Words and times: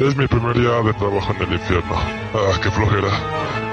Es 0.00 0.16
mi 0.16 0.26
primer 0.26 0.58
día 0.58 0.80
de 0.80 0.94
trabajo 0.94 1.30
en 1.34 1.42
el 1.42 1.52
infierno. 1.52 1.94
Ah, 1.94 2.58
qué 2.62 2.70
flojera. 2.70 3.10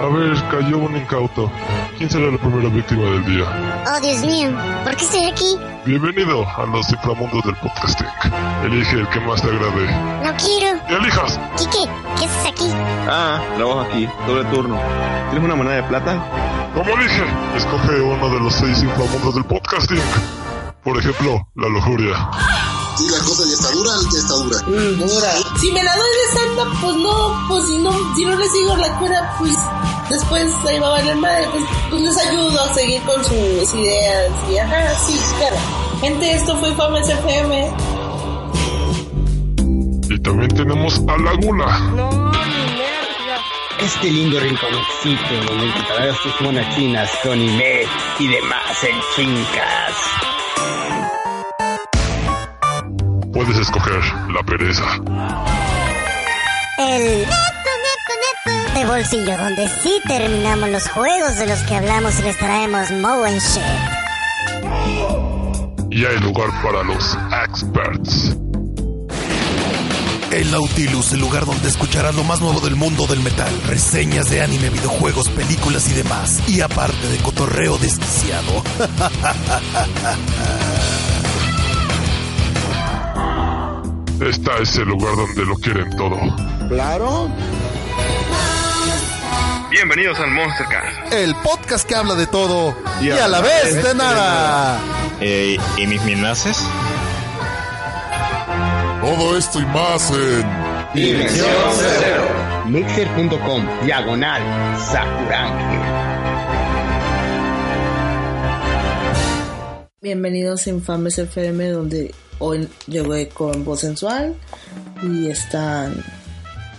A 0.01 0.07
ver, 0.07 0.35
cayó 0.51 0.79
un 0.79 0.97
incauto. 0.97 1.49
¿Quién 1.97 2.09
será 2.09 2.29
la 2.29 2.37
primera 2.37 2.67
víctima 2.67 3.03
del 3.03 3.23
día? 3.23 3.45
Oh, 3.87 4.01
Dios 4.01 4.25
mío, 4.25 4.49
¿por 4.83 4.93
qué 4.97 5.05
estoy 5.05 5.23
aquí? 5.23 5.57
Bienvenido 5.85 6.45
a 6.45 6.65
los 6.65 6.91
inframundos 6.91 7.45
del 7.45 7.55
podcasting. 7.55 8.07
Elige 8.65 8.99
el 8.99 9.07
que 9.07 9.21
más 9.21 9.41
te 9.41 9.47
agrade. 9.47 9.85
No 10.21 10.35
quiero. 10.35 10.77
¡Y 10.89 10.93
elijas! 10.95 11.39
Quique, 11.55 11.89
¿qué 12.19 12.25
haces 12.25 12.45
aquí? 12.51 12.69
Ah, 13.07 13.39
trabajo 13.55 13.79
aquí, 13.79 14.09
doble 14.27 14.43
turno. 14.53 14.77
¿Tienes 15.29 15.45
una 15.45 15.55
moneda 15.55 15.75
de 15.77 15.83
plata? 15.83 16.21
Como 16.73 16.89
dije, 17.01 17.23
escoge 17.55 18.01
uno 18.01 18.29
de 18.29 18.39
los 18.41 18.53
seis 18.53 18.83
inframundos 18.83 19.33
del 19.33 19.45
podcasting. 19.45 20.01
Por 20.83 20.97
ejemplo, 20.97 21.47
la 21.55 21.69
lujuria. 21.69 22.76
Si 22.97 23.07
la 23.09 23.19
cosa 23.19 23.43
ya 23.47 23.53
está 23.53 23.71
dura, 23.71 23.91
ya 24.11 24.19
está 24.19 24.33
dura. 24.33 24.59
dura. 24.97 25.33
Si 25.59 25.71
me 25.71 25.83
la 25.83 25.95
doy 25.95 26.09
de 26.09 26.39
santa, 26.39 26.81
pues 26.81 26.95
no, 26.95 27.47
pues 27.47 27.67
si 27.67 27.77
no, 27.77 28.15
si 28.15 28.25
no 28.25 28.35
le 28.35 28.49
sigo 28.49 28.75
la 28.75 28.97
cura, 28.97 29.35
pues 29.37 29.53
después 30.09 30.45
ahí 30.67 30.79
va 30.79 30.87
a 30.87 30.89
valer 30.91 31.15
madre, 31.17 31.47
pues, 31.51 31.63
pues 31.89 32.01
les 32.01 32.17
ayudo 32.17 32.59
a 32.59 32.73
seguir 32.73 33.01
con 33.03 33.23
sus 33.23 33.73
ideas 33.75 34.31
y 34.51 34.57
ajá, 34.57 34.95
sí, 35.05 35.19
claro. 35.37 35.57
Gente, 36.01 36.31
esto 36.33 36.55
fue 36.57 36.73
Fames 36.73 37.07
FM. 37.09 37.73
Y 40.09 40.19
también 40.19 40.49
tenemos 40.55 40.99
a 41.07 41.17
Laguna. 41.17 41.79
No, 41.95 42.09
ni 42.31 42.77
merda. 42.77 43.41
Este 43.79 44.09
lindo 44.09 44.39
rinconcito 44.39 45.35
donde 45.47 45.65
encontrarás 45.67 46.17
tus 46.23 46.41
monachinas 46.41 47.09
con 47.23 47.39
Imet 47.39 47.87
y 48.19 48.27
demás 48.27 48.83
en 48.83 49.01
fincas. 49.15 50.36
Puedes 53.37 53.57
escoger 53.59 54.01
la 54.33 54.41
pereza. 54.41 54.83
El 56.79 57.23
de 58.73 58.85
bolsillo 58.87 59.37
donde 59.37 59.69
sí 59.83 60.01
terminamos 60.07 60.71
los 60.71 60.89
juegos 60.89 61.37
de 61.37 61.45
los 61.45 61.59
que 61.59 61.75
hablamos 61.75 62.17
y 62.17 62.23
les 62.23 62.35
traemos 62.39 62.89
Mo 62.93 63.25
and 63.25 63.39
Shit. 63.39 63.61
Y 65.91 66.03
hay 66.03 66.17
lugar 66.17 66.49
para 66.63 66.81
los 66.81 67.15
experts. 67.45 68.35
El 70.31 70.49
Nautilus, 70.49 71.13
el 71.13 71.19
lugar 71.19 71.45
donde 71.45 71.67
escucharás 71.67 72.15
lo 72.15 72.23
más 72.23 72.41
nuevo 72.41 72.59
del 72.59 72.75
mundo 72.75 73.05
del 73.05 73.19
metal, 73.19 73.53
reseñas 73.67 74.31
de 74.31 74.41
anime, 74.41 74.71
videojuegos, 74.71 75.29
películas 75.29 75.87
y 75.91 75.93
demás. 75.93 76.41
Y 76.49 76.61
aparte 76.61 77.07
de 77.07 77.19
cotorreo 77.19 77.77
desquiciado. 77.77 78.63
Esta 84.21 84.57
es 84.57 84.75
el 84.77 84.87
lugar 84.87 85.15
donde 85.15 85.45
lo 85.45 85.55
quieren 85.55 85.95
todo. 85.95 86.17
Claro. 86.69 87.29
Bienvenidos 89.69 90.19
al 90.19 90.31
Monstercast. 90.31 91.13
el 91.13 91.35
podcast 91.35 91.87
que 91.87 91.93
habla 91.93 92.15
de 92.15 92.25
todo 92.25 92.75
y 92.99 93.11
a 93.11 93.27
la 93.27 93.41
vez 93.41 93.83
de 93.83 93.93
nada. 93.93 94.79
Eh, 95.21 95.57
¿Y 95.77 95.87
mis 95.87 96.01
minaces? 96.03 96.57
Todo 99.01 99.37
esto 99.37 99.59
y 99.59 99.65
más 99.67 100.11
en 100.11 100.45
Mixer.com, 102.71 103.63
diagonal, 103.85 104.41
Sakurange. 104.79 105.77
Bienvenidos 110.01 110.65
a 110.65 110.69
Infames 110.71 111.19
FM, 111.19 111.69
donde 111.69 112.15
hoy 112.39 112.67
llegué 112.87 113.29
con 113.29 113.63
voz 113.63 113.81
sensual 113.81 114.35
y 115.03 115.29
están. 115.29 116.03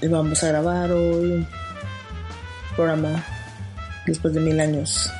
y 0.00 0.08
vamos 0.08 0.42
a 0.44 0.48
grabar 0.48 0.92
hoy 0.92 1.32
un 1.32 1.48
programa 2.76 3.24
después 4.06 4.34
de 4.34 4.40
mil 4.40 4.60
años. 4.60 5.10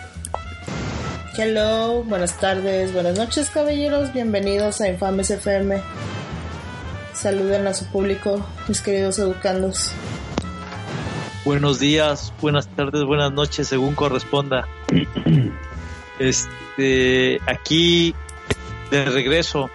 Hello, 1.36 2.02
buenas 2.04 2.38
tardes, 2.38 2.92
buenas 2.92 3.16
noches, 3.16 3.50
caballeros. 3.50 4.12
Bienvenidos 4.12 4.80
a 4.80 4.88
Infames 4.88 5.30
FM. 5.30 5.80
Saluden 7.12 7.66
a 7.66 7.74
su 7.74 7.86
público, 7.86 8.44
mis 8.66 8.80
queridos 8.80 9.18
educandos. 9.18 9.92
Buenos 11.44 11.78
días, 11.78 12.32
buenas 12.40 12.68
tardes, 12.68 13.04
buenas 13.04 13.32
noches, 13.32 13.68
según 13.68 13.94
corresponda. 13.94 14.66
Este, 16.18 17.38
aquí 17.46 18.12
de 18.90 19.04
regreso. 19.04 19.70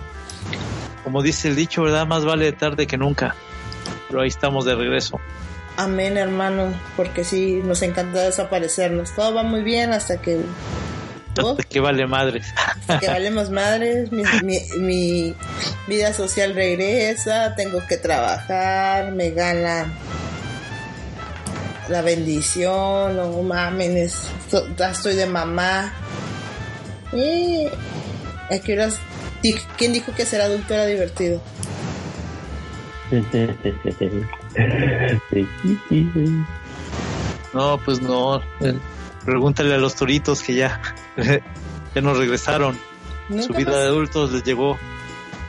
Como 1.13 1.21
dice 1.21 1.47
el 1.47 1.55
dicho, 1.55 1.83
¿verdad? 1.83 2.07
Más 2.07 2.25
vale 2.25 2.51
tarde 2.53 2.87
que 2.87 2.97
nunca. 2.97 3.35
Pero 4.07 4.21
ahí 4.21 4.29
estamos 4.29 4.65
de 4.65 4.73
regreso. 4.73 5.21
Amén, 5.77 6.17
hermano, 6.17 6.73
porque 6.97 7.23
sí, 7.23 7.61
nos 7.63 7.83
encanta 7.83 8.21
desaparecernos. 8.21 9.13
Todo 9.13 9.35
va 9.35 9.43
muy 9.43 9.61
bien 9.61 9.93
hasta 9.93 10.19
que. 10.19 10.41
¿todo? 11.35 11.51
Hasta 11.51 11.63
que 11.65 11.79
vale 11.79 12.07
madres. 12.07 12.51
Hasta 12.57 12.97
que 12.97 13.07
valemos 13.09 13.51
madres, 13.51 14.11
mi, 14.11 14.23
mi, 14.41 14.57
mi 14.79 15.35
vida 15.85 16.13
social 16.13 16.55
regresa, 16.55 17.53
tengo 17.53 17.85
que 17.85 17.97
trabajar, 17.97 19.11
me 19.11 19.29
gana 19.29 19.93
la 21.89 22.01
bendición, 22.01 23.15
no 23.17 23.43
mames, 23.43 24.17
ya 24.75 24.89
estoy 24.89 25.13
de 25.13 25.27
mamá. 25.27 25.93
Eh, 27.11 27.69
¿a 28.49 28.57
qué 28.57 28.73
horas 28.73 28.97
¿Quién 29.77 29.93
dijo 29.93 30.13
que 30.15 30.25
ser 30.25 30.41
adulto 30.41 30.73
era 30.73 30.85
divertido? 30.85 31.41
No, 37.53 37.77
pues 37.83 38.01
no. 38.01 38.37
eh, 38.61 38.77
Pregúntale 39.25 39.73
a 39.75 39.77
los 39.77 39.95
toritos 39.95 40.41
que 40.41 40.55
ya, 40.55 40.81
ya 41.95 42.01
nos 42.01 42.17
regresaron. 42.17 42.77
Su 43.29 43.53
vida 43.53 43.71
más- 43.71 43.79
de 43.79 43.85
adultos 43.87 44.31
les 44.33 44.43
llegó. 44.43 44.77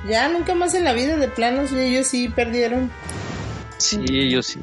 Ya 0.09 0.29
nunca 0.29 0.55
más 0.55 0.75
en 0.75 0.85
la 0.85 0.93
vida 0.93 1.17
de 1.17 1.29
planos 1.29 1.73
ellos 1.73 2.07
sí 2.07 2.29
perdieron. 2.29 2.91
Sí, 3.79 4.01
ellos 4.11 4.47
sí. 4.47 4.61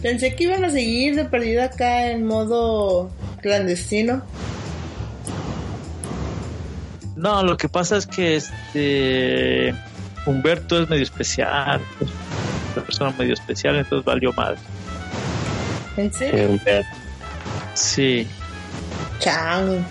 Pensé 0.00 0.36
que 0.36 0.44
iban 0.44 0.64
a 0.64 0.70
seguir 0.70 1.16
de 1.16 1.24
perdida 1.24 1.64
acá 1.64 2.10
en 2.10 2.26
modo 2.26 3.10
clandestino. 3.42 4.22
No, 7.24 7.42
lo 7.42 7.56
que 7.56 7.70
pasa 7.70 7.96
es 7.96 8.06
que 8.06 8.36
este 8.36 9.74
Humberto 10.26 10.82
es 10.82 10.90
medio 10.90 11.04
especial, 11.04 11.80
pues, 11.98 12.10
una 12.76 12.84
persona 12.84 13.14
medio 13.18 13.32
especial, 13.32 13.76
entonces 13.76 14.04
valió 14.04 14.30
mal. 14.34 14.58
¿En 15.96 16.12
serio? 16.12 16.60
Sí, 17.72 18.28
Chao. 19.20 19.82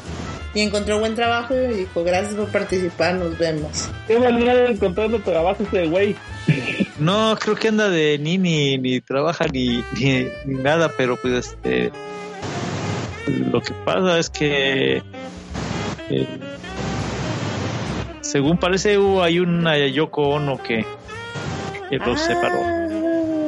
Y 0.54 0.62
encontró 0.62 1.00
buen 1.00 1.16
trabajo 1.16 1.56
y 1.56 1.74
dijo, 1.74 2.04
gracias 2.04 2.36
por 2.36 2.52
participar, 2.52 3.16
nos 3.16 3.36
vemos. 3.40 3.90
¿Qué 4.06 4.20
manera 4.20 4.54
de 4.54 4.74
encontrar 4.74 5.10
trabajo 5.24 5.64
ese 5.64 5.88
güey? 5.88 6.16
no 7.00 7.36
creo 7.40 7.56
que 7.56 7.70
anda 7.70 7.90
de 7.90 8.20
ni 8.20 8.38
ni, 8.38 8.78
ni 8.78 9.02
trabaja 9.02 9.48
ni, 9.48 9.84
ni, 10.00 10.28
ni 10.46 10.62
nada, 10.62 10.92
pero 10.96 11.18
pues 11.18 11.48
este 11.48 11.92
lo 13.28 13.60
que 13.60 13.74
pasa 13.86 14.20
es 14.20 14.30
que 14.30 15.02
eh, 16.10 16.28
según 18.24 18.58
parece 18.58 18.98
hubo 18.98 19.22
hay 19.22 19.40
una 19.40 19.78
Yoko 19.78 20.30
Ono 20.30 20.58
que, 20.58 20.86
que 21.90 21.98
los 21.98 22.20
separó. 22.20 22.60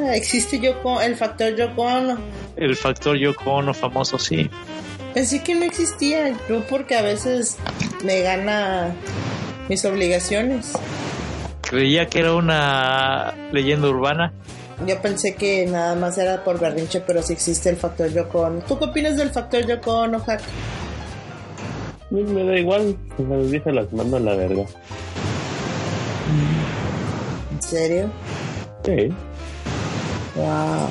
Ah, 0.06 0.14
existe 0.14 0.60
Yoko, 0.60 1.00
el 1.00 1.16
factor 1.16 1.56
Yoko 1.56 1.82
Ono. 1.82 2.18
El 2.56 2.76
factor 2.76 3.16
Yoko 3.16 3.50
Ono 3.54 3.74
famoso, 3.74 4.18
sí. 4.18 4.48
Pensé 5.14 5.42
que 5.42 5.54
no 5.54 5.64
existía, 5.64 6.36
yo 6.48 6.62
porque 6.66 6.94
a 6.94 7.02
veces 7.02 7.56
me 8.04 8.20
gana 8.20 8.94
mis 9.68 9.84
obligaciones. 9.84 10.72
Creía 11.62 12.06
que 12.06 12.20
era 12.20 12.34
una 12.34 13.34
leyenda 13.50 13.88
urbana. 13.88 14.32
Yo 14.86 15.00
pensé 15.00 15.34
que 15.34 15.64
nada 15.66 15.94
más 15.94 16.18
era 16.18 16.44
por 16.44 16.60
berrinche, 16.60 17.00
pero 17.00 17.22
sí 17.22 17.32
existe 17.32 17.70
el 17.70 17.76
factor 17.76 18.12
Yoko 18.12 18.42
Ono. 18.42 18.60
¿Tú 18.60 18.78
qué 18.78 18.84
opinas 18.84 19.16
del 19.16 19.30
factor 19.30 19.66
Yoko 19.66 20.00
Ono, 20.00 20.20
Hack? 20.20 20.42
Me 22.10 22.44
da 22.44 22.58
igual, 22.58 22.96
las 23.18 23.50
viejas 23.50 23.74
las 23.74 23.92
mando 23.92 24.16
a 24.16 24.20
la 24.20 24.34
verga. 24.36 24.64
¿En 27.52 27.62
serio? 27.62 28.10
Sí. 28.84 29.12
Wow. 30.36 30.88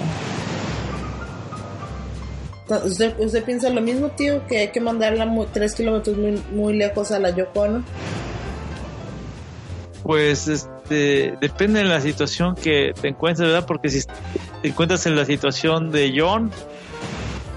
¿Usted, 2.85 3.19
¿Usted 3.19 3.43
piensa 3.43 3.69
lo 3.69 3.81
mismo, 3.81 4.09
tío? 4.09 4.45
Que 4.47 4.59
hay 4.59 4.67
que 4.69 4.81
mandarla 4.81 5.25
muy, 5.25 5.45
tres 5.53 5.75
kilómetros 5.75 6.17
muy, 6.17 6.41
muy 6.51 6.73
lejos 6.73 7.11
a 7.11 7.19
la 7.19 7.29
Yoko 7.29 7.61
Ono. 7.61 7.83
Pues 10.03 10.47
este 10.47 11.35
depende 11.39 11.79
de 11.79 11.85
la 11.85 12.01
situación 12.01 12.55
que 12.55 12.93
te 12.99 13.07
encuentres, 13.07 13.47
¿verdad? 13.47 13.65
Porque 13.65 13.89
si 13.89 14.01
te 14.61 14.67
encuentras 14.67 15.05
en 15.05 15.15
la 15.15 15.25
situación 15.25 15.91
de 15.91 16.13
John, 16.15 16.51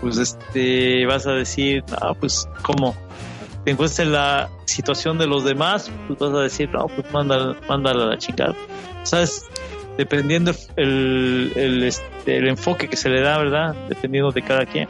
pues 0.00 0.19
este 0.19 1.06
vas 1.06 1.26
a 1.26 1.32
decir, 1.32 1.84
ah, 2.00 2.14
pues 2.19 2.49
cómo 2.62 2.94
te 3.70 4.03
en 4.03 4.12
la 4.12 4.49
situación 4.65 5.19
de 5.19 5.26
los 5.26 5.44
demás, 5.44 5.91
pues 6.06 6.19
vas 6.19 6.35
a 6.35 6.41
decir, 6.41 6.70
no, 6.70 6.87
pues 6.87 7.11
mándala, 7.12 7.56
mándala 7.69 8.05
a 8.05 8.06
la 8.09 8.19
chingada. 8.19 8.55
¿Sabes? 9.03 9.44
Dependiendo 9.97 10.53
el, 10.76 11.53
el, 11.56 11.82
este, 11.85 12.37
el 12.38 12.49
enfoque 12.49 12.88
que 12.88 12.97
se 12.97 13.09
le 13.09 13.20
da, 13.20 13.38
¿verdad? 13.38 13.75
Dependiendo 13.88 14.31
de 14.31 14.43
cada 14.43 14.65
quien. 14.65 14.88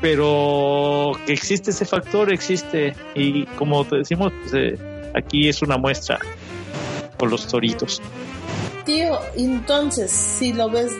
Pero 0.00 1.12
que 1.26 1.32
existe 1.32 1.70
ese 1.70 1.84
factor, 1.84 2.32
existe. 2.32 2.94
Y 3.14 3.46
como 3.46 3.84
te 3.84 3.96
decimos, 3.96 4.32
pues, 4.42 4.54
eh, 4.54 4.78
aquí 5.14 5.48
es 5.48 5.62
una 5.62 5.76
muestra 5.76 6.18
con 7.18 7.30
los 7.30 7.46
toritos. 7.46 8.00
Tío, 8.84 9.18
entonces, 9.36 10.10
si 10.10 10.52
lo 10.52 10.68
ves 10.68 10.92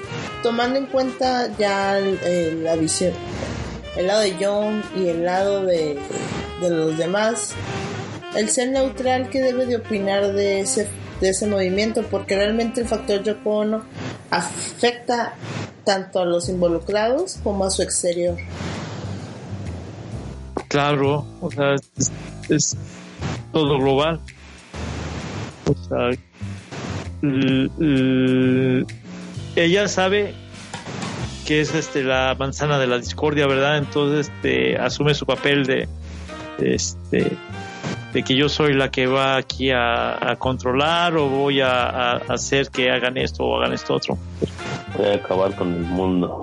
tomando 0.42 0.78
en 0.78 0.86
cuenta 0.86 1.48
ya 1.58 1.98
el- 1.98 2.62
la 2.62 2.76
visión, 2.76 3.12
el 3.96 4.06
lado 4.06 4.20
de 4.20 4.36
John 4.40 4.82
y 4.96 5.08
el 5.08 5.24
lado 5.24 5.64
de, 5.64 5.98
de 6.60 6.70
los 6.70 6.96
demás, 6.96 7.54
el 8.34 8.48
ser 8.48 8.70
neutral, 8.70 9.28
¿qué 9.28 9.40
debe 9.40 9.66
de 9.66 9.76
opinar 9.76 10.32
de 10.32 10.60
ese, 10.60 10.88
de 11.20 11.28
ese 11.28 11.46
movimiento? 11.46 12.02
Porque 12.10 12.36
realmente 12.36 12.80
el 12.80 12.88
factor 12.88 13.22
Yoko 13.22 13.58
Ono 13.58 13.84
afecta 14.30 15.34
tanto 15.84 16.20
a 16.20 16.24
los 16.24 16.48
involucrados 16.48 17.38
como 17.42 17.64
a 17.64 17.70
su 17.70 17.82
exterior. 17.82 18.36
Claro, 20.68 21.26
o 21.40 21.50
sea, 21.50 21.74
es, 22.48 22.76
todo 23.52 23.78
global. 23.78 24.20
O 25.66 25.74
sea, 25.74 26.10
ella 29.54 29.88
sabe 29.88 30.34
que 31.46 31.60
es 31.60 31.74
este 31.74 32.02
la 32.04 32.34
manzana 32.38 32.78
de 32.78 32.86
la 32.86 32.98
discordia, 32.98 33.46
¿verdad? 33.46 33.78
Entonces 33.78 34.30
este, 34.34 34.76
asume 34.78 35.14
su 35.14 35.26
papel 35.26 35.64
de, 35.66 35.88
de, 36.58 36.74
este 36.74 37.36
de 38.12 38.22
que 38.22 38.36
yo 38.36 38.48
soy 38.48 38.74
la 38.74 38.90
que 38.90 39.06
va 39.06 39.36
aquí 39.36 39.70
a, 39.70 40.30
a 40.32 40.36
controlar 40.36 41.16
o 41.16 41.28
voy 41.28 41.60
a, 41.60 42.12
a 42.12 42.16
hacer 42.28 42.68
que 42.68 42.90
hagan 42.90 43.16
esto 43.16 43.44
o 43.44 43.56
hagan 43.58 43.72
esto 43.72 43.94
otro. 43.94 44.18
Voy 44.96 45.06
a 45.08 45.14
acabar 45.14 45.54
con 45.56 45.72
el 45.74 45.80
mundo. 45.80 46.42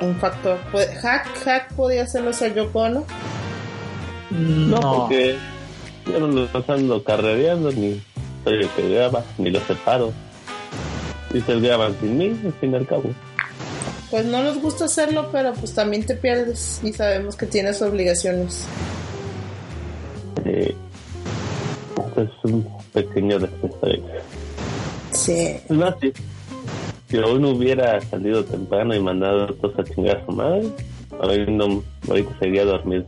Un 0.00 0.16
factor. 0.16 0.58
Pues, 0.70 0.88
Hack, 1.00 1.28
Hack 1.44 1.72
podía 1.74 2.02
hacerlo 2.02 2.30
a 2.30 2.48
Yoko. 2.48 2.88
No, 2.88 3.04
No. 4.30 4.80
porque 4.80 5.36
yo 6.06 6.20
no 6.20 6.26
los 6.26 6.68
ando 6.68 7.02
carrereando, 7.02 7.72
ni 7.72 8.02
soy 8.44 8.54
el 8.62 8.68
que 8.70 8.88
graba, 8.90 9.22
ni 9.38 9.50
los 9.50 9.62
separo. 9.62 10.12
Y 11.34 11.40
se 11.40 11.60
graban 11.60 11.94
sin 12.00 12.16
mí, 12.16 12.40
al 12.44 12.52
fin 12.54 12.72
y 12.72 12.76
al 12.76 12.86
cabo. 12.86 13.10
Pues 14.10 14.24
no 14.24 14.42
nos 14.42 14.62
gusta 14.62 14.84
hacerlo, 14.84 15.28
pero 15.32 15.52
pues 15.54 15.74
también 15.74 16.06
te 16.06 16.14
pierdes 16.14 16.80
y 16.84 16.92
sabemos 16.92 17.34
que 17.34 17.46
tienes 17.46 17.82
obligaciones. 17.82 18.64
Eh, 20.44 20.74
esto 22.06 22.22
es 22.22 22.30
un 22.44 22.66
pequeño 22.92 23.40
desastre. 23.40 24.00
Sí. 25.10 25.56
Es 25.68 25.70
más, 25.70 25.96
si, 26.00 26.12
si 27.08 27.16
aún 27.16 27.42
no 27.42 27.50
hubiera 27.50 28.00
salido 28.02 28.44
temprano 28.44 28.94
y 28.94 29.00
mandado 29.00 29.44
a 29.44 29.46
todos 29.48 29.78
a 29.80 29.84
chingar 29.84 30.18
a 30.18 30.26
su 30.26 30.32
madre, 30.32 30.68
ahorita, 31.20 31.50
no, 31.50 31.82
ahorita 32.08 32.38
seguía 32.38 32.64
dormido. 32.64 33.04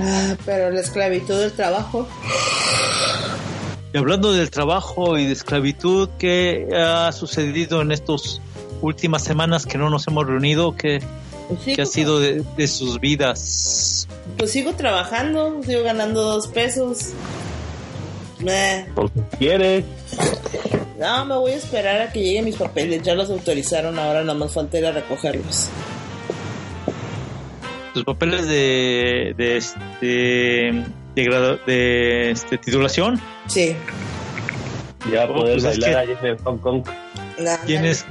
Ah, 0.00 0.34
pero 0.46 0.70
la 0.70 0.80
esclavitud 0.80 1.38
del 1.38 1.52
trabajo. 1.52 2.08
Y 3.92 3.98
hablando 3.98 4.32
del 4.32 4.50
trabajo 4.50 5.18
y 5.18 5.26
de 5.26 5.32
esclavitud, 5.32 6.08
¿qué 6.18 6.68
ha 6.76 7.10
sucedido 7.12 7.82
en 7.82 7.90
estas 7.92 8.40
últimas 8.82 9.24
semanas 9.24 9.66
que 9.66 9.78
no 9.78 9.90
nos 9.90 10.06
hemos 10.06 10.26
reunido? 10.26 10.76
¿Qué, 10.76 11.00
qué 11.64 11.72
ha 11.72 11.76
pues, 11.76 11.90
sido 11.92 12.20
de, 12.20 12.44
de 12.56 12.68
sus 12.68 13.00
vidas? 13.00 14.06
Pues 14.38 14.52
sigo 14.52 14.74
trabajando, 14.74 15.60
sigo 15.64 15.82
ganando 15.82 16.22
dos 16.22 16.46
pesos. 16.48 17.08
Porque 18.94 19.20
quieres, 19.38 19.84
No, 20.98 21.24
me 21.26 21.34
voy 21.36 21.52
a 21.52 21.56
esperar 21.56 22.00
a 22.00 22.12
que 22.12 22.22
lleguen 22.22 22.44
mis 22.44 22.56
papeles. 22.56 23.02
Ya 23.02 23.14
los 23.14 23.28
autorizaron, 23.28 23.98
ahora 23.98 24.20
nada 24.22 24.38
más 24.38 24.52
falta 24.54 24.78
ir 24.78 24.86
a 24.86 24.92
recogerlos. 24.92 25.68
Tus 27.92 28.04
papeles 28.04 28.46
de, 28.46 29.34
de, 29.36 29.56
este, 29.56 30.06
de, 31.16 31.24
gradu- 31.24 31.64
de 31.66 32.30
este, 32.30 32.56
titulación. 32.56 33.20
Sí. 33.50 33.76
ya 35.12 35.24
Oh, 35.24 35.34
poder 35.34 35.60
pues 35.60 35.64
es 35.64 35.80
bailar 35.80 36.06
que- 36.06 36.12
allí 36.12 36.28
en 36.28 36.38
Hong 36.44 36.58
Kong. 36.58 36.84
Tienes, 37.66 38.04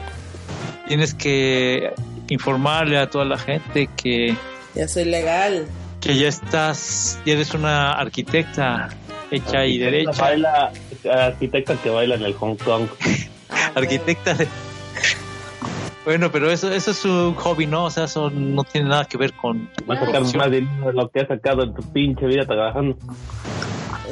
tienes 0.87 1.13
que 1.13 1.93
informarle 2.29 2.97
a 2.97 3.09
toda 3.09 3.25
la 3.25 3.37
gente 3.37 3.87
que, 3.95 4.35
Ya 4.75 4.87
soy 4.87 5.05
legal. 5.05 5.65
que 6.01 6.15
ya 6.17 6.27
estás, 6.27 7.19
ya 7.25 7.33
eres 7.33 7.53
una 7.53 7.93
arquitecta 7.93 8.89
hecha 9.31 9.65
y 9.65 9.77
derecha. 9.77 10.11
Baila, 10.21 10.71
arquitecta 11.11 11.75
que 11.75 11.89
baila 11.89 12.15
en 12.15 12.23
el 12.23 12.33
Hong 12.33 12.55
Kong. 12.57 12.87
arquitecta 13.75 14.33
de... 14.33 14.47
Bueno, 16.05 16.31
pero 16.31 16.49
eso, 16.49 16.71
eso 16.71 16.89
es 16.91 17.05
un 17.05 17.35
hobby, 17.35 17.67
¿no? 17.67 17.83
O 17.85 17.89
sea, 17.91 18.05
eso 18.05 18.31
no 18.31 18.63
tiene 18.63 18.89
nada 18.89 19.05
que 19.05 19.15
ver 19.17 19.33
con... 19.33 19.69
Vas 19.85 20.01
a 20.01 20.05
sacar 20.07 20.21
más 20.35 20.49
dinero 20.49 20.87
de 20.87 20.93
lo 20.93 21.09
que 21.11 21.19
has 21.19 21.27
sacado 21.27 21.61
en 21.63 21.73
tu 21.75 21.83
pinche 21.93 22.25
vida 22.25 22.45
trabajando. 22.47 22.97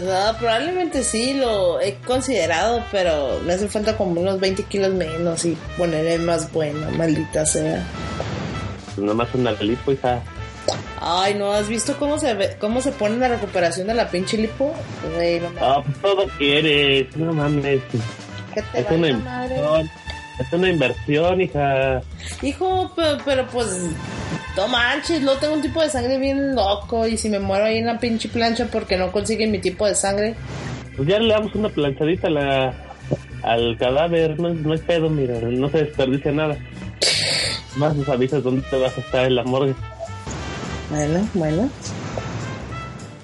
No, 0.03 0.37
probablemente 0.37 1.03
sí, 1.03 1.33
lo 1.33 1.79
he 1.81 1.95
considerado, 2.05 2.83
pero 2.91 3.39
me 3.45 3.53
hace 3.53 3.67
falta 3.67 3.97
como 3.97 4.21
unos 4.21 4.39
20 4.39 4.63
kilos 4.63 4.93
menos 4.93 5.43
y 5.45 5.57
poneré 5.77 6.17
más 6.19 6.51
bueno, 6.51 6.89
maldita 6.91 7.45
sea. 7.45 7.83
Pues 8.95 8.97
nomás 9.05 9.27
una 9.33 9.51
lipo, 9.53 9.91
hija. 9.91 10.21
Ay, 10.99 11.35
¿no 11.35 11.51
has 11.53 11.67
visto 11.69 11.95
cómo 11.97 12.19
se 12.19 12.33
ve, 12.33 12.57
cómo 12.59 12.81
se 12.81 12.91
pone 12.91 13.17
la 13.17 13.29
recuperación 13.29 13.87
de 13.87 13.93
la 13.93 14.09
pinche 14.09 14.37
lipo? 14.37 14.73
Güey, 15.15 15.39
no 15.39 15.47
mames. 15.49 15.61
Ah, 15.63 15.81
pues 15.83 15.97
todo 16.01 16.27
quieres. 16.37 17.15
No 17.15 17.33
mames. 17.33 17.81
¿Qué 18.53 18.61
te 18.73 18.79
Es 18.81 18.91
una 18.91 19.17
madre? 19.17 19.55
inversión. 19.55 19.89
Es 20.39 20.53
una 20.53 20.69
inversión, 20.69 21.41
hija. 21.41 22.01
Hijo, 22.41 22.91
pero, 22.95 23.17
pero 23.25 23.47
pues, 23.47 23.67
no 24.57 24.67
manches, 24.67 25.21
luego 25.21 25.39
tengo 25.39 25.53
un 25.53 25.61
tipo 25.61 25.81
de 25.81 25.89
sangre 25.89 26.17
bien 26.17 26.55
loco 26.55 27.07
y 27.07 27.15
si 27.15 27.29
me 27.29 27.39
muero 27.39 27.65
ahí 27.65 27.77
en 27.77 27.85
la 27.85 27.99
pinche 27.99 28.27
plancha 28.27 28.65
porque 28.71 28.97
no 28.97 29.11
consiguen 29.11 29.51
mi 29.51 29.59
tipo 29.59 29.85
de 29.85 29.93
sangre. 29.93 30.35
Pues 30.95 31.07
ya 31.07 31.19
le 31.19 31.31
damos 31.31 31.53
una 31.53 31.69
planchadita 31.69 32.27
a 32.27 32.31
la, 32.31 32.73
al 33.43 33.77
cadáver. 33.77 34.39
No, 34.39 34.49
no 34.49 34.73
es 34.73 34.81
pedo, 34.81 35.09
mira. 35.11 35.39
No 35.41 35.69
se 35.69 35.77
desperdicia 35.83 36.31
nada. 36.31 36.57
Más 37.75 37.95
nos 37.95 38.09
avisas 38.09 38.41
dónde 38.43 38.63
te 38.67 38.77
vas 38.79 38.97
a 38.97 39.01
estar 39.01 39.25
en 39.25 39.35
la 39.35 39.43
morgue. 39.43 39.75
Bueno, 40.89 41.29
bueno. 41.35 41.69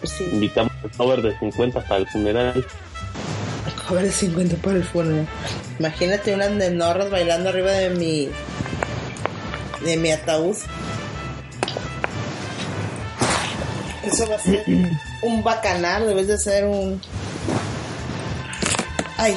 Pues 0.02 0.12
sí, 0.13 0.30
Indicamos 0.32 0.72
el 0.84 0.92
cover 0.92 1.22
de 1.24 1.40
50 1.40 1.82
para 1.82 1.98
el 1.98 2.08
funeral. 2.08 2.66
cobre 3.88 4.12
50 4.12 4.56
para 4.58 4.78
el 4.78 4.84
funeral. 4.84 5.28
Imagínate 5.80 6.36
unas 6.36 6.52
nenorras 6.52 7.10
bailando 7.10 7.50
arriba 7.50 7.72
de 7.72 7.90
mi 7.90 8.30
de 9.84 9.98
mi 9.98 10.12
ataúd. 10.12 10.56
Eso 14.13 14.27
va 14.29 14.36
a 14.36 14.39
ser 14.39 14.63
un 15.24 15.43
bacanal, 15.43 16.05
debes 16.08 16.27
de 16.27 16.38
ser 16.38 16.65
un 16.65 17.01
Ay, 19.17 19.34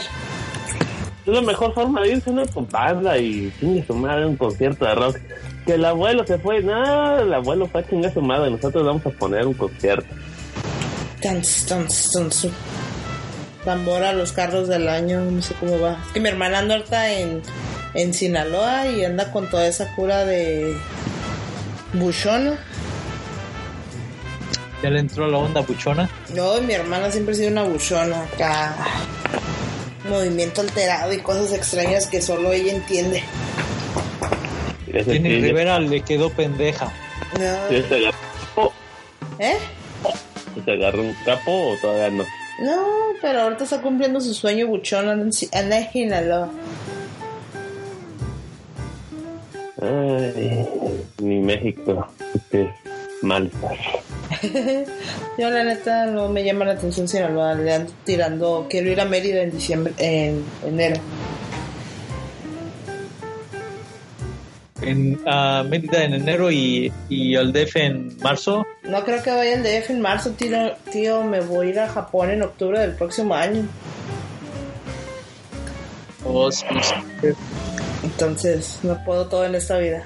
Es 1.27 1.33
la 1.33 1.41
mejor 1.43 1.75
forma 1.75 2.03
de 2.03 2.13
irse, 2.13 2.31
¿no? 2.31 2.47
Con 2.49 2.69
banda 2.69 3.17
y 3.19 3.53
chingue 3.61 3.85
su 3.87 3.95
madre 3.95 4.27
un 4.27 4.37
concierto 4.37 4.85
de 4.85 4.95
rock. 4.95 5.17
Que 5.65 5.75
el 5.75 5.85
abuelo 5.85 6.25
se 6.27 6.39
fue, 6.39 6.63
no, 6.63 7.19
el 7.19 7.33
abuelo 7.35 7.67
fue 7.67 7.81
a 7.81 7.87
chingar 7.89 8.13
su 8.15 8.21
madre. 8.23 8.51
Nosotros 8.51 8.85
vamos 8.87 9.05
a 9.07 9.11
poner 9.11 9.47
un 9.47 9.55
concierto. 9.55 10.07
tan, 11.21 11.43
tan, 11.69 11.87
tan, 12.13 12.33
su- 12.33 12.51
tambor 13.65 14.05
a 14.05 14.13
los 14.13 14.31
carros 14.33 14.69
del 14.69 14.89
año, 14.89 15.21
no 15.25 15.43
sé 15.43 15.55
cómo 15.59 15.81
va. 15.81 15.99
Es 16.07 16.13
que 16.13 16.21
mi 16.21 16.29
hermana 16.29 16.61
anda 16.61 16.77
ahorita 16.77 17.11
en, 17.13 17.43
en 17.95 18.15
Sinaloa 18.15 18.87
y 18.87 19.05
anda 19.05 19.33
con 19.33 19.51
toda 19.51 19.67
esa 19.67 19.93
cura 19.97 20.25
de 20.25 20.77
buchona. 21.95 22.59
Ya 24.83 24.91
le 24.91 25.01
entró 25.01 25.27
la 25.27 25.39
onda 25.39 25.61
buchona. 25.63 26.09
No, 26.35 26.61
mi 26.61 26.75
hermana 26.75 27.11
siempre 27.11 27.33
ha 27.35 27.37
sido 27.37 27.51
una 27.51 27.63
buchona 27.65 28.23
acá. 28.25 28.77
movimiento 30.09 30.61
alterado 30.61 31.13
y 31.13 31.19
cosas 31.19 31.53
extrañas 31.53 32.07
que 32.07 32.21
solo 32.23 32.53
ella 32.53 32.73
entiende. 32.75 33.23
Jenny 34.93 35.41
Rivera 35.41 35.79
le 35.81 36.01
quedó 36.03 36.31
pendeja. 36.31 36.93
No. 37.39 37.71
¿Ya 37.71 37.89
se 37.89 37.95
agarró, 37.97 38.73
¿Eh? 39.39 39.57
¿Se 40.65 40.71
agarró 40.73 41.03
un 41.03 41.15
capo 41.25 41.71
o 41.73 41.77
todavía 41.79 42.11
no? 42.11 42.25
No, 42.63 42.87
pero 43.21 43.43
ahorita 43.43 43.65
está 43.65 43.83
cumpliendo 43.83 44.21
su 44.21 44.33
sueño 44.33 44.67
buchón, 44.69 45.09
anda 45.09 45.25
en- 45.79 45.93
Sinaloa. 45.93 46.49
Ay, 49.83 50.67
mi 51.23 51.41
México. 51.41 52.07
Es 52.51 52.69
mal. 53.23 53.51
Yo 55.39 55.51
la 55.51 55.65
neta 55.65 56.07
no 56.07 56.29
me 56.29 56.45
llama 56.45 56.65
la 56.65 56.73
atención 56.73 57.09
Sinaloa, 57.09 57.55
le 57.55 57.75
ando 57.75 57.93
tirando, 58.05 58.67
quiero 58.69 58.91
ir 58.91 59.01
a 59.01 59.05
Mérida 59.05 59.43
en 59.43 59.51
diciembre, 59.51 59.93
en 59.99 60.45
enero. 60.65 61.01
En 64.83 65.21
a 65.27 65.63
Mérida 65.63 66.05
en 66.05 66.15
enero 66.15 66.51
y, 66.51 66.93
y 67.09 67.37
al 67.37 67.53
DF 67.53 67.77
en 67.77 68.17
marzo. 68.19 68.65
No 68.83 69.05
creo 69.05 69.23
que 69.23 69.31
vaya 69.31 69.57
al 69.57 69.63
DF 69.63 69.91
en 69.91 70.01
marzo, 70.01 70.31
tío, 70.33 70.73
tío, 70.93 71.25
me 71.25 71.41
voy 71.41 71.69
a 71.69 71.71
ir 71.71 71.81
a 71.81 71.89
Japón 71.89 72.31
en 72.31 72.43
octubre 72.43 72.81
del 72.81 72.93
próximo 72.93 73.35
año. 73.35 73.67
O 76.25 76.51
sí, 76.51 76.67
sí. 76.83 77.29
Entonces, 78.03 78.81
no 78.83 79.03
puedo 79.05 79.27
todo 79.27 79.45
en 79.45 79.55
esta 79.55 79.79
vida. 79.79 80.05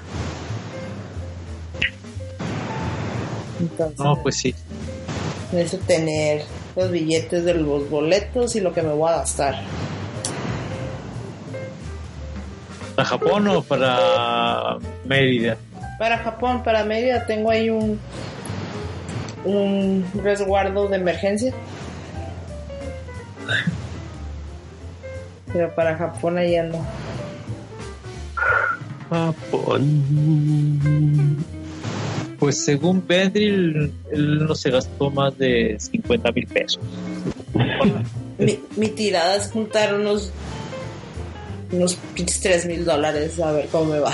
Entonces, 3.61 3.99
No, 3.99 4.15
pues 4.21 4.35
sí. 4.37 4.53
necesito 5.51 5.83
tener 5.85 6.43
los 6.75 6.89
billetes 6.91 7.45
de 7.45 7.53
los 7.53 7.89
boletos 7.89 8.55
y 8.55 8.59
lo 8.61 8.73
que 8.73 8.81
me 8.81 8.93
voy 8.93 9.09
a 9.11 9.17
gastar. 9.17 9.61
¿Para 12.95 13.07
Japón 13.07 13.47
o 13.47 13.61
para 13.63 14.77
Mérida? 15.05 15.57
Para 15.97 16.17
Japón, 16.19 16.63
para 16.63 16.83
Mérida, 16.83 17.25
tengo 17.25 17.49
ahí 17.51 17.69
un 17.69 17.99
un 19.43 20.05
resguardo 20.23 20.87
de 20.87 20.97
emergencia. 20.97 21.51
Pero 25.51 25.73
para 25.75 25.97
Japón 25.97 26.37
ahí 26.37 26.55
ando. 26.55 26.79
Japón. 29.09 29.83
Pues 32.41 32.57
según 32.65 33.05
Bedril, 33.05 33.93
él 34.11 34.47
no 34.47 34.55
se 34.55 34.71
gastó 34.71 35.11
más 35.11 35.37
de 35.37 35.77
50 35.79 36.31
mil 36.31 36.47
pesos. 36.47 36.81
Mi, 38.39 38.59
mi 38.75 38.87
tirada 38.89 39.35
es 39.35 39.51
juntar 39.51 39.93
unos 39.93 40.31
unos 41.71 41.93
pinches 42.15 42.41
3 42.41 42.65
mil 42.65 42.83
dólares 42.83 43.39
a 43.39 43.51
ver 43.51 43.67
cómo 43.67 43.91
me 43.91 43.99
va. 43.99 44.13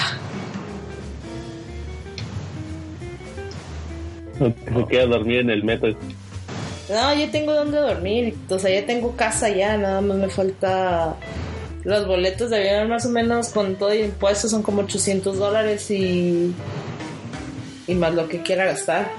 Se 4.38 4.88
queda 4.90 5.04
a 5.04 5.08
dormir 5.08 5.40
en 5.40 5.50
el 5.50 5.64
metro. 5.64 5.96
No, 6.90 7.14
ya 7.14 7.32
tengo 7.32 7.54
donde 7.54 7.78
dormir. 7.78 8.36
O 8.50 8.60
sea, 8.60 8.78
ya 8.78 8.86
tengo 8.86 9.16
casa 9.16 9.48
ya. 9.48 9.78
Nada 9.78 10.02
más 10.02 10.18
me 10.18 10.28
falta. 10.28 11.16
Los 11.86 12.06
boletos 12.06 12.50
de 12.50 12.58
avión, 12.58 12.90
más 12.90 13.06
o 13.06 13.10
menos, 13.10 13.48
con 13.52 13.76
todo 13.78 13.94
y 13.94 14.00
impuestos, 14.00 14.52
son 14.52 14.64
como 14.64 14.82
800 14.82 15.40
dólares 15.40 15.90
y. 15.92 16.54
Y 17.88 17.96
más 17.96 18.14
lo 18.14 18.28
que 18.28 18.42
quiera 18.42 18.66
gastar. 18.66 19.10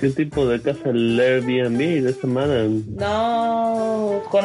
¿Qué 0.00 0.10
tipo 0.10 0.46
de 0.46 0.60
casa 0.60 0.90
el 0.90 1.18
Airbnb 1.20 1.78
de 2.02 2.10
esta 2.10 2.22
semana? 2.22 2.64
No. 2.98 4.22
Con, 4.30 4.44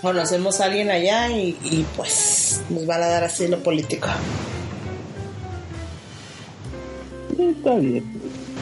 conocemos 0.00 0.60
a 0.60 0.64
alguien 0.66 0.90
allá 0.90 1.30
y, 1.30 1.56
y 1.62 1.84
pues 1.96 2.62
nos 2.70 2.86
van 2.86 3.02
a 3.02 3.06
dar 3.08 3.24
asilo 3.24 3.58
político. 3.62 4.08
Está 7.38 7.74
bien. 7.74 8.04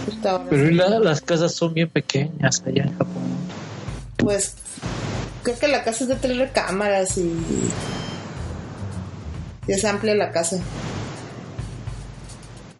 Está- 0.08 0.44
Pero 0.48 0.68
y 0.68 0.74
la- 0.74 0.98
las 0.98 1.20
casas 1.20 1.52
son 1.54 1.74
bien 1.74 1.88
pequeñas 1.88 2.62
allá 2.66 2.84
en 2.84 2.92
Japón. 2.98 3.22
Pues 4.16 4.54
creo 5.42 5.58
que 5.58 5.68
la 5.68 5.84
casa 5.84 6.04
es 6.04 6.08
de 6.08 6.16
tres 6.16 6.38
recámaras 6.38 7.18
y, 7.18 7.32
y 9.68 9.72
es 9.72 9.84
amplia 9.84 10.14
la 10.14 10.30
casa. 10.32 10.58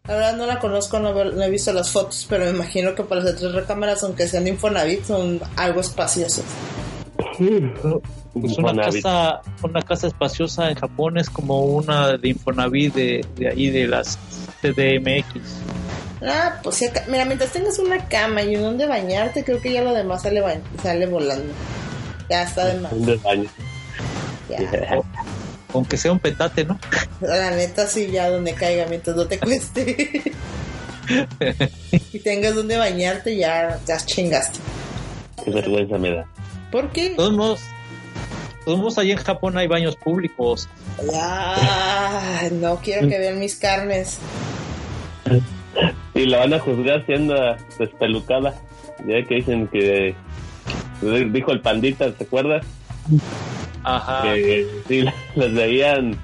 La 0.09 0.14
verdad 0.16 0.37
no 0.37 0.47
la 0.47 0.59
conozco, 0.59 0.99
no, 0.99 1.14
veo- 1.14 1.30
no 1.30 1.42
he 1.44 1.50
visto 1.50 1.73
las 1.73 1.90
fotos, 1.90 2.26
pero 2.28 2.44
me 2.44 2.50
imagino 2.50 2.94
que 2.94 3.04
para 3.04 3.23
las 3.23 3.32
de 3.35 3.38
tres 3.38 3.52
recámaras, 3.52 4.02
aunque 4.02 4.26
sean 4.26 4.42
de 4.44 4.50
Infonavit, 4.50 5.04
son 5.04 5.40
algo 5.56 5.80
espaciosos. 5.80 6.44
Pues 8.35 8.59
una 8.59 8.73
casa, 9.02 9.42
una 9.62 9.82
casa 9.82 10.06
espaciosa 10.09 10.68
en 10.71 10.75
Japón 10.75 11.18
es 11.18 11.30
como 11.30 11.61
una 11.61 12.16
de 12.16 12.28
Infonavit 12.30 12.94
de, 12.94 13.26
de 13.37 13.49
ahí 13.49 13.71
de 13.71 13.87
las 13.87 14.18
CDMX. 14.61 15.40
Ah, 16.21 16.59
pues 16.64 16.82
acá- 16.82 17.04
mira, 17.09 17.25
mientras 17.25 17.52
tengas 17.52 17.78
una 17.78 18.09
cama 18.09 18.42
y 18.42 18.56
un 18.56 18.62
donde 18.62 18.87
bañarte, 18.87 19.44
creo 19.44 19.61
que 19.61 19.73
ya 19.73 19.82
lo 19.82 19.92
demás 19.92 20.23
sale, 20.23 20.42
sale 20.82 21.06
volando. 21.06 21.52
Ya 22.28 22.42
está 22.42 22.66
de 22.66 22.80
más. 22.80 22.92
Un 22.92 23.06
desbaño. 23.06 23.49
Aunque 25.75 25.97
sea 25.97 26.12
un 26.12 26.19
petate, 26.19 26.64
¿no? 26.64 26.79
La 27.21 27.50
neta, 27.50 27.87
sí, 27.87 28.09
ya 28.11 28.29
donde 28.29 28.55
caiga, 28.55 28.87
mientras 28.87 29.17
no 29.17 29.26
te 29.26 29.38
cueste. 29.38 30.23
y 32.12 32.19
tengas 32.19 32.55
donde 32.55 32.76
bañarte, 32.76 33.37
ya, 33.37 33.81
ya 33.87 33.97
chingaste. 33.99 34.59
Qué 35.45 35.50
vergüenza 35.50 35.99
me 35.99 36.14
da. 36.14 36.26
¿Por 36.71 36.91
qué? 36.91 37.11
Todos 37.11 37.33
modos, 37.33 37.61
todos 38.64 38.79
modos, 38.79 38.99
allá 38.99 39.12
en 39.12 39.19
Japón 39.19 39.59
hay 39.59 39.67
baños 39.67 39.97
públicos. 39.97 40.69
Ya, 41.11 42.49
no 42.52 42.76
quiero 42.76 43.09
que 43.09 43.19
vean 43.19 43.41
mis 43.41 43.57
carnes. 43.57 44.19
Y 46.14 46.26
la 46.26 46.38
van 46.38 46.55
a 46.55 46.61
juzgar 46.61 47.05
siendo 47.07 47.35
despelucada. 47.79 48.55
Ya 49.07 49.23
que 49.26 49.37
dicen 49.37 49.67
que. 49.69 50.14
Dijo 51.33 51.50
el 51.50 51.61
pandita, 51.61 52.12
¿te 52.12 52.25
acuerdas? 52.25 52.64
Ajá. 53.84 54.22
Que 54.22 54.66
sí, 54.88 55.04
las 55.34 55.52
veían 55.52 56.16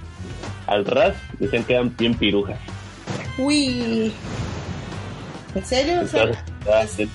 al 0.67 0.85
ras, 0.85 1.17
decían 1.39 1.65
que 1.65 1.75
eran 1.75 1.97
bien 1.97 2.15
pirujas. 2.15 2.59
Uy. 3.39 4.13
¿En 5.55 5.65
serio? 5.65 6.01
O 6.03 6.07
sea, 6.07 6.25
Entonces, 6.25 6.45
ah, 6.73 6.87
sí. 6.87 7.09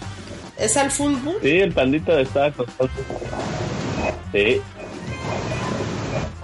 ¿Es 0.58 0.78
al 0.78 0.92
fútbol? 0.92 1.36
Sí, 1.42 1.60
el 1.60 1.72
pandita 1.72 2.20
estaba 2.20 2.52
contando. 2.52 2.92
Sí. 4.32 4.62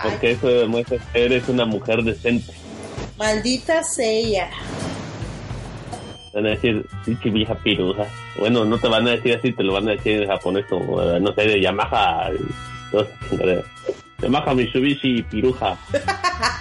Porque 0.01 0.31
eso 0.31 0.47
demuestra 0.47 0.97
que 1.11 1.25
eres 1.25 1.47
una 1.49 1.65
mujer 1.65 2.03
decente. 2.03 2.53
Maldita 3.17 3.83
sea. 3.83 4.49
Van 6.33 6.45
a 6.45 6.49
decir, 6.49 6.85
pinche 7.05 7.29
vieja 7.29 7.55
piruja. 7.55 8.05
Bueno, 8.37 8.63
no 8.63 8.77
te 8.77 8.87
van 8.87 9.07
a 9.07 9.11
decir 9.11 9.35
así, 9.37 9.51
te 9.51 9.63
lo 9.63 9.73
van 9.73 9.89
a 9.89 9.91
decir 9.91 10.21
en 10.21 10.29
japonés 10.29 10.65
como, 10.67 11.01
no 11.01 11.33
sé, 11.33 11.41
de 11.41 11.61
Yamaha. 11.61 12.29
y. 12.33 12.78
Yamaha 14.21 14.53
Mitsubishi 14.55 15.23
piruja. 15.29 15.77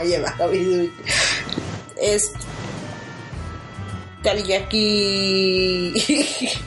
Lleva 0.04 0.30
a 0.38 0.46
mi- 0.46 0.90
Es. 2.00 2.32
Teriyaki. 4.22 5.94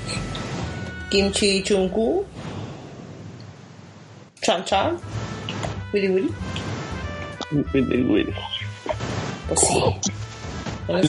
Kimchi 1.09 1.61
chunku. 1.63 2.25
Chan 4.41 4.63
chan. 4.65 4.97
Wiri 5.93 6.07
wiri. 6.09 6.29
Pues 9.47 9.59
sí. 9.59 9.79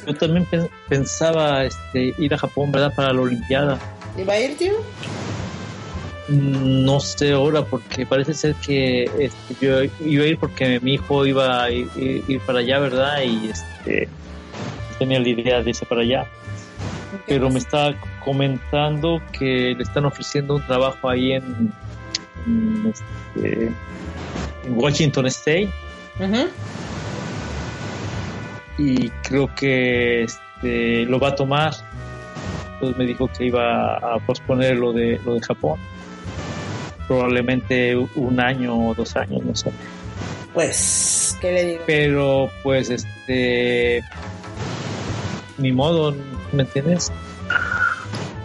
Yo 0.07 0.15
también 0.15 0.45
pen- 0.47 0.69
pensaba 0.89 1.65
este, 1.65 2.13
ir 2.19 2.35
a 2.35 2.39
Japón, 2.39 2.71
¿verdad? 2.73 2.93
Para 2.95 3.13
la 3.13 3.21
Olimpiada. 3.23 3.79
¿Y 4.17 4.23
va 4.25 4.35
a 4.35 4.41
ir, 4.41 4.57
tío? 4.59 4.73
No 6.29 7.01
sé 7.01 7.33
ahora, 7.33 7.65
porque 7.65 8.07
parece 8.07 8.35
ser 8.35 8.55
que 8.57 9.05
este, 9.19 9.55
yo 9.61 9.83
iba 10.07 10.25
a 10.25 10.27
ir 10.27 10.39
porque 10.39 10.79
mi 10.81 10.95
hijo 10.95 11.27
iba 11.27 11.65
a 11.65 11.71
ir, 11.71 12.41
para 12.47 12.61
allá, 12.61 12.79
¿verdad? 12.79 13.23
Y 13.23 13.49
este, 13.49 14.09
tenía 14.99 15.19
la 15.21 15.29
idea 15.29 15.63
de 15.63 15.71
irse 15.71 15.85
para 15.85 16.03
allá. 16.03 16.27
Pero 17.27 17.51
me 17.51 17.59
estaba 17.59 17.95
comentando 18.25 19.21
que 19.33 19.75
le 19.77 19.83
están 19.83 20.05
ofreciendo 20.05 20.57
un 20.57 20.67
trabajo 20.67 21.09
ahí 21.09 21.33
en, 21.33 21.73
en, 22.47 22.93
este, 22.95 23.73
en 24.65 24.79
Washington 24.79 25.27
State 25.27 25.69
y 28.79 29.09
creo 29.23 29.53
que 29.55 30.25
este, 30.25 31.05
lo 31.07 31.19
va 31.19 31.29
a 31.29 31.35
tomar. 31.35 31.73
Entonces 32.75 32.99
me 32.99 33.07
dijo 33.07 33.29
que 33.29 33.47
iba 33.47 33.97
a 33.97 34.19
posponer 34.27 34.77
lo 34.77 34.93
de, 34.93 35.21
lo 35.25 35.35
de 35.35 35.41
Japón. 35.41 35.79
Probablemente 37.13 37.95
un 37.97 38.41
año 38.41 38.89
o 38.89 38.95
dos 38.95 39.15
años, 39.17 39.43
no 39.45 39.55
sé. 39.55 39.71
Pues, 40.55 41.37
¿qué 41.43 41.53
le 41.53 41.65
digo? 41.67 41.83
Pero 41.87 42.51
pues 42.63 42.89
este... 42.91 44.03
Ni 45.59 45.73
modo, 45.73 46.15
¿me 46.53 46.63
entiendes? 46.63 47.13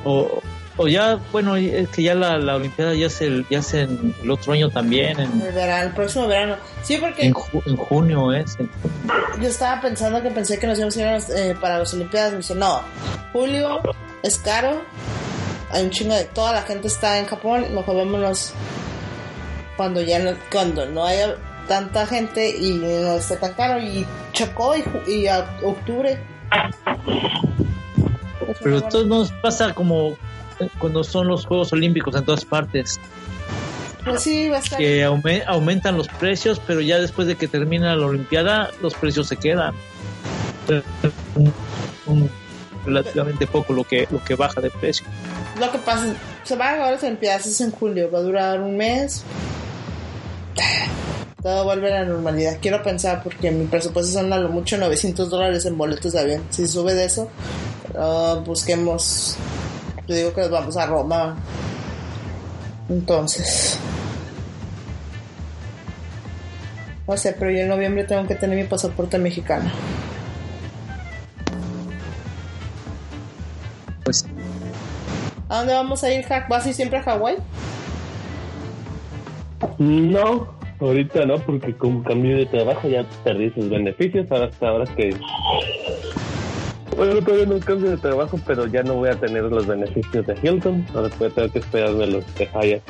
O, 0.03 0.41
o 0.75 0.88
ya, 0.88 1.17
bueno, 1.31 1.55
es 1.55 1.88
que 1.89 2.03
ya 2.03 2.13
la, 2.13 2.38
la 2.38 2.57
Olimpiada 2.57 2.93
ya 2.93 3.07
es 3.07 3.21
el, 3.21 3.45
ya 3.50 3.59
es 3.59 3.74
en 3.74 4.13
el 4.21 4.29
otro 4.31 4.51
año 4.53 4.69
también, 4.69 5.17
en, 5.19 5.41
El 5.41 5.53
verano, 5.53 5.88
el 5.88 5.93
próximo 5.93 6.27
verano. 6.27 6.55
Sí, 6.83 6.97
porque 7.00 7.25
en, 7.25 7.33
ju- 7.33 7.63
en 7.65 7.77
junio 7.77 8.33
es. 8.33 8.57
en- 8.59 8.69
yo 9.41 9.47
estaba 9.47 9.81
pensando 9.81 10.21
que 10.21 10.29
pensé 10.29 10.59
que 10.59 10.67
nos 10.67 10.77
íbamos 10.77 10.97
a 10.97 11.00
ir 11.00 11.05
a 11.07 11.12
las- 11.13 11.29
eh, 11.29 11.55
para 11.59 11.79
las 11.79 11.93
Olimpiadas. 11.93 12.31
Me 12.31 12.38
dice, 12.39 12.55
no, 12.55 12.81
julio 13.33 13.79
es 14.24 14.38
caro. 14.39 14.81
Hay 15.71 15.83
un 15.83 15.89
chingo 15.89 16.13
de. 16.15 16.25
Toda 16.25 16.53
la 16.53 16.62
gente 16.62 16.88
está 16.88 17.19
en 17.19 17.25
Japón. 17.25 17.65
Mejor 17.74 17.95
vámonos 17.97 18.53
cuando 19.75 20.01
ya 20.01 20.19
no, 20.19 20.31
cuando 20.51 20.86
no 20.86 21.05
haya 21.05 21.36
tanta 21.67 22.05
gente 22.05 22.50
y 22.57 22.71
no 22.74 23.13
esté 23.15 23.38
tan 23.38 23.53
caro. 23.53 23.79
Y 23.81 24.05
chocó 24.33 24.74
y, 25.07 25.27
a 25.27 25.45
octubre. 25.63 26.19
Pero 28.63 28.77
esto 28.77 29.03
nos 29.05 29.31
pasa 29.33 29.74
como 29.74 30.15
cuando 30.79 31.03
son 31.03 31.27
los 31.27 31.45
Juegos 31.45 31.71
Olímpicos 31.74 32.15
en 32.15 32.24
todas 32.25 32.43
partes, 32.45 33.00
Pues 34.03 34.24
sí, 34.24 34.50
que 34.77 35.05
aume- 35.05 35.43
aumentan 35.45 35.97
los 35.97 36.07
precios, 36.07 36.59
pero 36.65 36.79
ya 36.81 36.97
después 36.97 37.27
de 37.27 37.36
que 37.36 37.47
termina 37.47 37.95
la 37.95 38.05
Olimpiada, 38.07 38.71
los 38.81 38.93
precios 38.95 39.27
se 39.27 39.36
quedan. 39.38 39.75
Relativamente 42.86 43.45
poco 43.47 43.74
lo 43.74 43.83
que 43.83 44.07
lo 44.09 44.24
que 44.24 44.36
baja 44.36 44.62
de 44.62 44.69
precio. 44.71 45.05
Lo 45.60 45.72
que 45.72 45.80
pasa, 45.80 46.06
se 46.44 46.56
van 46.56 46.68
a 46.68 46.72
acabar 46.74 46.94
las 46.94 47.04
Olimpiadas 47.04 47.48
es 47.48 47.62
en 47.62 47.72
julio, 47.72 48.12
va 48.12 48.20
a 48.20 48.22
durar 48.22 48.62
un 48.62 48.78
mes. 48.78 49.24
Todo 51.42 51.64
vuelve 51.64 51.92
a 51.94 52.02
la 52.02 52.06
normalidad. 52.06 52.58
Quiero 52.62 52.84
pensar 52.84 53.24
porque 53.24 53.50
mi 53.52 53.66
presupuesto 53.66 54.12
son 54.12 54.32
a 54.34 54.38
lo 54.38 54.50
mucho 54.50 54.78
900 54.78 55.30
dólares 55.30 55.66
en 55.66 55.78
boletos 55.78 56.14
de 56.14 56.20
avión. 56.20 56.44
Si 56.50 56.68
sube 56.68 56.94
de 56.94 57.06
eso, 57.06 57.30
busquemos. 58.46 59.36
Yo 60.08 60.16
digo 60.16 60.34
que 60.34 60.42
nos 60.42 60.52
vamos 60.52 60.78
a 60.78 60.86
Roma. 60.86 61.38
Entonces. 62.90 63.80
No 67.08 67.18
sé, 67.18 67.34
pero 67.34 67.52
yo 67.52 67.60
en 67.60 67.70
noviembre 67.70 68.04
tengo 68.04 68.28
que 68.28 68.36
tener 68.36 68.58
mi 68.58 68.66
pasaporte 68.66 69.18
mexicano. 69.18 69.72
Pues 74.04 74.26
¿A 75.50 75.60
dónde 75.60 75.74
vamos 75.74 76.04
a 76.04 76.12
ir, 76.12 76.25
Jack? 76.27 76.48
¿Vas 76.50 76.66
a 76.66 76.70
ir 76.70 76.75
siempre 76.75 77.00
a 77.00 77.04
Hawái? 77.04 77.38
No, 79.77 80.48
ahorita 80.80 81.25
no, 81.25 81.38
porque 81.39 81.74
con 81.75 82.04
cambio 82.04 82.38
de 82.38 82.46
trabajo 82.48 82.88
ya 82.88 83.06
perdí 83.24 83.50
sus 83.51 83.70
beneficios. 83.70 84.30
Ahora 84.32 84.50
ahora 84.62 84.86
que. 84.96 85.16
Bueno, 86.96 87.22
todavía 87.22 87.46
no 87.46 87.60
cambio 87.60 87.92
de 87.92 87.98
trabajo, 87.98 88.39
pero 88.46 88.66
ya 88.68 88.82
no 88.84 88.96
voy 88.96 89.10
a 89.10 89.16
tener 89.16 89.44
los 89.44 89.66
beneficios 89.68 90.25
de 90.25 90.36
Hilton. 90.42 90.86
Ahora 90.96 91.10
voy 91.20 91.27
a 91.27 91.32
tener 91.32 91.51
que 91.51 91.60
esperarme 91.60 92.08
los 92.08 92.36
de 92.36 92.46
Hyatt. 92.48 92.82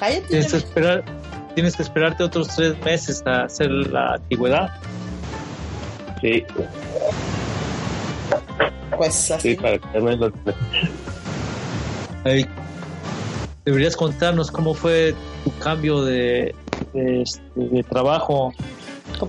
Hyatt 0.00 0.26
tienes 0.28 0.50
que 0.52 0.56
esperar, 0.56 1.04
tienes 1.54 1.76
que 1.76 1.82
esperarte 1.82 2.22
otros 2.24 2.48
tres 2.54 2.78
meses 2.84 3.22
a 3.26 3.42
hacer 3.42 3.70
la 3.70 4.14
antigüedad. 4.14 4.70
Sí, 6.20 6.44
Pues 8.96 9.30
así. 9.30 9.50
sí, 9.50 9.54
para 9.56 9.78
tener 9.78 10.18
los 10.18 10.32
Deberías 13.64 13.96
contarnos 13.96 14.50
cómo 14.50 14.74
fue 14.74 15.14
tu 15.44 15.52
cambio 15.58 16.02
de, 16.02 16.54
de, 16.92 17.22
este, 17.22 17.42
de 17.54 17.82
trabajo. 17.82 18.52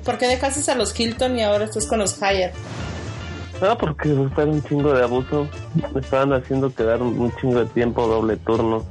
¿Por 0.04 0.18
qué 0.18 0.28
dejaste 0.28 0.72
a 0.72 0.76
los 0.76 0.98
Hilton 0.98 1.38
y 1.38 1.44
ahora 1.44 1.66
estás 1.66 1.86
con 1.88 2.00
los 2.00 2.18
Hyatt? 2.20 2.54
No, 3.62 3.78
porque 3.78 4.16
fue 4.34 4.46
un 4.46 4.64
chingo 4.64 4.94
de 4.94 5.04
abuso. 5.04 5.48
Me 5.94 6.00
estaban 6.00 6.32
haciendo 6.34 6.74
quedar 6.74 7.02
un 7.02 7.34
chingo 7.38 7.60
de 7.60 7.66
tiempo, 7.68 8.08
doble 8.08 8.38
turno. 8.38 8.86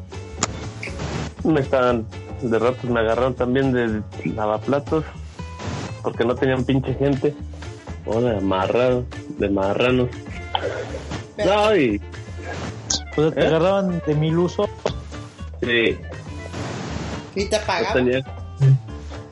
Me 1.44 1.60
estaban, 1.60 2.06
de 2.42 2.58
ratos 2.58 2.90
me 2.90 3.00
agarraron 3.00 3.34
también 3.34 3.72
de 3.72 4.02
lavaplatos, 4.34 5.04
porque 6.02 6.24
no 6.24 6.34
tenían 6.34 6.64
pinche 6.64 6.92
gente. 6.94 7.34
O 8.04 8.20
de 8.20 8.36
amarrados, 8.36 9.04
de 9.38 9.48
marranos. 9.48 10.08
No, 11.44 11.76
y 11.76 12.00
O 13.18 13.20
sea, 13.22 13.30
te 13.32 13.40
¿Eh? 13.40 13.46
agarraban 13.48 14.00
de 14.06 14.14
mil 14.14 14.38
usos. 14.38 14.68
sí, 15.60 15.98
¿Y 17.34 17.44
te 17.46 17.58
pagaban? 17.60 18.22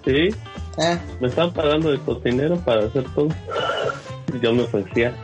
Sí, 0.05 0.35
Ah, 0.79 0.99
me 1.21 1.29
estaban 1.29 1.53
pagando 1.53 1.91
de 1.93 1.99
cocinero 2.01 2.57
para 2.57 2.85
hacer 2.87 3.05
todo. 3.15 3.29
Y 4.35 4.41
yo 4.41 4.53
me 4.53 4.63
ofrecía. 4.65 5.15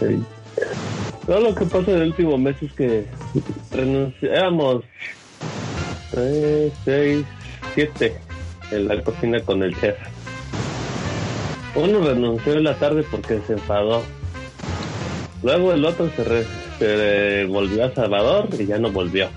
Sí. 0.00 0.22
Todo 1.26 1.40
lo 1.40 1.54
que 1.54 1.64
pasa 1.64 1.92
en 1.92 1.96
el 1.98 2.08
último 2.08 2.36
mes 2.36 2.56
es 2.60 2.72
que 2.72 3.06
renunciamos 3.70 4.84
tres, 6.10 6.72
seis, 6.84 7.24
siete 7.74 8.20
en 8.72 8.88
la 8.88 9.00
cocina 9.02 9.40
con 9.40 9.62
el 9.62 9.74
chef. 9.80 9.96
Uno 11.74 12.00
renunció 12.06 12.52
en 12.54 12.64
la 12.64 12.74
tarde 12.74 13.02
porque 13.10 13.40
se 13.46 13.54
enfadó. 13.54 14.02
Luego 15.42 15.72
el 15.72 15.84
otro 15.86 16.10
se, 16.16 16.24
re- 16.24 16.46
se 16.82 17.44
volvió 17.44 17.84
a 17.84 17.94
Salvador 17.94 18.48
y 18.58 18.66
ya 18.66 18.76
no 18.78 18.90
volvió. 18.90 19.28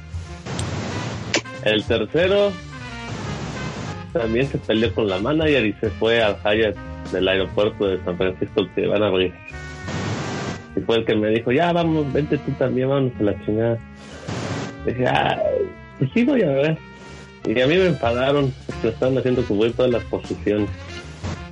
El 1.64 1.84
tercero 1.84 2.52
también 4.14 4.48
se 4.48 4.58
peleó 4.58 4.92
con 4.96 5.08
la 5.08 5.20
manager 5.20 5.64
y 5.66 5.74
se 5.74 5.92
fue 5.92 6.24
al 6.24 6.38
Hyatt 6.38 6.76
del 7.12 7.28
aeropuerto 7.28 7.86
de 7.86 8.04
San 8.04 8.18
Francisco 8.18 8.64
que 8.74 8.88
van 8.88 9.04
a 9.04 9.08
abrir. 9.08 9.32
Y 10.76 10.80
fue 10.82 10.98
el 10.98 11.06
que 11.06 11.16
me 11.16 11.30
dijo, 11.30 11.52
ya 11.52 11.72
vamos, 11.72 12.12
vente 12.12 12.38
tú 12.40 12.52
también, 12.54 12.90
vamos 12.90 13.14
a 13.20 13.24
la 13.24 13.46
chingada. 13.46 13.78
Dije, 14.88 15.08
ah, 15.08 15.40
pues 16.00 16.10
sí 16.14 16.24
voy 16.24 16.42
a 16.42 16.50
ver. 16.50 16.78
Y 17.46 17.62
a 17.62 17.68
mí 17.68 17.78
me 17.78 17.86
enfadaron, 17.88 18.52
porque 18.66 18.88
estaban 18.88 19.20
haciendo 19.20 19.44
cubrir 19.44 19.74
todas 19.74 19.92
las 19.92 20.04
posiciones. 20.06 20.70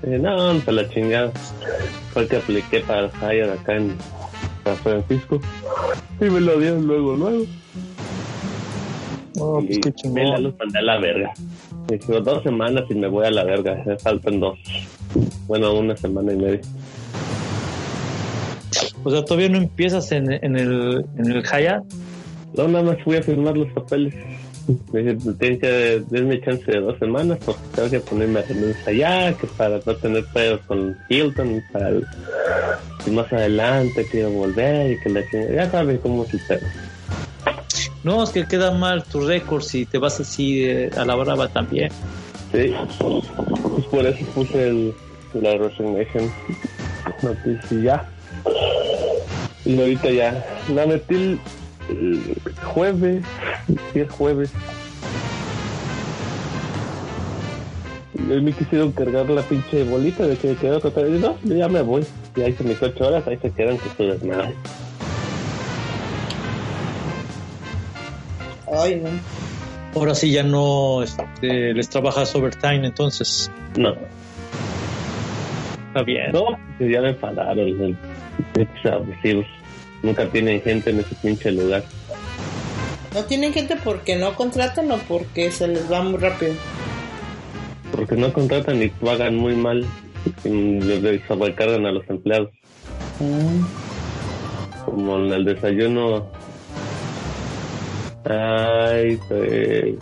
Dije, 0.01 0.17
no, 0.17 0.36
vamos 0.36 0.67
a 0.67 0.71
la 0.71 0.89
chingada. 0.89 1.32
Fue 2.13 2.23
el 2.23 2.29
que 2.29 2.38
apliqué 2.38 2.79
para 2.79 3.01
el 3.01 3.12
Hyatt 3.12 3.60
acá 3.60 3.75
en 3.75 3.95
San 4.63 4.78
Francisco. 4.78 5.39
Y 6.19 6.26
me 6.26 6.39
lo 6.39 6.60
dieron 6.60 6.88
luego, 6.88 7.15
luego. 7.15 7.45
Oh, 9.39 9.62
pues 9.65 9.80
qué 9.80 9.89
me 10.10 10.23
la 10.23 10.36
chingón. 10.36 10.43
los 10.43 10.58
mandé 10.58 10.80
a 10.80 10.82
la 10.82 10.99
verga. 10.99 11.34
Dije, 11.88 12.21
dos 12.21 12.43
semanas 12.43 12.86
y 12.89 12.95
me 12.95 13.08
voy 13.08 13.26
a 13.26 13.32
la 13.32 13.43
verga. 13.43 13.82
Me 13.86 13.97
faltan 13.97 14.39
dos. 14.39 14.60
Bueno, 15.47 15.73
una 15.73 15.97
semana 15.97 16.34
y 16.34 16.38
media. 16.38 16.62
O 19.04 19.12
sea, 19.12 19.26
todavía 19.26 19.49
no 19.49 19.58
empiezas 19.58 20.12
en, 20.12 20.32
en 20.32 20.56
el, 20.56 21.06
en 21.17 21.32
el 21.32 21.43
Hyatt. 21.43 21.84
No, 22.56 22.67
nada 22.67 22.84
más 22.84 23.04
fui 23.04 23.17
a 23.17 23.23
firmar 23.23 23.58
los 23.58 23.71
papeles. 23.73 24.13
Me 24.91 24.99
dije, 25.02 25.17
tienen 25.39 25.60
que 25.60 26.04
darme 26.10 26.41
chance 26.41 26.71
de 26.71 26.80
dos 26.80 26.97
semanas 26.99 27.38
porque 27.43 27.62
tengo 27.76 27.89
que 27.89 27.99
ponerme 27.99 28.39
a 28.39 28.43
renuncia 28.43 28.84
allá, 28.88 29.38
que 29.38 29.47
para 29.47 29.82
no 29.86 29.95
tener 29.97 30.23
pedos 30.34 30.62
con 30.67 30.97
Hilton, 31.10 31.62
para 31.71 31.89
el- 31.89 32.08
y 33.06 33.10
más 33.12 33.32
adelante 33.34 34.08
quiero 34.10 34.30
volver 34.30 34.91
y 34.93 34.99
que 34.99 35.10
la 35.10 35.21
Ya 35.54 35.69
saben 35.69 35.97
cómo 35.97 36.23
es 36.23 36.34
el 36.34 36.39
pedo. 36.47 36.67
No, 38.04 38.23
es 38.23 38.30
que 38.30 38.45
queda 38.45 38.71
mal 38.71 39.04
tu 39.06 39.21
récord 39.21 39.62
si 39.62 39.86
te 39.86 39.97
vas 39.97 40.19
así 40.19 40.63
eh, 40.65 40.89
a 40.95 41.04
la 41.06 41.15
brava 41.15 41.47
también. 41.49 41.89
Sí, 42.52 42.73
pues 42.99 43.86
por 43.88 44.06
eso 44.06 44.26
puse 44.34 44.67
el, 44.69 44.93
la 45.34 45.56
resignation 45.58 46.32
noticia 47.21 47.78
ya. 47.82 48.10
Y 49.65 49.80
ahorita 49.80 50.12
ya 50.12 50.45
la 50.73 50.86
metí 50.86 51.39
el, 51.89 52.36
el 52.46 52.56
jueves, 52.63 53.24
sí, 53.93 54.00
el 54.00 54.10
jueves. 54.10 54.52
Me 58.28 58.52
quisieron 58.54 58.91
cargar 58.93 59.30
la 59.30 59.41
pinche 59.41 59.84
bolita 59.84 60.26
de 60.26 60.38
que 60.38 60.56
quedó 60.56 60.80
total. 60.80 61.13
Y 61.15 61.19
no, 61.19 61.36
yo 61.43 61.56
ya 61.56 61.67
me 61.67 61.82
voy. 61.82 62.06
Y 62.36 62.41
ahí 62.41 62.52
hice 62.52 62.63
mis 62.63 62.82
ocho 62.82 63.08
horas, 63.08 63.28
ahí 63.28 63.38
se 63.41 63.52
quedan 63.52 63.78
con 63.78 63.89
su 63.98 64.04
desmadre. 64.04 64.54
ay, 68.72 69.02
no. 69.02 69.10
Ahora 70.00 70.15
sí 70.15 70.32
ya 70.32 70.43
no 70.43 71.04
este, 71.04 71.74
les 71.74 71.89
trabajas 71.89 72.34
overtime, 72.36 72.88
entonces 72.88 73.52
No, 73.78 73.93
está 75.88 76.02
bien. 76.04 76.32
no, 76.32 76.58
ya 76.80 77.02
me 77.02 77.10
enfadaron. 77.10 77.60
El, 77.67 77.98
abusivos. 78.91 79.46
Nunca 80.04 80.30
tienen 80.30 80.62
gente 80.62 80.92
en 80.92 81.00
ese 81.00 81.16
pinche 81.16 81.52
lugar. 81.52 81.84
¿No 83.16 83.24
tienen 83.24 83.54
gente 83.54 83.76
porque 83.84 84.16
no 84.16 84.36
contratan 84.36 84.92
o 84.92 84.98
porque 85.08 85.52
se 85.52 85.68
les 85.68 85.92
va 85.92 86.04
muy 86.04 86.20
rápido? 86.20 86.54
porque 87.96 88.16
no 88.16 88.34
contratan 88.34 88.82
y 88.82 88.89
pagan 88.89 89.36
muy 89.36 89.56
mal 89.56 89.86
y 90.44 91.20
sobrecargan 91.28 91.86
a 91.86 91.92
los 91.92 92.10
empleados. 92.10 92.50
Como 94.86 95.18
en 95.20 95.34
el 95.34 95.46
desayuno. 95.46 96.28
Ay 98.26 99.20
pues 99.28 99.96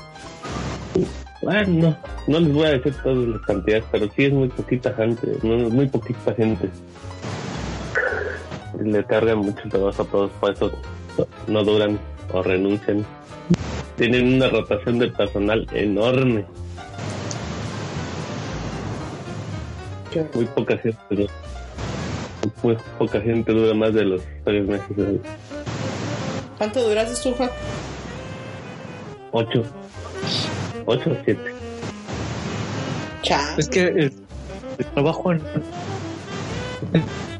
bueno 1.41 1.97
no, 2.27 2.39
les 2.39 2.53
voy 2.53 2.67
a 2.67 2.71
decir 2.71 2.93
todas 3.01 3.17
las 3.17 3.41
cantidades 3.41 3.83
pero 3.91 4.05
sí 4.15 4.25
es 4.25 4.31
muy 4.31 4.47
poquita 4.47 4.93
gente 4.93 5.27
no, 5.41 5.57
muy 5.69 5.87
poquita 5.87 6.35
gente 6.35 6.69
le 8.83 9.03
cargan 9.05 9.39
mucho 9.39 9.61
trabajo 9.69 10.03
a 10.03 10.05
todos 10.05 10.31
por 10.39 10.51
eso 10.51 10.71
no 11.47 11.63
duran 11.63 11.99
o 12.33 12.41
renuncian. 12.43 13.05
Tienen 13.97 14.35
una 14.35 14.47
rotación 14.49 14.99
de 14.99 15.09
personal 15.09 15.67
enorme. 15.73 16.45
Muy 20.33 20.45
poca 20.45 20.77
gente, 20.77 20.99
dura- 21.09 21.33
muy 22.63 22.77
poca 22.97 23.21
gente 23.21 23.51
dura 23.53 23.73
más 23.73 23.93
de 23.93 24.03
los 24.05 24.21
tres 24.43 24.65
meses. 24.67 24.87
¿Cuánto 26.57 26.87
duraste 26.87 27.21
tú, 27.29 27.35
Juan? 27.35 27.49
Ocho. 29.31 29.63
Ocho 30.85 31.11
o 31.11 31.17
siete. 31.23 31.53
Chao. 33.21 33.57
Es 33.57 33.69
que 33.69 33.83
el, 33.87 34.13
el 34.77 34.85
trabajo 34.93 35.31
en, 35.31 35.41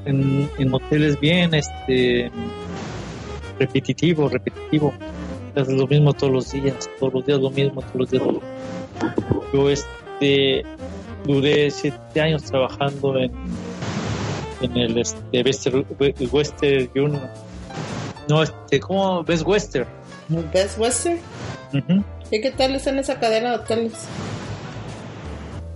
en, 0.06 0.50
en 0.58 0.74
hotel 0.74 1.04
es 1.04 1.20
bien 1.20 1.54
este 1.54 2.32
repetitivo, 3.60 4.30
repetitivo. 4.30 4.94
Haces 5.56 5.74
lo 5.74 5.88
mismo 5.88 6.14
todos 6.14 6.34
los 6.34 6.52
días, 6.52 6.90
todos 7.00 7.14
los 7.14 7.26
días 7.26 7.40
lo 7.40 7.50
mismo, 7.50 7.82
todos 7.82 7.96
los 7.96 8.12
días 8.12 8.24
lo 8.24 8.32
mismo. 8.34 8.48
Yo 9.54 9.70
este 9.70 10.64
duré 11.26 11.70
siete 11.70 12.22
años 12.22 12.44
trabajando 12.44 13.18
en 13.18 13.32
en 14.62 14.78
el 14.78 14.98
este 14.98 15.42
Western, 15.44 15.86
Western 16.32 16.90
Union. 16.96 17.30
No, 18.30 18.44
este, 18.44 18.80
¿cómo 18.80 19.24
ves 19.24 19.44
Western? 19.44 19.88
¿Best 20.54 20.80
Western? 20.80 21.20
Ujú. 21.74 22.04
¿Y 22.30 22.42
qué 22.42 22.52
tal 22.52 22.76
está 22.76 22.92
en 22.92 23.00
esa 23.00 23.20
cadena 23.20 23.52
de 23.52 23.56
hoteles? 23.58 23.94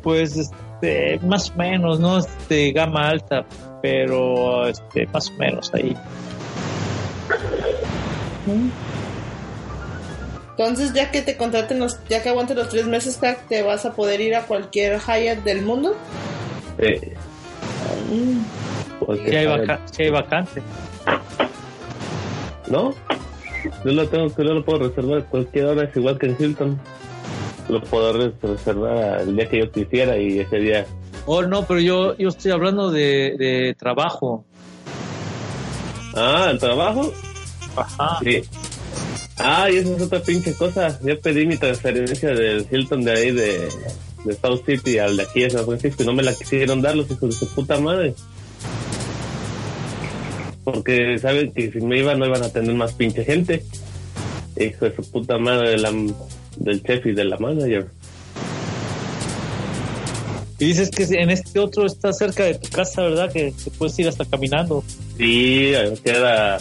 Pues 0.01 0.38
este, 0.38 1.19
más 1.25 1.49
o 1.49 1.55
menos, 1.55 1.99
no 1.99 2.19
este 2.19 2.71
gama 2.71 3.09
alta, 3.09 3.45
pero 3.86 4.65
este 4.67 5.06
más 5.13 5.30
o 5.30 5.34
menos 5.34 5.71
ahí. 5.76 5.95
Entonces, 10.58 10.91
ya 10.93 11.12
que 11.12 11.21
te 11.21 11.38
contraten 11.38 11.78
los, 11.80 12.00
ya 12.10 12.24
que 12.24 12.30
aguantes 12.30 12.56
los 12.58 12.69
tres 12.69 12.88
meses, 12.88 13.17
crack, 13.19 13.48
te 13.48 13.62
vas 13.62 13.86
a 13.86 13.93
poder 13.93 14.21
ir 14.21 14.36
a 14.36 14.41
cualquier 14.48 15.00
Hyatt 15.00 15.43
del 15.43 15.62
mundo. 15.62 15.95
Eh, 16.80 17.13
porque 19.00 19.30
Si 19.30 19.36
hay, 19.36 19.45
vaca- 19.45 19.80
sí 19.91 20.04
hay 20.04 20.10
vacante. 20.10 20.62
¿No? 22.67 22.95
Yo 23.84 23.91
lo 23.91 24.08
tengo 24.08 24.34
que 24.34 24.43
yo 24.43 24.54
lo 24.54 24.65
puedo 24.65 24.88
reservar 24.89 25.19
a 25.19 25.26
cualquier 25.26 25.65
hora, 25.65 25.84
es 25.84 25.95
igual 25.95 26.17
que 26.17 26.26
en 26.28 26.38
Hilton. 26.39 26.80
Lo 27.69 27.82
puedo 27.84 28.13
res- 28.13 28.34
reservar 28.41 29.21
el 29.21 29.36
día 29.36 29.48
que 29.48 29.60
yo 29.60 29.71
quisiera 29.71 30.17
y 30.17 30.39
ese 30.39 30.58
día. 30.58 30.86
Oh, 31.25 31.41
no, 31.41 31.65
pero 31.65 31.79
yo, 31.79 32.15
yo 32.17 32.29
estoy 32.29 32.51
hablando 32.51 32.91
de, 32.91 33.35
de 33.38 33.75
trabajo. 33.79 34.45
Ah, 36.13 36.49
¿el 36.51 36.59
trabajo? 36.59 37.11
Ajá. 37.75 38.19
Sí. 38.23 38.41
Ah, 39.38 39.69
y 39.69 39.77
esa 39.77 39.95
es 39.95 40.01
otra 40.01 40.19
pinche 40.21 40.53
cosa. 40.53 40.97
Yo 41.03 41.19
pedí 41.19 41.45
mi 41.45 41.57
transferencia 41.57 42.29
del 42.29 42.65
Hilton 42.69 43.03
de 43.03 43.11
ahí 43.11 43.31
de, 43.31 43.67
de 44.23 44.33
South 44.41 44.61
City 44.65 44.97
al 44.99 45.17
de 45.17 45.23
aquí 45.23 45.41
de 45.41 45.49
San 45.49 45.65
Francisco 45.65 46.03
y 46.03 46.05
no 46.05 46.13
me 46.13 46.23
la 46.23 46.33
quisieron 46.33 46.81
dar 46.81 46.95
los 46.95 47.09
hijos 47.11 47.29
de 47.39 47.45
su 47.45 47.53
puta 47.53 47.79
madre. 47.79 48.13
Porque 50.63 51.19
saben 51.19 51.51
que 51.51 51.71
si 51.71 51.79
me 51.81 51.99
iba 51.99 52.15
no 52.15 52.25
iban 52.25 52.43
a 52.43 52.49
tener 52.49 52.73
más 52.75 52.93
pinche 52.93 53.23
gente. 53.25 53.63
Hijo 54.57 54.85
de 54.85 54.95
su 54.95 55.11
puta 55.11 55.38
madre 55.38 55.71
de 55.71 55.77
la- 55.79 55.93
del 56.57 56.81
chef 56.83 57.05
y 57.07 57.11
de 57.11 57.25
la 57.25 57.38
manager. 57.38 57.88
Y 60.58 60.65
dices 60.65 60.89
que 60.89 61.04
en 61.04 61.32
este 61.32 61.60
otro 61.60 61.86
está 61.86 62.13
cerca 62.13 62.44
de 62.44 62.56
tu 62.56 62.70
casa, 62.70 63.02
¿verdad? 63.02 63.32
Que 63.32 63.52
te 63.52 63.72
puedes 63.72 63.98
ir 64.00 64.08
hasta 64.08 64.24
caminando. 64.24 64.84
Sí, 65.18 65.74
me 65.89 65.98
queda 65.98 66.60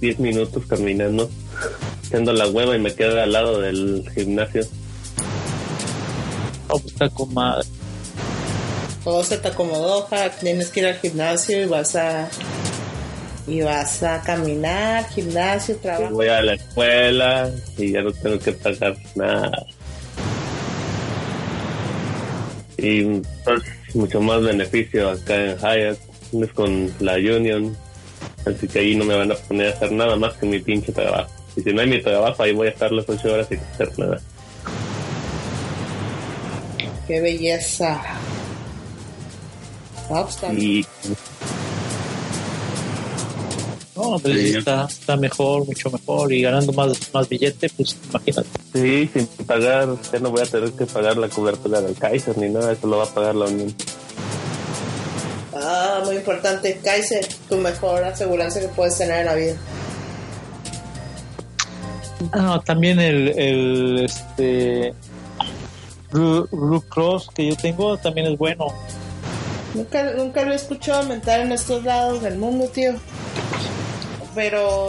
10 0.00 0.18
minutos 0.20 0.64
caminando, 0.68 1.28
haciendo 2.02 2.32
la 2.32 2.48
hueva 2.48 2.76
y 2.76 2.78
me 2.78 2.94
queda 2.94 3.24
al 3.24 3.32
lado 3.32 3.60
del 3.60 4.08
gimnasio. 4.14 4.64
Oh, 6.68 6.78
pues 6.78 6.92
está 6.92 7.08
con 7.10 7.34
madre. 7.34 7.66
Todo 9.02 9.24
se 9.24 9.38
te 9.38 9.48
acomodó, 9.48 10.08
Jack. 10.08 10.38
Tienes 10.38 10.70
que 10.70 10.80
ir 10.80 10.86
al 10.86 10.98
gimnasio 10.98 11.62
y 11.62 11.66
vas 11.66 11.96
a. 11.96 12.28
Y 13.48 13.60
vas 13.60 14.04
a 14.04 14.22
caminar, 14.22 15.08
gimnasio, 15.10 15.76
trabajo. 15.78 16.14
Voy 16.14 16.28
a 16.28 16.40
la 16.40 16.54
escuela 16.54 17.50
y 17.76 17.90
ya 17.90 18.02
no 18.02 18.12
tengo 18.12 18.38
que 18.38 18.52
pagar 18.52 18.96
nada. 19.16 19.66
Y 22.78 23.02
pues, 23.44 23.62
mucho 23.94 24.20
más 24.20 24.42
beneficio 24.42 25.10
acá 25.10 25.36
en 25.36 25.58
Hyatt, 25.58 25.98
es 26.32 26.52
con 26.52 26.92
la 27.00 27.14
Union, 27.16 27.76
así 28.46 28.66
que 28.66 28.78
ahí 28.78 28.96
no 28.96 29.04
me 29.04 29.16
van 29.16 29.30
a 29.32 29.34
poner 29.34 29.68
a 29.68 29.70
hacer 29.70 29.92
nada 29.92 30.16
más 30.16 30.34
que 30.34 30.46
mi 30.46 30.58
pinche 30.60 30.92
trabajo. 30.92 31.30
Y 31.56 31.62
si 31.62 31.72
no 31.72 31.82
hay 31.82 31.88
mi 31.88 32.02
trabajo, 32.02 32.42
ahí 32.42 32.52
voy 32.52 32.68
a 32.68 32.70
estar 32.70 32.90
las 32.92 33.08
8 33.08 33.32
horas 33.32 33.48
sin 33.48 33.60
hacer 33.60 33.98
nada. 33.98 34.20
Qué 37.06 37.20
belleza. 37.20 38.00
Ah, 40.10 40.24
pues, 40.24 40.58
Y 40.58 40.86
No, 44.02 44.18
pero 44.18 44.34
Sí. 44.34 44.56
está, 44.56 44.84
está 44.86 45.16
mejor, 45.16 45.64
mucho 45.66 45.90
mejor. 45.90 46.32
Y 46.32 46.42
ganando 46.42 46.72
más, 46.72 46.92
más 47.14 47.28
billete, 47.28 47.70
pues 47.76 47.96
imagínate. 48.10 48.48
sí, 48.72 49.10
sin 49.12 49.26
pagar, 49.46 49.88
ya 50.12 50.18
no 50.18 50.30
voy 50.30 50.42
a 50.42 50.46
tener 50.46 50.72
que 50.72 50.86
pagar 50.86 51.16
la 51.16 51.28
cobertura 51.28 51.80
del 51.80 51.94
Kaiser 51.94 52.36
ni 52.38 52.48
nada, 52.48 52.72
eso 52.72 52.86
lo 52.86 52.98
va 52.98 53.04
a 53.04 53.14
pagar 53.14 53.34
la 53.34 53.44
Unión. 53.46 53.74
Ah, 55.54 56.00
muy 56.04 56.16
importante. 56.16 56.80
Kaiser, 56.82 57.26
tu 57.48 57.56
mejor 57.58 58.02
aseguranza 58.04 58.58
que 58.60 58.68
puedes 58.68 58.96
tener 58.98 59.20
en 59.20 59.26
la 59.26 59.34
vida. 59.34 59.56
Ah, 62.32 62.60
también 62.64 62.98
el, 63.00 63.28
el 63.38 64.04
este 64.04 64.94
Blue, 66.10 66.48
Blue 66.50 66.80
Cross 66.88 67.28
que 67.34 67.48
yo 67.48 67.56
tengo 67.56 67.96
también 67.98 68.28
es 68.28 68.38
bueno. 68.38 68.66
Nunca, 69.74 70.12
nunca 70.14 70.42
lo 70.44 70.52
he 70.52 70.56
escuchado 70.56 71.02
mentar 71.08 71.40
en 71.40 71.52
estos 71.52 71.82
lados 71.84 72.22
del 72.22 72.36
mundo, 72.38 72.66
tío. 72.68 72.92
Pero 74.34 74.88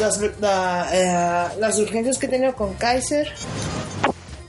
las, 0.00 0.20
la- 0.40 0.88
eh, 0.92 1.58
las 1.60 1.78
urgencias 1.78 2.18
que 2.18 2.26
he 2.26 2.28
tenido 2.28 2.54
con 2.54 2.74
Kaiser 2.74 3.28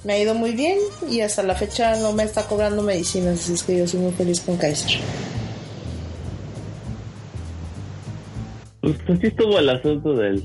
me 0.04 0.14
ha 0.14 0.20
ido 0.20 0.34
muy 0.34 0.52
bien 0.52 0.78
y 1.10 1.22
hasta 1.22 1.44
la 1.44 1.54
fecha 1.56 1.96
no 1.98 2.14
me 2.14 2.24
está 2.24 2.44
cobrando 2.48 2.82
medicinas, 2.82 3.40
así 3.42 3.54
es 3.54 3.64
que 3.64 3.78
yo 3.78 3.88
soy 3.88 4.00
muy 4.00 4.12
feliz 4.14 4.40
con 4.42 4.58
Kaiser. 4.58 5.00
Pues 8.82 8.96
así 9.08 9.28
estuvo 9.28 9.60
el 9.60 9.70
asunto 9.70 10.14
del 10.16 10.44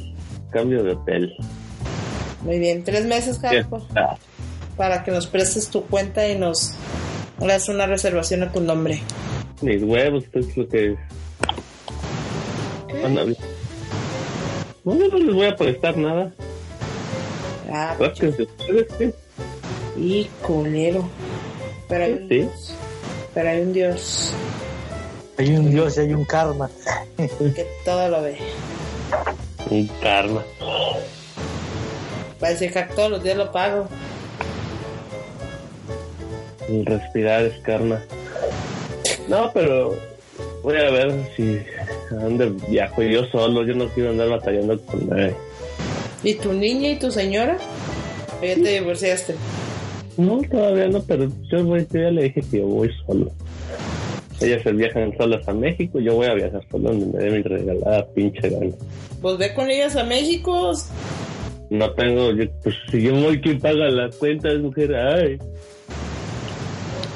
cambio 0.51 0.83
de 0.83 0.93
hotel. 0.93 1.35
Muy 2.43 2.59
bien, 2.59 2.85
tres 2.85 3.05
meses, 3.07 3.39
Carlos, 3.39 3.85
para 4.77 5.03
que 5.05 5.11
nos 5.11 5.27
prestes 5.27 5.69
tu 5.71 5.83
cuenta 5.87 6.29
y 6.29 6.37
nos 6.39 6.75
hagas 7.41 7.69
una 7.69 7.87
reservación 7.87 8.43
a 8.43 8.53
tu 8.53 8.61
nombre. 8.61 9.01
Mis 9.63 9.83
huevos, 9.83 10.25
es 10.35 10.55
lo 10.57 10.69
que 10.69 10.97
bien. 12.93 13.37
No, 14.87 14.95
yo 14.95 15.09
no 15.09 15.19
les 15.19 15.35
voy 15.35 15.47
a 15.47 15.57
prestar 15.57 15.97
nada. 15.97 16.33
Ah, 17.73 17.97
Rásquense 17.99 18.45
ustedes, 18.45 18.87
¿sí? 18.97 19.13
y 19.97 20.25
culero. 20.43 21.09
Pero 21.89 22.05
hay 22.05 22.13
un 22.13 22.29
Sí. 22.29 22.35
Dios. 22.37 22.75
Pero 23.35 23.49
hay 23.51 23.61
un 23.61 23.73
Dios 23.73 24.33
Hay 25.39 25.57
un 25.57 25.71
Dios 25.71 25.97
y 25.97 26.01
hay 26.01 26.15
un 26.15 26.25
karma. 26.25 26.71
que 27.17 27.67
todo 27.85 28.09
lo 28.09 28.23
ve. 28.23 28.39
Un 29.71 29.89
karma. 30.01 30.45
Decir 32.41 32.73
que 32.73 32.83
todos 32.95 33.11
los 33.11 33.23
días 33.25 33.37
lo 33.37 33.51
pago. 33.51 33.89
El 36.69 36.87
respirar 36.87 37.43
es 37.43 37.59
karma. 37.63 38.01
No, 39.29 39.51
pero 39.53 39.97
voy 40.67 40.77
a 40.79 40.91
ver 40.91 41.13
si 41.37 41.61
a 42.11 42.15
dónde 42.25 42.53
viajo 42.69 43.01
yo 43.03 43.25
solo. 43.27 43.65
Yo 43.65 43.75
no 43.75 43.87
quiero 43.91 44.11
andar 44.11 44.29
batallando 44.31 44.77
con 44.83 45.09
nadie. 45.09 45.33
¿Y 46.25 46.35
tu 46.35 46.53
niña 46.53 46.91
y 46.91 46.99
tu 46.99 47.13
señora? 47.13 47.57
¿O 48.41 48.45
ya 48.45 48.55
te 48.57 48.81
divorciaste? 48.81 49.37
No, 50.17 50.41
todavía 50.51 50.89
no, 50.89 51.01
pero 51.03 51.31
yo, 51.53 51.63
voy, 51.65 51.87
yo 51.93 52.01
ya 52.01 52.11
le 52.11 52.25
dije 52.25 52.41
que 52.51 52.59
yo 52.59 52.67
voy 52.67 52.91
solo. 53.07 53.31
Ellas 54.41 54.63
se 54.65 54.73
viajan 54.73 55.17
solas 55.17 55.47
a 55.49 55.53
México, 55.55 56.01
yo 56.01 56.17
voy 56.17 56.27
a 56.27 56.35
viajar 56.35 56.61
solo 56.69 56.91
donde 56.91 57.07
me 57.17 57.25
dé 57.25 57.31
mi 57.31 57.43
regalada 57.43 58.05
pinche 58.13 58.51
gana. 58.51 58.73
Pues 59.23 59.39
ve 59.39 59.55
con 59.55 59.71
ellas 59.71 59.95
a 59.95 60.03
México. 60.03 60.73
No 61.71 61.91
tengo, 61.93 62.33
yo- 62.33 62.51
pues 62.65 62.75
si 62.91 63.03
yo 63.03 63.15
voy, 63.15 63.41
¿quién 63.41 63.61
paga 63.61 63.89
la 63.89 64.11
cuenta? 64.19 64.49
Es 64.51 64.59
mujer, 64.59 64.95
ay. 64.97 65.39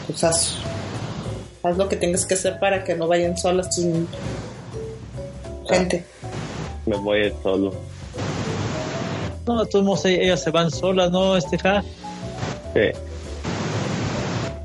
Pues 0.06 0.56
haz, 1.62 1.76
lo 1.76 1.88
que 1.88 1.96
tengas 1.96 2.26
que 2.26 2.34
hacer 2.34 2.58
para 2.58 2.84
que 2.84 2.94
no 2.94 3.08
vayan 3.08 3.36
solas 3.36 3.70
tus 3.74 3.86
gente. 5.68 6.04
Me 6.86 6.96
voy 6.96 7.20
a 7.20 7.26
ir 7.26 7.34
solo. 7.42 7.72
No, 9.46 9.64
de 9.64 9.70
todos 9.70 9.84
modos 9.84 10.04
ellas 10.04 10.42
se 10.42 10.50
van 10.50 10.70
solas, 10.70 11.10
¿no, 11.10 11.36
este 11.36 11.58
ja? 11.58 11.82
Sí. 12.74 12.90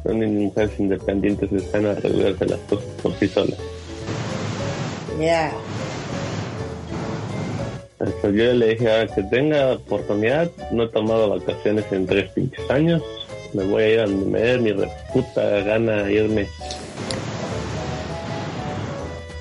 Son 0.03 0.35
mujeres 0.43 0.79
independientes 0.79 1.49
que 1.49 1.57
están 1.57 1.85
a 1.85 1.91
arreglarse 1.91 2.45
las 2.45 2.59
cosas 2.61 2.85
por 3.01 3.13
sí 3.15 3.27
solas. 3.27 3.57
Ya. 5.19 5.51
Hasta 7.99 8.29
yo 8.29 8.53
le 8.53 8.75
dije, 8.75 8.91
"Ah, 8.91 9.07
que 9.07 9.23
tenga 9.23 9.73
oportunidad, 9.73 10.51
no 10.71 10.83
he 10.83 10.87
tomado 10.89 11.29
vacaciones 11.29 11.85
en 11.91 12.05
tres 12.05 12.29
pinches 12.31 12.69
años, 12.69 13.01
me 13.53 13.63
voy 13.63 13.83
a 13.83 13.89
ir 13.89 13.99
a 14.01 14.03
donde 14.03 14.25
me 14.25 14.39
dé 14.39 14.57
mi 14.59 14.71
reputa 14.73 15.41
gana 15.61 16.11
irme. 16.11 16.47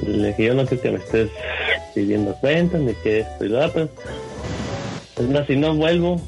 Le 0.06 0.28
dije, 0.28 0.44
yo 0.44 0.54
no 0.54 0.66
creo 0.66 0.80
que 0.80 0.90
me 0.90 0.98
estés 0.98 1.30
pidiendo 1.94 2.34
cuentas, 2.36 2.80
ni 2.80 2.94
que 2.94 3.20
esto 3.20 3.44
y 3.44 3.48
lo 3.48 3.64
otro. 3.64 3.88
Es 5.16 5.28
más, 5.28 5.46
si 5.46 5.56
no 5.56 5.74
vuelvo, 5.74 6.20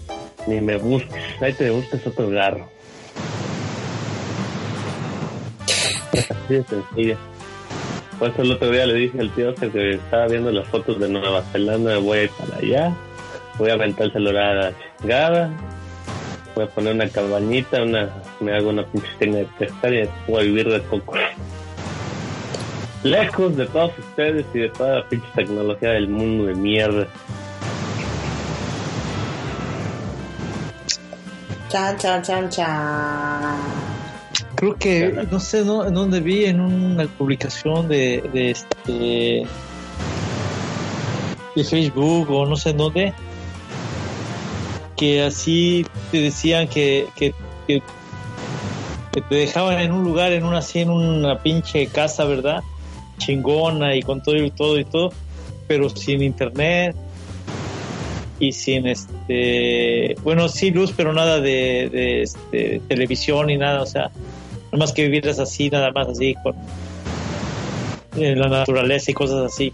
ni 0.47 0.61
me 0.61 0.77
busques, 0.77 1.23
ahí 1.41 1.53
te 1.53 1.71
busques 1.71 2.07
otro 2.07 2.31
garro. 2.31 2.69
Así 6.13 6.55
de 6.55 6.65
sencilla. 6.65 7.17
Por 8.19 8.31
eso 8.31 8.43
el 8.43 8.53
otro 8.53 8.71
día 8.71 8.87
le 8.87 8.95
dije 8.95 9.21
al 9.21 9.31
tío 9.35 9.55
que 9.55 9.95
estaba 9.95 10.27
viendo 10.27 10.51
las 10.51 10.67
fotos 10.69 10.99
de 10.99 11.09
Nueva 11.09 11.43
Zelanda, 11.53 11.99
voy 11.99 12.19
a 12.19 12.23
ir 12.23 12.31
para 12.31 12.57
allá, 12.57 12.97
voy 13.59 13.71
a 13.71 13.75
aventar 13.75 14.07
el 14.07 14.13
celular 14.13 14.45
a 14.45 14.55
la 14.55 14.73
chingada, 14.99 15.51
voy 16.55 16.65
a 16.65 16.69
poner 16.69 16.95
una 16.95 17.09
cabañita, 17.09 17.83
una, 17.83 18.09
me 18.41 18.57
hago 18.57 18.71
una 18.71 18.87
pinche 18.87 19.09
tienda 19.19 19.39
de 19.39 19.49
pescar 19.59 19.93
y 19.93 20.09
voy 20.27 20.41
a 20.41 20.45
vivir 20.45 20.69
de 20.71 20.81
coco. 20.85 21.13
Lejos 23.07 23.57
de 23.57 23.67
todos 23.67 23.93
ustedes 24.01 24.45
y 24.53 24.59
de 24.59 24.69
toda 24.71 24.97
la 24.97 25.09
pinche 25.09 25.29
tecnología 25.37 25.91
del 25.91 26.09
mundo 26.09 26.47
de 26.47 26.55
mierda. 26.57 27.07
Chan, 31.69 31.97
chan, 31.99 32.23
chan, 32.23 32.51
chan. 32.51 33.59
Creo 34.57 34.75
que, 34.75 35.25
no 35.31 35.39
sé 35.39 35.65
¿no? 35.65 35.87
en 35.87 35.95
dónde 35.95 36.19
vi, 36.19 36.47
en 36.47 36.61
una 36.61 37.05
publicación 37.07 37.87
de, 37.87 38.29
de 38.33 38.51
este 38.51 39.47
de 41.55 41.65
Facebook 41.65 42.29
o 42.29 42.45
no 42.45 42.57
sé 42.57 42.71
en 42.71 42.77
dónde, 42.77 43.13
que 44.97 45.23
así 45.23 45.87
te 46.11 46.23
decían 46.23 46.67
que, 46.67 47.07
que, 47.15 47.33
que, 47.69 47.83
que 49.13 49.21
te 49.21 49.35
dejaban 49.37 49.79
en 49.79 49.93
un 49.93 50.03
lugar, 50.03 50.33
en 50.33 50.45
una 50.45 50.59
así, 50.59 50.81
en 50.81 50.91
una 50.91 51.39
pinche 51.39 51.87
casa, 51.87 52.25
¿verdad? 52.25 52.65
Chingona 53.19 53.95
y 53.97 54.03
con 54.03 54.23
todo 54.23 54.37
y 54.37 54.51
todo 54.51 54.79
y 54.79 54.85
todo, 54.85 55.13
pero 55.67 55.89
sin 55.91 56.23
internet 56.23 56.95
y 58.39 58.53
sin 58.53 58.87
este, 58.87 60.15
bueno, 60.23 60.49
sí 60.49 60.71
luz, 60.71 60.93
pero 60.97 61.13
nada 61.13 61.41
de, 61.41 61.89
de 61.91 62.23
este, 62.23 62.81
televisión 62.89 63.47
ni 63.47 63.57
nada, 63.57 63.83
o 63.83 63.87
sea, 63.87 64.11
nada 64.67 64.79
más 64.79 64.93
que 64.93 65.05
vivieras 65.05 65.39
así, 65.39 65.71
nada 65.71 65.91
más 65.93 66.09
así, 66.09 66.35
con 66.43 66.55
eh, 68.19 68.37
la 68.37 68.49
naturaleza 68.49 69.11
y 69.11 69.15
cosas 69.15 69.53
así. 69.53 69.73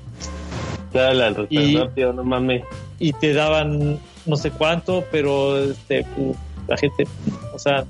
Ya 0.95 1.13
la 1.15 1.35
Y- 1.49 1.77
rápido, 1.77 2.13
no 2.13 2.23
mames. 2.23 2.63
y 2.99 3.13
te 3.15 3.33
daban 3.33 3.99
no 4.27 4.37
sé 4.37 4.51
cuánto, 4.53 5.05
pero 5.11 5.59
este, 5.59 6.05
pues, 6.15 6.37
la 6.69 6.77
gente, 6.77 7.07
o 7.53 7.59
sea, 7.59 7.85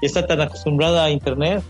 está 0.00 0.26
tan 0.26 0.40
acostumbrada 0.40 1.04
a 1.04 1.10
internet 1.10 1.62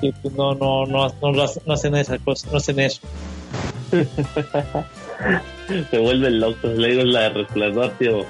pues, 0.00 0.34
no, 0.34 0.54
no, 0.54 0.86
no, 0.86 1.08
no, 1.20 1.42
hacen- 1.42 1.62
no 1.66 1.74
hacen 1.74 1.94
esa 1.96 2.18
cosa, 2.18 2.48
no 2.50 2.58
hacen 2.58 2.78
eso. 2.80 3.00
Se 5.90 5.98
vuelven 5.98 6.40
locos, 6.40 6.76
le 6.76 6.88
digo 6.88 7.02
la 7.04 7.28
resplandor, 7.30 7.90
tío. 7.98 8.24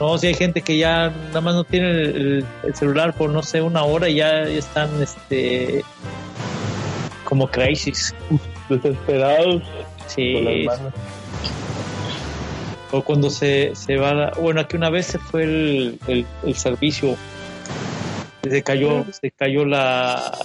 No, 0.00 0.18
si 0.18 0.26
hay 0.28 0.34
gente 0.34 0.62
que 0.62 0.76
ya 0.76 1.10
nada 1.28 1.40
más 1.40 1.54
no 1.54 1.64
tiene 1.64 1.90
el, 1.90 2.44
el 2.64 2.74
celular 2.74 3.14
por 3.14 3.30
no 3.30 3.42
sé 3.42 3.62
una 3.62 3.84
hora 3.84 4.08
y 4.08 4.16
ya, 4.16 4.42
están 4.42 4.90
este 5.02 5.84
como 7.24 7.48
crisis. 7.48 8.14
Desesperados. 8.68 9.62
Sí. 10.06 10.34
con 10.34 10.44
las 10.44 10.78
manos. 10.78 10.94
O 12.92 13.02
cuando 13.02 13.30
se, 13.30 13.72
se 13.74 13.96
va, 13.96 14.14
la- 14.14 14.32
bueno, 14.40 14.60
aquí 14.60 14.76
una 14.76 14.90
vez 14.90 15.06
se 15.06 15.18
fue 15.18 15.44
el, 15.44 15.98
el, 16.06 16.26
el 16.44 16.54
servicio, 16.54 17.16
se 18.50 18.62
cayó, 18.62 19.04
se 19.20 19.30
cayó 19.30 19.64
la, 19.64 20.38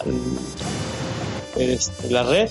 este, 1.57 2.09
la 2.09 2.23
red 2.23 2.49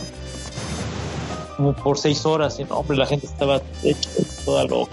como 1.58 1.74
por 1.74 1.98
seis 1.98 2.24
horas 2.24 2.58
y 2.60 2.64
no, 2.64 2.78
hombre, 2.78 2.96
la 2.96 3.06
gente 3.06 3.26
estaba 3.26 3.60
hecha 3.82 4.08
toda 4.44 4.64
loca. 4.64 4.92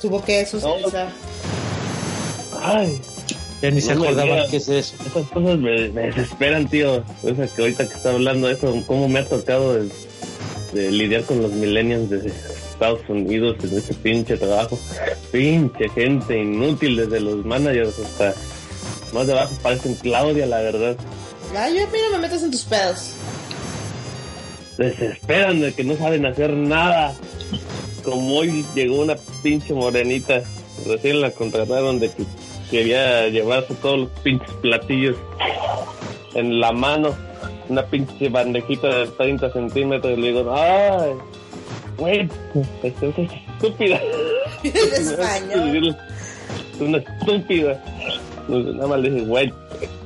Tuvo 0.00 0.22
que 0.22 0.44
socializar. 0.44 1.08
Ay, 2.62 3.00
Ya 3.62 3.70
ni 3.70 3.80
se 3.80 3.94
No 3.94 4.02
acordaban 4.02 4.46
qué 4.50 4.58
es 4.58 4.68
eso. 4.68 4.94
Esas 5.00 5.26
cosas 5.28 5.58
me, 5.58 5.88
me 5.88 6.02
desesperan, 6.02 6.68
tío. 6.68 7.02
O 7.22 7.34
sea, 7.34 7.46
que 7.46 7.62
ahorita 7.62 7.88
que 7.88 7.94
está 7.94 8.10
hablando 8.10 8.46
de 8.46 8.52
eso, 8.52 8.82
cómo 8.86 9.08
me 9.08 9.20
ha 9.20 9.24
tocado 9.24 9.72
de, 9.72 9.88
de 10.74 10.90
lidiar 10.90 11.24
con 11.24 11.40
los 11.40 11.52
millennials 11.52 12.10
de 12.10 12.30
Estados 12.72 13.00
Unidos 13.08 13.56
en 13.64 13.78
este 13.78 13.94
pinche 13.94 14.36
trabajo. 14.36 14.78
Pinche 15.32 15.88
gente 15.88 16.38
inútil, 16.38 16.96
desde 16.96 17.20
los 17.20 17.42
managers 17.46 17.98
hasta 17.98 18.34
más 19.14 19.26
de 19.26 19.32
abajo 19.32 19.54
parecen 19.62 19.94
Claudia, 19.94 20.46
la 20.46 20.60
verdad. 20.60 20.96
Ay, 21.56 21.76
yo 21.76 21.84
a 21.84 21.90
mí 21.90 21.98
no 22.02 22.16
me 22.16 22.22
metas 22.22 22.42
en 22.42 22.50
tus 22.50 22.64
pedos. 22.64 23.12
Desesperan 24.76 25.60
de 25.60 25.72
que 25.72 25.84
no 25.84 25.96
saben 25.96 26.26
hacer 26.26 26.52
nada. 26.52 27.14
Como 28.02 28.36
hoy 28.36 28.64
llegó 28.74 29.00
una 29.00 29.16
pinche 29.42 29.72
morenita, 29.72 30.42
recién 30.86 31.20
la 31.20 31.30
contrataron 31.30 32.00
de 32.00 32.10
que 32.10 32.24
quería 32.70 33.28
llevarse 33.28 33.74
todos 33.76 34.00
los 34.00 34.08
pinches 34.22 34.50
platillos 34.60 35.16
en 36.34 36.60
la 36.60 36.72
mano, 36.72 37.14
una 37.68 37.86
pinche 37.86 38.28
bandejita 38.28 38.88
de 38.88 39.06
30 39.06 39.52
centímetros. 39.52 40.18
Y 40.18 40.20
le 40.20 40.26
digo, 40.32 40.52
ay, 40.52 41.12
güey, 41.96 42.28
esto 42.82 43.06
es 43.16 43.30
estúpida. 43.54 44.00
En 44.64 44.72
español. 44.94 45.96
Es 46.74 46.80
una 46.80 46.96
estúpida. 46.96 47.84
Nada 48.48 48.86
más 48.86 49.00
le 49.00 49.10
dije, 49.10 49.24
güey, 49.24 49.52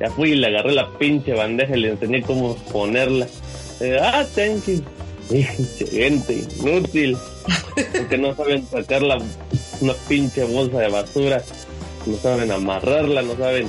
ya 0.01 0.11
fui 0.11 0.33
y 0.33 0.37
le 0.37 0.47
agarré 0.47 0.73
la 0.73 0.89
pinche 0.99 1.33
bandeja 1.35 1.77
y 1.77 1.81
le 1.81 1.91
enseñé 1.91 2.23
cómo 2.23 2.55
ponerla. 2.73 3.27
Eh, 3.81 3.99
ah, 4.01 4.25
thank 4.35 4.67
you. 4.67 4.83
Pinche 5.29 5.87
gente 5.87 6.47
inútil. 6.59 7.17
Porque 7.97 8.19
no 8.19 8.35
saben 8.35 8.67
sacar 8.67 9.03
la, 9.03 9.19
una 9.81 9.95
pinche 10.09 10.45
bolsa 10.45 10.79
de 10.79 10.89
basura. 10.89 11.43
No 12.07 12.17
saben 12.17 12.51
amarrarla, 12.51 13.23
no 13.23 13.37
saben 13.37 13.69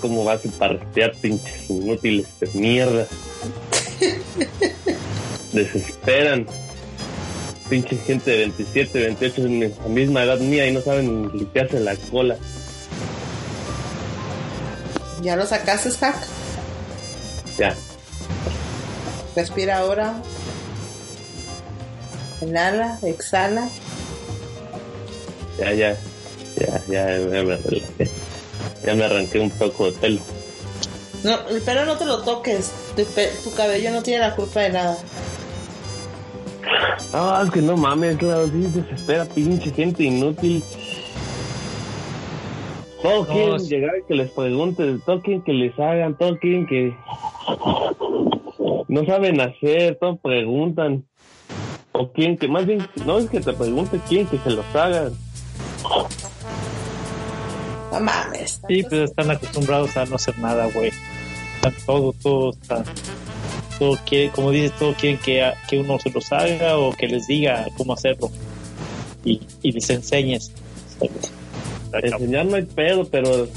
cómo 0.00 0.24
vas 0.24 0.44
a 0.44 0.50
partear 0.58 1.12
pinches 1.20 1.70
inútiles 1.70 2.26
de 2.40 2.48
mierda. 2.54 3.06
Desesperan. 5.52 6.46
Pinche 7.68 7.96
gente 7.96 8.30
de 8.30 8.36
27, 8.38 9.00
28, 9.00 9.46
en 9.46 9.60
la 9.60 9.88
misma 9.88 10.24
edad 10.24 10.40
mía 10.40 10.66
y 10.66 10.72
no 10.72 10.82
saben 10.82 11.30
limpiarse 11.32 11.80
la 11.80 11.96
cola. 12.10 12.36
¿Ya 15.22 15.36
lo 15.36 15.46
sacaste, 15.46 15.90
Hack? 15.90 16.16
Ya. 17.56 17.74
Respira 19.36 19.78
ahora. 19.78 20.14
Inhala, 22.40 22.98
exhala. 23.02 23.68
Ya, 25.58 25.72
ya, 25.72 25.96
ya, 26.56 26.82
ya, 26.88 27.18
ya 27.18 27.42
me 27.42 27.56
relajé. 27.56 28.10
Ya 28.84 28.94
me 28.94 29.04
arranqué 29.04 29.38
un 29.38 29.50
poco 29.50 29.86
de 29.86 29.92
pelo. 29.92 30.20
No, 31.22 31.38
el 31.48 31.62
pelo 31.62 31.84
no 31.84 31.96
te 31.96 32.04
lo 32.04 32.22
toques. 32.22 32.72
Tu, 32.96 33.04
tu 33.44 33.54
cabello 33.54 33.92
no 33.92 34.02
tiene 34.02 34.20
la 34.20 34.34
culpa 34.34 34.60
de 34.60 34.70
nada. 34.70 34.98
Ah, 37.12 37.42
es 37.44 37.52
que 37.52 37.62
no 37.62 37.76
mames, 37.76 38.16
claro, 38.16 38.46
sí 38.46 38.66
desespera, 38.74 39.24
pinche 39.26 39.70
gente 39.70 40.02
inútil. 40.02 40.64
Todos 43.02 43.28
No, 43.28 43.34
quieren 43.34 43.58
llegar 43.58 43.94
y 43.98 44.06
que 44.06 44.14
les 44.14 44.30
pregunten, 44.30 45.00
todos 45.00 45.22
quieren 45.22 45.42
que 45.42 45.52
les 45.52 45.78
hagan, 45.78 46.16
todos 46.16 46.38
quieren 46.38 46.66
que... 46.66 46.94
No 48.88 49.04
saben 49.04 49.40
hacer, 49.40 49.96
todos 50.00 50.18
preguntan. 50.20 51.04
O 51.92 52.12
quieren 52.12 52.38
que, 52.38 52.46
más 52.46 52.64
bien, 52.64 52.86
no 53.04 53.18
es 53.18 53.28
que 53.28 53.40
te 53.40 53.52
pregunten, 53.52 54.00
quieren 54.08 54.28
que 54.28 54.38
se 54.38 54.50
los 54.50 54.64
hagan. 54.74 55.12
No 57.92 58.00
mames. 58.00 58.60
Sí, 58.68 58.82
pues 58.82 59.10
están 59.10 59.30
acostumbrados 59.30 59.96
a 59.96 60.06
no 60.06 60.16
hacer 60.16 60.38
nada, 60.38 60.68
güey. 60.72 60.92
Están 61.56 61.74
todo, 61.84 62.12
todo 62.22 62.50
está. 62.50 62.84
Todo 63.78 63.98
quiere, 64.06 64.30
como 64.30 64.50
dices, 64.52 64.72
todo 64.78 64.94
quieren 64.94 65.18
que, 65.18 65.50
que 65.68 65.80
uno 65.80 65.98
se 65.98 66.10
los 66.10 66.32
haga 66.32 66.78
o 66.78 66.92
que 66.92 67.08
les 67.08 67.26
diga 67.26 67.66
cómo 67.76 67.94
hacerlo. 67.94 68.30
Y, 69.24 69.40
y 69.62 69.72
les 69.72 69.90
enseñes. 69.90 70.52
Enseñar 71.92 72.46
no 72.46 72.56
hay 72.56 72.62
pedo, 72.62 73.06
pero 73.08 73.48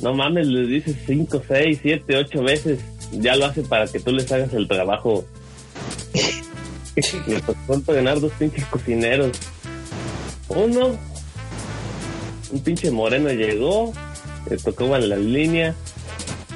no 0.00 0.14
mames, 0.14 0.46
les 0.46 0.68
dices 0.68 0.96
5, 1.06 1.42
6, 1.46 1.78
7, 1.82 2.16
8 2.16 2.42
veces. 2.42 2.80
Ya 3.12 3.36
lo 3.36 3.46
hace 3.46 3.62
para 3.62 3.86
que 3.86 4.00
tú 4.00 4.10
les 4.10 4.30
hagas 4.32 4.52
el 4.54 4.66
trabajo. 4.66 5.24
Me 7.26 7.40
tocó 7.40 7.74
entrenar 7.74 8.20
dos 8.20 8.32
pinches 8.38 8.64
cocineros. 8.66 9.38
Uno, 10.48 10.96
un 12.50 12.60
pinche 12.60 12.90
moreno 12.90 13.30
llegó, 13.30 13.92
le 14.50 14.56
tocó 14.58 14.94
en 14.96 15.08
la 15.08 15.16
línea, 15.16 15.74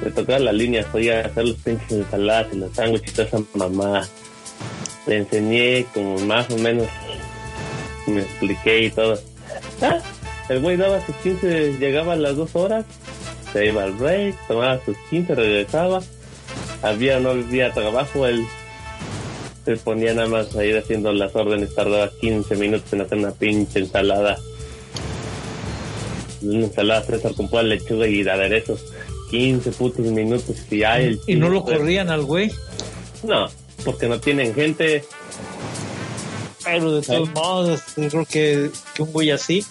le 0.03 0.11
tocaba 0.11 0.39
la 0.39 0.51
línea, 0.51 0.83
fue 0.83 1.11
a 1.15 1.25
hacer 1.25 1.45
los 1.45 1.57
pinches 1.57 1.91
ensaladas 1.91 2.53
y 2.53 2.57
los 2.57 2.75
sándwiches 2.75 3.13
toda 3.13 3.27
esa 3.27 3.39
mamá. 3.55 4.07
Le 5.07 5.17
enseñé 5.17 5.85
como 5.93 6.19
más 6.19 6.49
o 6.51 6.57
menos, 6.57 6.87
me 8.05 8.21
expliqué 8.21 8.83
y 8.83 8.89
todo. 8.91 9.19
Ah, 9.81 9.99
el 10.49 10.61
güey 10.61 10.77
daba 10.77 11.05
sus 11.05 11.15
15, 11.17 11.77
llegaba 11.79 12.13
a 12.13 12.15
las 12.15 12.35
dos 12.35 12.55
horas, 12.55 12.85
se 13.51 13.67
iba 13.67 13.83
al 13.83 13.93
break, 13.93 14.35
tomaba 14.47 14.79
sus 14.83 14.97
15, 15.09 15.35
regresaba. 15.35 16.01
Había 16.81 17.19
no 17.19 17.31
había 17.31 17.73
trabajo, 17.73 18.27
él 18.27 18.45
se 19.65 19.75
ponía 19.75 20.13
nada 20.13 20.29
más 20.29 20.55
a 20.55 20.63
ir 20.63 20.77
haciendo 20.77 21.11
las 21.11 21.35
órdenes, 21.35 21.75
tardaba 21.75 22.09
15 22.21 22.55
minutos 22.55 22.93
en 22.93 23.01
hacer 23.01 23.17
una 23.17 23.31
pinche 23.31 23.79
ensalada. 23.79 24.37
Una 26.41 26.65
ensalada 26.65 27.03
César 27.03 27.33
con 27.33 27.49
pura 27.49 27.63
lechuga 27.63 28.07
y 28.07 28.23
de 28.23 28.31
aderezos. 28.31 28.85
15 29.29 29.71
putos 29.71 30.05
minutos 30.05 30.55
y 30.71 30.77
ya 30.77 30.99
el 31.01 31.19
Y 31.27 31.35
no 31.35 31.49
lo 31.49 31.63
corrían 31.63 32.09
al 32.09 32.23
güey. 32.23 32.49
No, 33.23 33.47
porque 33.83 34.07
no 34.07 34.21
tienen 34.21 34.53
gente. 34.53 35.03
Pero 36.63 36.93
de 36.93 37.01
todos 37.01 37.29
modos, 37.31 37.81
creo 37.95 38.25
que, 38.25 38.69
que 38.93 39.01
un 39.01 39.11
güey 39.11 39.31
así, 39.31 39.65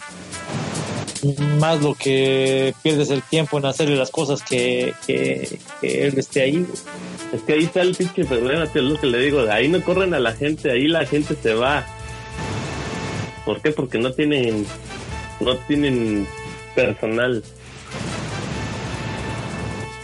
más 1.61 1.83
lo 1.83 1.95
que 1.95 2.75
pierdes 2.83 3.11
el 3.11 3.23
tiempo 3.23 3.59
en 3.59 3.67
hacerle 3.67 3.97
las 3.97 4.11
cosas 4.11 4.43
que, 4.43 4.95
que, 5.07 5.59
que 5.81 6.07
él 6.07 6.19
esté 6.19 6.43
ahí. 6.43 6.67
Es 7.33 7.43
que 7.43 7.55
ahí 7.55 7.65
está 7.65 7.83
el 7.83 7.95
pinche 7.95 8.25
problema, 8.25 8.67
tío, 8.67 8.83
es 8.83 8.93
lo 8.93 9.01
que 9.01 9.07
le 9.07 9.19
digo. 9.19 9.41
Ahí 9.51 9.69
no 9.69 9.83
corren 9.83 10.15
a 10.15 10.21
la 10.21 10.33
gente, 10.33 10.71
ahí 10.71 10.87
la 10.87 11.05
gente 11.07 11.37
se 11.41 11.55
va. 11.55 11.85
¿Por 13.45 13.61
qué? 13.61 13.71
Porque 13.73 13.99
no 13.99 14.13
tienen, 14.13 14.67
no 15.41 15.57
tienen 15.59 16.27
personal. 16.75 17.43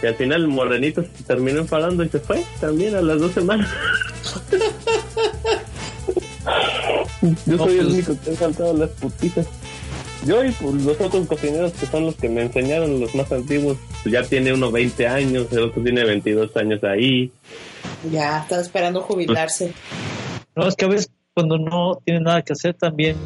Y 0.02 0.06
al 0.06 0.14
final 0.16 0.42
el 0.42 0.48
morenito 0.48 1.02
se 1.02 1.24
terminó 1.24 1.60
enfadando 1.60 2.02
y 2.02 2.08
se 2.08 2.18
fue 2.18 2.44
también 2.60 2.96
a 2.96 3.02
las 3.02 3.20
dos 3.20 3.32
semanas. 3.32 3.68
Yo 7.46 7.56
soy 7.56 7.78
el 7.78 7.86
único 7.86 8.16
que 8.20 8.32
he 8.32 8.36
saltado 8.36 8.74
las 8.74 8.90
putitas. 8.90 9.46
Yo 10.24 10.44
y 10.44 10.52
pues, 10.52 10.74
los 10.84 11.00
otros 11.00 11.26
cocineros 11.26 11.72
que 11.72 11.86
son 11.86 12.06
los 12.06 12.14
que 12.14 12.28
me 12.28 12.42
enseñaron, 12.42 13.00
los 13.00 13.14
más 13.14 13.30
antiguos, 13.32 13.76
pues, 14.02 14.12
ya 14.12 14.22
tiene 14.22 14.52
uno 14.52 14.70
20 14.70 15.06
años, 15.08 15.46
el 15.50 15.58
otro 15.60 15.82
tiene 15.82 16.04
22 16.04 16.56
años 16.56 16.82
ahí. 16.84 17.32
Ya, 18.10 18.40
estaba 18.40 18.62
esperando 18.62 19.00
jubilarse. 19.00 19.72
No, 20.54 20.68
es 20.68 20.76
que 20.76 20.84
a 20.84 20.88
veces 20.88 21.10
cuando 21.34 21.58
no 21.58 21.98
tiene 22.04 22.20
nada 22.20 22.42
que 22.42 22.52
hacer 22.52 22.74
también 22.74 23.16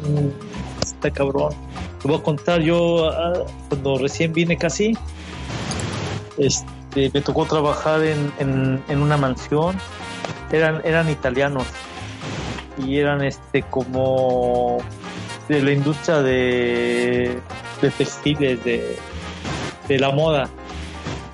está 0.81 1.11
cabrón. 1.11 1.53
Te 2.01 2.07
voy 2.07 2.17
a 2.17 2.23
contar, 2.23 2.61
yo 2.61 3.09
ah, 3.09 3.45
cuando 3.69 3.97
recién 3.97 4.33
vine 4.33 4.57
casi, 4.57 4.97
este, 6.37 7.11
me 7.13 7.21
tocó 7.21 7.45
trabajar 7.45 8.03
en, 8.03 8.31
en, 8.39 8.83
en 8.87 9.01
una 9.01 9.17
mansión. 9.17 9.77
Eran, 10.51 10.81
eran 10.85 11.09
italianos 11.09 11.65
y 12.77 12.97
eran 12.97 13.23
este 13.23 13.63
como 13.63 14.77
de 15.47 15.61
la 15.61 15.71
industria 15.71 16.21
de, 16.21 17.39
de 17.81 17.91
textiles, 17.91 18.63
de, 18.63 18.97
de 19.87 19.99
la 19.99 20.11
moda. 20.11 20.49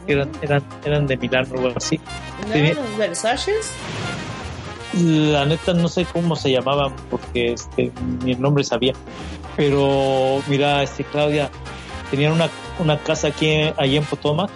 Eran, 0.08 0.30
eran, 0.42 0.64
eran 0.84 1.08
de 1.08 1.18
Milán 1.18 1.48
o 1.52 1.56
algo 1.56 1.74
así. 1.76 2.00
¿No 2.48 2.54
eran 2.54 2.76
los 2.76 2.98
Versaces? 2.98 3.72
la 4.94 5.44
neta 5.46 5.74
no 5.74 5.88
sé 5.88 6.06
cómo 6.06 6.36
se 6.36 6.52
llamaban 6.52 6.94
porque 7.10 7.54
este, 7.54 7.92
ni 8.24 8.34
el 8.34 8.42
nombre 8.42 8.64
sabía. 8.64 8.94
Pero 9.56 10.42
mira, 10.48 10.84
este 10.84 11.04
Claudia, 11.04 11.50
tenían 12.12 12.34
una, 12.34 12.50
una 12.80 12.98
casa 13.00 13.30
aquí 13.30 13.72
allí 13.78 13.98
en 13.98 14.04
Potomac 14.06 14.50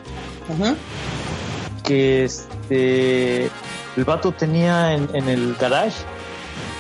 que 1.84 2.24
este 2.24 3.50
el 3.96 4.06
vato 4.06 4.32
tenía 4.32 4.94
en, 4.94 5.10
en 5.14 5.28
el 5.28 5.56
garage 5.56 5.98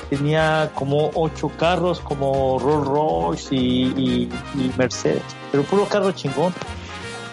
tenía 0.09 0.71
como 0.75 1.11
ocho 1.13 1.49
carros 1.57 1.99
como 1.99 2.59
Rolls 2.59 2.87
Royce 2.87 3.55
y, 3.55 4.29
Mercedes, 4.77 5.23
pero 5.51 5.63
puro 5.63 5.85
carro 5.85 6.11
chingón. 6.11 6.53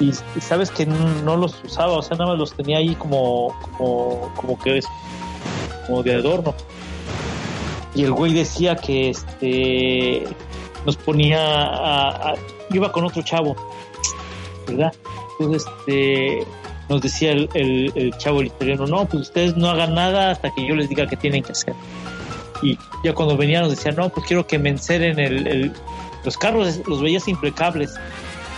Y, 0.00 0.12
sabes 0.40 0.70
que 0.70 0.87
no, 0.87 1.37
los 1.37 1.62
usaba, 1.64 1.92
o 1.92 2.02
sea, 2.02 2.16
nada 2.16 2.30
más 2.30 2.38
los 2.38 2.52
tenía 2.52 2.78
ahí 2.78 2.94
como, 2.96 3.56
como, 3.60 4.32
como 4.34 4.58
que 4.58 4.78
es, 4.78 4.87
como 5.87 6.02
de 6.02 6.14
adorno. 6.14 6.54
Y 7.94 8.02
el 8.02 8.12
güey 8.12 8.34
decía 8.34 8.74
que 8.74 9.10
este 9.10 10.24
nos 10.84 10.96
ponía 10.96 11.38
a, 11.40 12.34
iba 12.70 12.90
con 12.90 13.04
otro 13.04 13.22
chavo, 13.22 13.54
¿verdad? 14.66 14.92
Entonces 15.38 15.64
este 15.78 16.46
nos 16.88 17.00
decía 17.00 17.32
el, 17.32 17.48
el, 17.54 17.92
el 17.94 18.18
chavo 18.18 18.40
el 18.40 18.48
italiano, 18.48 18.87
no, 18.87 19.06
pues 19.06 19.22
ustedes 19.22 19.56
no 19.56 19.70
hagan 19.70 19.94
nada 19.94 20.32
hasta 20.32 20.52
que 20.52 20.66
yo 20.66 20.74
les 20.74 20.88
diga 20.88 21.06
qué 21.06 21.16
tienen 21.16 21.42
que 21.42 21.52
hacer. 21.52 21.74
Y 22.62 22.78
ya 23.02 23.12
cuando 23.12 23.36
venía 23.36 23.60
nos 23.60 23.70
decía, 23.70 23.92
no, 23.92 24.08
pues 24.08 24.26
quiero 24.26 24.46
que 24.46 24.58
me 24.58 24.70
enceren 24.70 25.18
el, 25.18 25.46
el- 25.46 25.72
los 26.24 26.38
carros, 26.38 26.80
los 26.86 27.02
veías 27.02 27.28
impecables. 27.28 27.94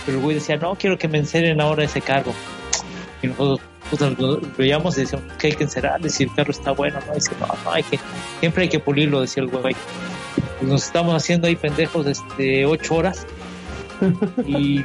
Pero 0.05 0.19
el 0.19 0.23
güey 0.23 0.35
decía, 0.35 0.55
no, 0.57 0.75
quiero 0.75 0.97
que 0.97 1.07
me 1.07 1.17
enceren 1.17 1.59
ahora 1.59 1.83
ese 1.83 1.99
carro. 2.01 2.31
Y 3.21 3.27
nosotros 3.27 3.59
pues, 3.89 4.01
nos- 4.17 4.57
veíamos 4.57 4.97
y 4.97 5.01
decíamos 5.01 5.33
que 5.37 5.47
hay 5.47 5.53
que 5.53 5.63
encerrar, 5.63 5.99
si 6.09 6.23
el 6.23 6.33
carro 6.33 6.51
está 6.51 6.71
bueno, 6.71 6.99
¿no? 7.07 7.13
Dice, 7.15 7.31
no, 7.39 7.47
no, 7.65 7.71
hay 7.71 7.83
que, 7.83 7.99
siempre 8.39 8.63
hay 8.63 8.69
que 8.69 8.79
pulirlo, 8.79 9.19
decía 9.21 9.43
el 9.43 9.49
güey. 9.49 9.75
Pues 10.59 10.71
nos 10.71 10.83
estamos 10.85 11.13
haciendo 11.15 11.47
ahí 11.47 11.55
pendejos 11.55 12.05
este, 12.07 12.65
ocho 12.65 12.95
horas 12.95 13.25
y 14.45 14.83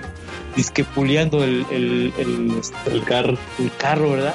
disque 0.56 0.84
puliendo 0.84 1.44
el, 1.44 1.64
el, 1.70 2.12
el, 2.18 2.58
este, 2.58 2.90
El 2.90 3.04
carro. 3.04 3.36
el 3.58 3.70
carro, 3.78 4.10
¿verdad? 4.10 4.34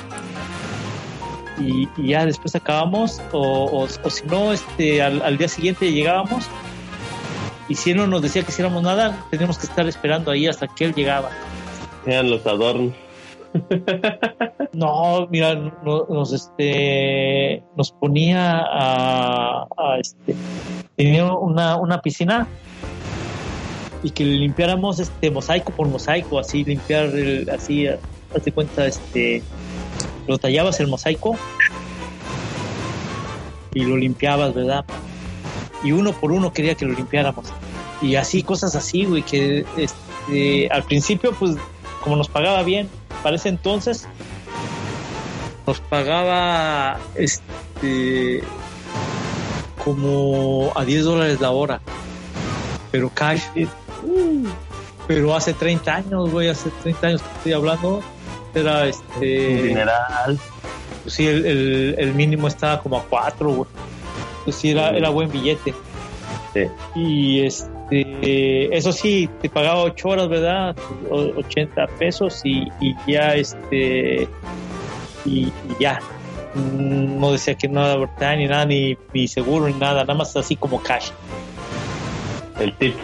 Y, 1.59 1.87
y 1.97 2.09
ya 2.09 2.25
después 2.25 2.55
acabamos, 2.55 3.21
o, 3.31 3.65
o, 3.65 3.83
o 3.83 4.09
si 4.09 4.25
no, 4.27 4.53
este, 4.53 5.01
al, 5.01 5.21
al 5.23 5.37
día 5.37 5.47
siguiente 5.47 5.91
llegábamos 5.91 6.45
y 7.67 7.75
si 7.75 7.91
él 7.91 7.97
no 7.97 8.07
nos 8.07 8.21
decía 8.21 8.43
que 8.43 8.51
hiciéramos 8.51 8.81
nada, 8.83 9.25
teníamos 9.31 9.57
que 9.57 9.65
estar 9.65 9.85
esperando 9.87 10.31
ahí 10.31 10.47
hasta 10.47 10.67
que 10.67 10.85
él 10.85 10.93
llegaba. 10.93 11.29
Eran 12.05 12.29
los 12.29 12.45
adornos. 12.45 12.93
No, 14.73 15.27
mira, 15.31 15.55
no- 15.55 16.05
nos 16.09 16.31
este 16.31 17.63
nos 17.75 17.91
ponía 17.91 18.59
a, 18.59 19.63
a, 19.77 19.97
este 19.99 20.35
tenía 20.95 21.25
una, 21.33 21.77
una 21.77 21.99
piscina 22.01 22.47
y 24.03 24.11
que 24.11 24.23
le 24.25 24.35
limpiáramos 24.35 24.99
este 24.99 25.31
mosaico 25.31 25.71
por 25.71 25.87
mosaico, 25.87 26.37
así 26.39 26.63
limpiar 26.63 27.05
el, 27.05 27.49
así 27.49 27.87
haz 27.87 28.43
de 28.45 28.51
cuenta 28.51 28.85
este 28.85 29.41
lo 30.27 30.37
tallabas 30.37 30.79
el 30.79 30.87
mosaico 30.87 31.37
y 33.73 33.81
lo 33.81 33.97
limpiabas, 33.97 34.53
¿verdad? 34.53 34.85
Y 35.83 35.91
uno 35.91 36.11
por 36.13 36.31
uno 36.31 36.51
quería 36.51 36.75
que 36.75 36.85
lo 36.85 36.93
limpiáramos. 36.93 37.47
Y 38.01 38.15
así, 38.15 38.43
cosas 38.43 38.75
así, 38.75 39.05
güey, 39.05 39.23
que 39.23 39.65
este, 39.77 40.69
al 40.69 40.83
principio, 40.83 41.31
pues, 41.33 41.55
como 42.03 42.15
nos 42.15 42.29
pagaba 42.29 42.63
bien, 42.63 42.89
para 43.23 43.35
ese 43.35 43.49
entonces, 43.49 44.07
nos 45.65 45.79
pagaba 45.81 46.97
este 47.15 48.43
como 49.83 50.71
a 50.75 50.83
10 50.83 51.03
dólares 51.05 51.39
la 51.39 51.51
hora, 51.51 51.81
pero 52.91 53.09
cash. 53.09 53.43
Pero 55.07 55.35
hace 55.35 55.53
30 55.53 55.95
años, 55.95 56.31
güey, 56.31 56.49
hace 56.49 56.69
30 56.83 57.07
años 57.07 57.21
que 57.21 57.37
estoy 57.37 57.53
hablando, 57.53 58.01
era 58.57 58.85
este. 58.87 59.55
Un 59.61 59.67
dineral. 59.67 60.39
Pues 61.03 61.15
sí, 61.15 61.27
el, 61.27 61.45
el, 61.45 61.95
el 61.97 62.13
mínimo 62.13 62.47
estaba 62.47 62.79
como 62.81 62.97
a 62.97 63.03
4, 63.03 63.49
güey. 63.49 63.69
Pues 64.43 64.55
sí, 64.57 64.71
era, 64.71 64.89
era 64.91 65.09
buen 65.09 65.31
billete. 65.31 65.73
Sí. 66.53 66.61
Y 66.95 67.45
este, 67.45 68.75
eso 68.75 68.91
sí, 68.91 69.29
te 69.41 69.49
pagaba 69.49 69.83
8 69.83 70.09
horas, 70.09 70.29
¿verdad? 70.29 70.75
O- 71.09 71.39
80 71.39 71.87
pesos 71.99 72.41
y, 72.43 72.67
y 72.81 72.95
ya, 73.07 73.35
este, 73.35 74.27
y, 75.25 75.47
y 75.47 75.51
ya. 75.79 75.99
Mm, 76.55 77.19
No 77.19 77.31
decía 77.31 77.55
que 77.55 77.67
nada 77.67 77.97
de 77.97 78.37
ni 78.37 78.47
nada, 78.47 78.65
ni, 78.65 78.97
ni 79.13 79.27
seguro, 79.27 79.67
ni 79.67 79.73
nada, 79.73 80.01
nada 80.01 80.13
más 80.15 80.35
así 80.35 80.55
como 80.55 80.81
cash. 80.81 81.10
El 82.60 82.73
tip. 82.73 82.95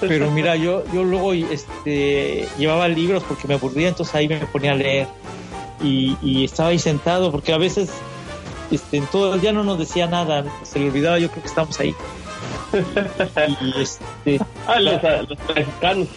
Pero 0.00 0.30
mira, 0.30 0.56
yo, 0.56 0.84
yo 0.92 1.02
luego 1.02 1.32
este, 1.32 2.46
llevaba 2.58 2.88
libros 2.88 3.22
porque 3.26 3.48
me 3.48 3.54
aburría, 3.54 3.88
entonces 3.88 4.14
ahí 4.14 4.28
me 4.28 4.38
ponía 4.38 4.72
a 4.72 4.76
leer. 4.76 5.08
Y, 5.82 6.16
y 6.22 6.44
estaba 6.44 6.70
ahí 6.70 6.78
sentado 6.78 7.30
porque 7.30 7.52
a 7.52 7.58
veces 7.58 7.90
este, 8.70 8.98
en 8.98 9.06
todo 9.06 9.34
el 9.34 9.40
día 9.40 9.52
no 9.52 9.64
nos 9.64 9.78
decía 9.78 10.06
nada, 10.06 10.44
se 10.62 10.78
le 10.78 10.88
olvidaba, 10.88 11.18
yo 11.18 11.30
creo 11.30 11.42
que 11.42 11.48
estábamos 11.48 11.78
ahí. 11.80 11.94
Y, 12.72 13.64
y, 13.64 13.82
este, 13.82 14.40
Ah, 14.66 14.80
los, 14.80 15.02
los 15.28 15.38
mexicanos. 15.54 16.08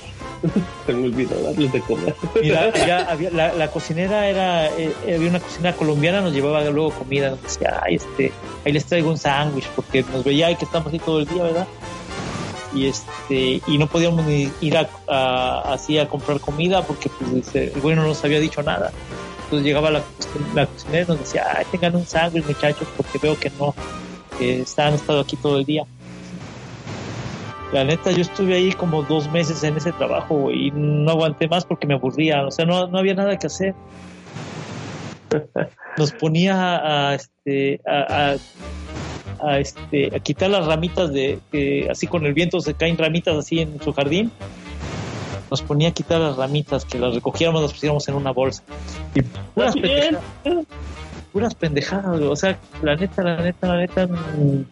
Se 0.85 0.93
me 0.93 1.05
olvidó 1.05 1.41
darles 1.43 1.71
de 1.71 1.81
comer. 1.81 2.15
Mira, 2.41 2.73
ya 2.87 3.11
había, 3.11 3.29
la, 3.29 3.53
la 3.53 3.69
cocinera 3.69 4.27
era, 4.27 4.67
eh, 4.67 4.93
había 5.03 5.29
una 5.29 5.39
cocinera 5.39 5.75
colombiana, 5.75 6.21
nos 6.21 6.33
llevaba 6.33 6.63
luego 6.63 6.91
comida, 6.91 7.31
nos 7.31 7.43
decía, 7.43 7.81
ay, 7.83 7.95
este, 7.95 8.31
ahí 8.65 8.71
les 8.71 8.85
traigo 8.85 9.09
un 9.09 9.17
sándwich, 9.17 9.67
porque 9.75 10.03
nos 10.03 10.23
veía 10.23 10.47
ahí 10.47 10.55
que 10.55 10.65
estamos 10.65 10.91
ahí 10.93 10.99
todo 10.99 11.19
el 11.19 11.27
día, 11.27 11.43
¿verdad? 11.43 11.67
Y 12.73 12.87
este, 12.87 13.61
y 13.65 13.77
no 13.77 13.87
podíamos 13.87 14.25
ni 14.25 14.51
ir 14.61 14.77
a, 14.77 15.61
así 15.73 15.97
a 15.97 16.07
comprar 16.07 16.39
comida 16.39 16.83
porque 16.83 17.09
pues, 17.09 17.55
el 17.55 17.81
güey 17.81 17.95
no 17.95 18.03
nos 18.03 18.23
había 18.23 18.39
dicho 18.39 18.61
nada. 18.61 18.91
Entonces 19.45 19.65
llegaba 19.65 19.89
la, 19.89 20.03
cocinera 20.67 21.03
y 21.03 21.07
nos 21.07 21.19
decía, 21.19 21.43
ay, 21.57 21.65
tengan 21.71 21.95
un 21.95 22.05
sándwich 22.05 22.45
muchachos, 22.45 22.87
porque 22.95 23.17
veo 23.17 23.39
que 23.39 23.51
no, 23.57 23.73
que 24.37 24.63
han 24.77 24.93
estado 24.93 25.21
aquí 25.21 25.35
todo 25.37 25.57
el 25.57 25.65
día. 25.65 25.85
La 27.71 27.83
neta, 27.83 28.11
yo 28.11 28.21
estuve 28.21 28.55
ahí 28.55 28.71
como 28.71 29.03
dos 29.03 29.31
meses 29.31 29.63
en 29.63 29.77
ese 29.77 29.91
trabajo 29.91 30.51
y 30.51 30.71
no 30.71 31.11
aguanté 31.11 31.47
más 31.47 31.65
porque 31.65 31.85
me 31.85 31.93
aburría, 31.93 32.45
o 32.45 32.51
sea, 32.51 32.65
no, 32.65 32.87
no 32.87 32.97
había 32.97 33.13
nada 33.13 33.37
que 33.37 33.47
hacer. 33.47 33.75
Nos 35.97 36.11
ponía 36.13 37.09
a, 37.09 37.15
este, 37.15 37.81
a, 37.87 38.35
a, 39.41 39.59
este, 39.59 40.15
a 40.15 40.19
quitar 40.19 40.49
las 40.49 40.65
ramitas 40.65 41.11
de, 41.11 41.39
que 41.51 41.87
así 41.89 42.07
con 42.07 42.25
el 42.25 42.33
viento 42.33 42.59
se 42.61 42.73
caen 42.73 42.97
ramitas 42.97 43.35
así 43.37 43.59
en 43.59 43.81
su 43.81 43.91
jardín. 43.93 44.31
Nos 45.51 45.61
ponía 45.63 45.89
a 45.89 45.91
quitar 45.91 46.19
las 46.21 46.37
ramitas, 46.37 46.85
que 46.85 46.99
las 46.99 47.15
recogiéramos, 47.15 47.61
las 47.63 47.73
pusiéramos 47.73 48.07
en 48.07 48.15
una 48.15 48.31
bolsa. 48.31 48.63
Y 49.15 49.21
puras 49.55 49.73
pendejadas, 49.75 50.23
puras 51.33 51.55
pendejadas, 51.55 52.21
o 52.21 52.35
sea, 52.35 52.59
la 52.83 52.95
neta, 52.95 53.23
la 53.23 53.41
neta, 53.41 53.67
la 53.67 53.77
neta. 53.77 54.07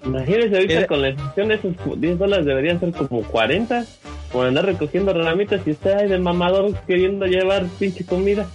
Imagínense 0.06 0.56
ahorita 0.56 0.74
Era- 0.74 0.88
con 0.88 1.02
la 1.02 1.10
inflación 1.10 1.52
esos 1.52 1.74
10 2.00 2.20
dólares 2.20 2.46
deberían 2.46 2.80
ser 2.80 2.92
como 2.92 3.24
40 3.24 3.86
por 4.32 4.46
andar 4.46 4.66
recogiendo 4.66 5.14
ramitas 5.14 5.62
y 5.66 5.72
usted 5.72 5.94
ahí 5.98 6.08
de 6.10 6.20
mamador 6.20 6.76
queriendo 6.86 7.26
llevar 7.26 7.66
pinche 7.80 8.06
comida. 8.06 8.46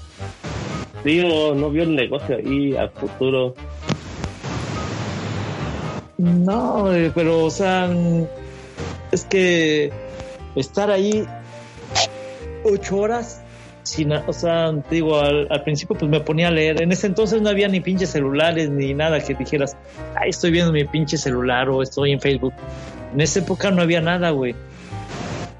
Digo, 1.05 1.55
no 1.57 1.71
vio 1.71 1.83
el 1.83 1.97
negocio 1.97 2.37
ahí 2.37 2.77
a 2.77 2.87
futuro. 2.89 3.55
No, 6.19 6.91
pero, 7.15 7.45
o 7.45 7.51
sea, 7.51 7.91
es 9.11 9.25
que 9.25 9.91
estar 10.55 10.91
ahí 10.91 11.27
ocho 12.65 12.99
horas, 12.99 13.43
sin, 13.83 14.13
o 14.13 14.33
sea, 14.33 14.73
te 14.89 14.97
digo, 14.97 15.19
al, 15.19 15.49
al 15.51 15.65
principio 15.65 15.97
pues 15.97 16.11
me 16.11 16.21
ponía 16.21 16.49
a 16.49 16.51
leer. 16.51 16.83
En 16.83 16.93
ese 16.93 17.07
entonces 17.07 17.43
no 17.43 17.49
había 17.49 17.69
ni 17.69 17.81
pinches 17.81 18.11
celulares 18.11 18.71
ni 18.71 18.95
nada 18.95 19.21
que 19.21 19.35
dijeras, 19.35 19.77
ay, 20.15 20.31
estoy 20.31 20.51
viendo 20.51 20.73
mi 20.73 20.85
pinche 20.85 21.17
celular 21.17 21.69
o 21.69 21.83
estoy 21.83 22.13
en 22.13 22.21
Facebook. 22.21 22.55
En 23.13 23.21
esa 23.21 23.41
época 23.41 23.71
no 23.71 23.83
había 23.83 24.01
nada, 24.01 24.31
güey. 24.31 24.55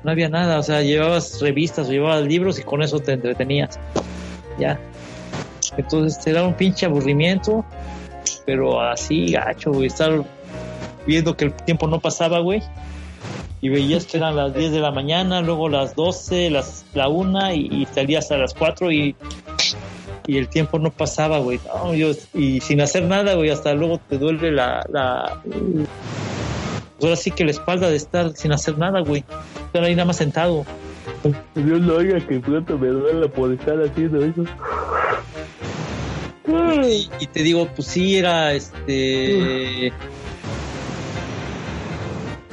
No 0.05 0.11
había 0.11 0.29
nada, 0.29 0.59
o 0.59 0.63
sea, 0.63 0.83
llevabas 0.83 1.41
revistas 1.41 1.89
o 1.89 1.93
llevabas 1.93 2.25
libros 2.25 2.59
y 2.59 2.63
con 2.63 2.83
eso 2.83 3.01
te 3.01 3.13
entretenías. 3.13 3.79
Ya. 4.59 4.79
Entonces 5.77 6.23
te 6.23 6.33
da 6.33 6.47
un 6.47 6.55
pinche 6.55 6.87
aburrimiento, 6.87 7.65
pero 8.45 8.81
así 8.81 9.33
gacho, 9.33 9.73
güey, 9.73 9.87
estar 9.87 10.25
viendo 11.07 11.37
que 11.37 11.47
el 11.47 11.53
tiempo 11.53 11.87
no 11.87 12.01
pasaba, 12.01 12.39
güey. 12.41 12.63
Y 13.61 13.69
veías 13.69 14.07
que 14.07 14.17
eran 14.17 14.35
las 14.37 14.55
10 14.57 14.73
de 14.73 14.81
la 14.81 14.91
mañana, 14.91 15.41
luego 15.41 15.69
las 15.69 15.95
12, 15.95 16.51
las, 16.51 16.85
la 16.95 17.09
1 17.09 17.55
y, 17.55 17.59
y 17.83 17.87
salías 17.93 18.31
a 18.33 18.37
las 18.37 18.55
4 18.55 18.91
y, 18.93 19.15
y 20.27 20.37
el 20.39 20.49
tiempo 20.49 20.79
no 20.79 20.91
pasaba, 20.91 21.39
güey. 21.39 21.61
No, 21.67 21.95
yo- 21.95 22.13
y 22.35 22.61
sin 22.61 22.81
hacer 22.81 23.05
nada, 23.05 23.35
güey, 23.35 23.51
hasta 23.51 23.75
luego 23.75 23.99
te 24.09 24.19
duele 24.19 24.51
la... 24.53 24.85
la 24.91 25.41
ahora 27.01 27.17
sí 27.17 27.31
que 27.33 27.45
la 27.45 27.51
espalda 27.51 27.89
de 27.91 27.97
estar 27.97 28.33
sin 28.37 28.53
hacer 28.53 28.79
nada, 28.79 29.01
güey. 29.01 29.25
Estar 29.67 29.83
ahí 29.85 29.95
nada 29.95 30.07
más 30.07 30.17
sentado. 30.17 30.65
Dios 31.55 31.81
lo 31.81 31.97
oiga 31.97 32.21
que 32.27 32.39
pronto 32.41 32.79
me 32.79 32.89
duele 32.89 33.29
por 33.29 33.53
estar 33.53 33.77
haciendo 33.83 34.25
eso. 34.25 34.45
Y, 36.85 37.09
y 37.21 37.27
te 37.27 37.43
digo, 37.43 37.69
pues 37.75 37.89
sí, 37.89 38.17
era 38.17 38.53
este. 38.53 39.93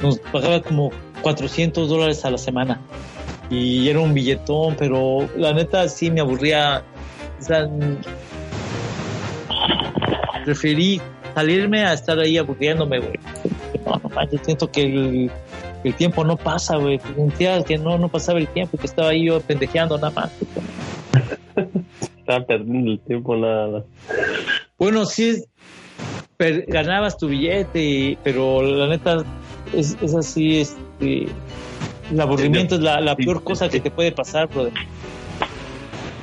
Nos 0.02 0.18
pagaba 0.18 0.60
como 0.62 0.90
400 1.22 1.88
dólares 1.88 2.24
a 2.24 2.30
la 2.30 2.38
semana. 2.38 2.80
Y 3.50 3.88
era 3.88 4.00
un 4.00 4.14
billetón, 4.14 4.76
pero 4.78 5.28
la 5.36 5.52
neta 5.52 5.88
sí 5.88 6.10
me 6.10 6.20
aburría. 6.20 6.82
O 7.40 7.42
sea, 7.42 7.68
preferí 10.44 11.00
salirme 11.34 11.84
a 11.84 11.92
estar 11.92 12.18
ahí 12.18 12.38
aburriéndome, 12.38 12.98
güey. 13.00 13.18
No, 13.84 14.00
no 14.02 14.08
manches, 14.10 14.40
siento 14.44 14.70
que 14.70 14.82
el, 14.82 15.30
el 15.84 15.94
tiempo 15.94 16.24
no 16.24 16.36
pasa, 16.36 16.76
güey. 16.76 17.00
Sentía 17.16 17.62
que 17.64 17.78
no, 17.78 17.98
no 17.98 18.08
pasaba 18.08 18.38
el 18.38 18.48
tiempo, 18.48 18.78
que 18.78 18.86
estaba 18.86 19.10
ahí 19.10 19.26
yo 19.26 19.40
pendejeando 19.40 19.96
nada 19.96 20.10
más. 20.10 20.30
Estaba 22.18 22.44
perdiendo 22.46 22.92
el 22.92 23.00
tiempo 23.00 23.36
nada 23.36 23.68
más. 23.68 23.82
Bueno, 24.78 25.04
sí, 25.06 25.42
ganabas 26.38 27.18
tu 27.18 27.28
billete, 27.28 27.82
y- 27.82 28.18
pero 28.22 28.62
la 28.62 28.86
neta 28.86 29.24
es, 29.74 29.96
es 30.02 30.14
así, 30.14 30.60
este, 30.60 31.26
el 32.10 32.20
aburrimiento 32.20 32.74
es 32.76 32.80
la, 32.80 33.00
la 33.00 33.16
peor 33.16 33.42
cosa 33.44 33.68
que 33.68 33.80
te 33.80 33.90
puede 33.90 34.12
pasar, 34.12 34.48
brother. 34.48 34.72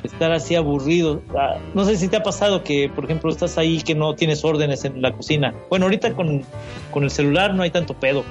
Estar 0.04 0.32
así 0.32 0.56
aburrido. 0.56 1.22
Ah, 1.38 1.58
No 1.74 1.84
sé 1.86 1.98
si 1.98 2.08
te 2.08 2.18
ha 2.18 2.24
pasado 2.24 2.64
que, 2.64 2.90
por 2.90 3.06
ejemplo, 3.06 3.30
estás 3.30 3.58
ahí 3.58 3.82
que 3.82 3.94
no 3.96 4.16
tienes 4.16 4.44
órdenes 4.46 4.86
en 4.86 5.02
la 5.02 5.12
cocina. 5.12 5.54
Bueno, 5.70 5.86
ahorita 5.86 6.14
con, 6.14 6.44
con 6.92 7.04
el 7.04 7.12
celular 7.12 7.54
no 7.54 7.64
hay 7.64 7.72
tanto 7.72 7.94
pedo. 7.94 8.24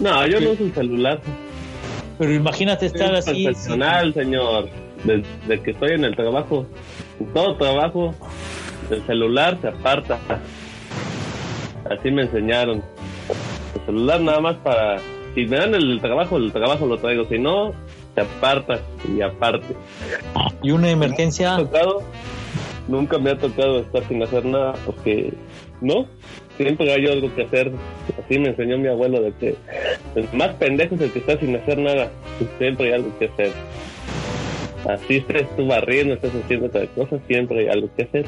No, 0.00 0.26
yo 0.26 0.40
no 0.40 0.50
uso 0.50 0.64
el 0.64 0.74
celular. 0.74 1.20
Pero 2.18 2.32
imagínate 2.34 2.86
estar 2.86 3.14
Es 3.14 3.26
así. 3.28 3.44
profesional, 3.44 4.14
señor. 4.14 4.68
Desde 5.04 5.62
que 5.62 5.72
estoy 5.72 5.92
en 5.92 6.04
el 6.04 6.14
trabajo, 6.14 6.64
en 7.18 7.26
todo 7.32 7.56
trabajo, 7.56 8.14
el 8.90 9.04
celular 9.06 9.58
se 9.60 9.68
aparta. 9.68 10.18
Así 11.90 12.10
me 12.10 12.22
enseñaron. 12.22 12.82
El 13.74 13.86
celular 13.86 14.20
nada 14.20 14.40
más 14.40 14.56
para... 14.56 14.98
Si 15.34 15.46
me 15.46 15.56
dan 15.56 15.74
el 15.74 16.00
trabajo, 16.00 16.36
el 16.36 16.52
trabajo 16.52 16.86
lo 16.86 16.98
traigo. 16.98 17.24
Si 17.24 17.38
no, 17.38 17.72
se 18.14 18.20
aparta 18.20 18.80
y 19.08 19.22
aparte. 19.22 19.74
Y 20.62 20.70
una 20.70 20.90
emergencia. 20.90 21.56
¿Me 21.56 21.64
tocado? 21.64 22.02
Nunca 22.88 23.18
me 23.18 23.30
ha 23.30 23.38
tocado 23.38 23.80
estar 23.80 24.06
sin 24.08 24.22
hacer 24.22 24.44
nada 24.44 24.74
porque... 24.84 25.32
¿No? 25.80 26.06
Siempre 26.56 26.92
hay 26.92 27.06
algo 27.06 27.34
que 27.34 27.44
hacer. 27.44 27.72
Así 28.22 28.38
me 28.38 28.48
enseñó 28.50 28.78
mi 28.78 28.88
abuelo 28.88 29.20
de 29.22 29.32
que 29.32 29.56
el 30.14 30.28
más 30.34 30.54
pendejo 30.56 30.94
es 30.96 31.00
el 31.00 31.12
que 31.12 31.18
está 31.20 31.38
sin 31.38 31.56
hacer 31.56 31.78
nada. 31.78 32.10
Siempre 32.58 32.88
hay 32.88 32.92
algo 32.92 33.18
que 33.18 33.24
hacer. 33.24 33.52
Así 34.88 35.18
estés 35.18 35.46
tú 35.56 35.66
barriendo, 35.66 36.14
estás 36.14 36.32
haciendo 36.34 36.66
otra 36.66 36.86
cosa, 36.88 37.18
siempre 37.28 37.60
hay 37.60 37.68
algo 37.68 37.88
que 37.96 38.02
hacer. 38.02 38.26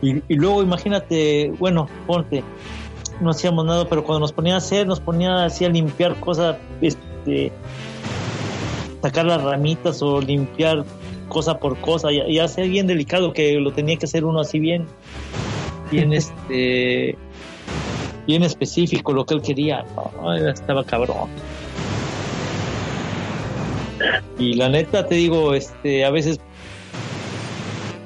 Y, 0.00 0.22
y 0.28 0.34
luego 0.36 0.62
imagínate, 0.62 1.52
bueno, 1.58 1.88
ponte, 2.06 2.42
no 3.22 3.30
hacíamos 3.30 3.64
nada, 3.64 3.88
pero 3.88 4.04
cuando 4.04 4.20
nos 4.20 4.32
ponía 4.32 4.54
a 4.54 4.58
hacer, 4.58 4.86
nos 4.86 5.00
ponía 5.00 5.44
así 5.44 5.64
a 5.64 5.68
limpiar 5.68 6.18
cosas, 6.20 6.56
este, 6.80 7.52
sacar 9.00 9.26
las 9.26 9.42
ramitas 9.42 10.02
o 10.02 10.20
limpiar 10.20 10.84
cosa 11.28 11.58
por 11.58 11.78
cosa, 11.78 12.12
y, 12.12 12.20
y 12.20 12.38
hacer 12.38 12.68
bien 12.68 12.86
delicado 12.86 13.32
que 13.32 13.54
lo 13.54 13.72
tenía 13.72 13.96
que 13.96 14.06
hacer 14.06 14.24
uno 14.24 14.40
así 14.40 14.58
bien, 14.58 14.86
bien 15.90 16.12
este, 16.12 17.16
bien 18.26 18.42
específico 18.42 19.12
lo 19.12 19.24
que 19.24 19.34
él 19.34 19.42
quería, 19.42 19.84
no, 19.94 20.34
estaba 20.34 20.84
cabrón. 20.84 21.28
Y 24.38 24.54
la 24.54 24.68
neta 24.68 25.06
te 25.06 25.14
digo, 25.14 25.54
este, 25.54 26.04
a 26.04 26.10
veces 26.10 26.40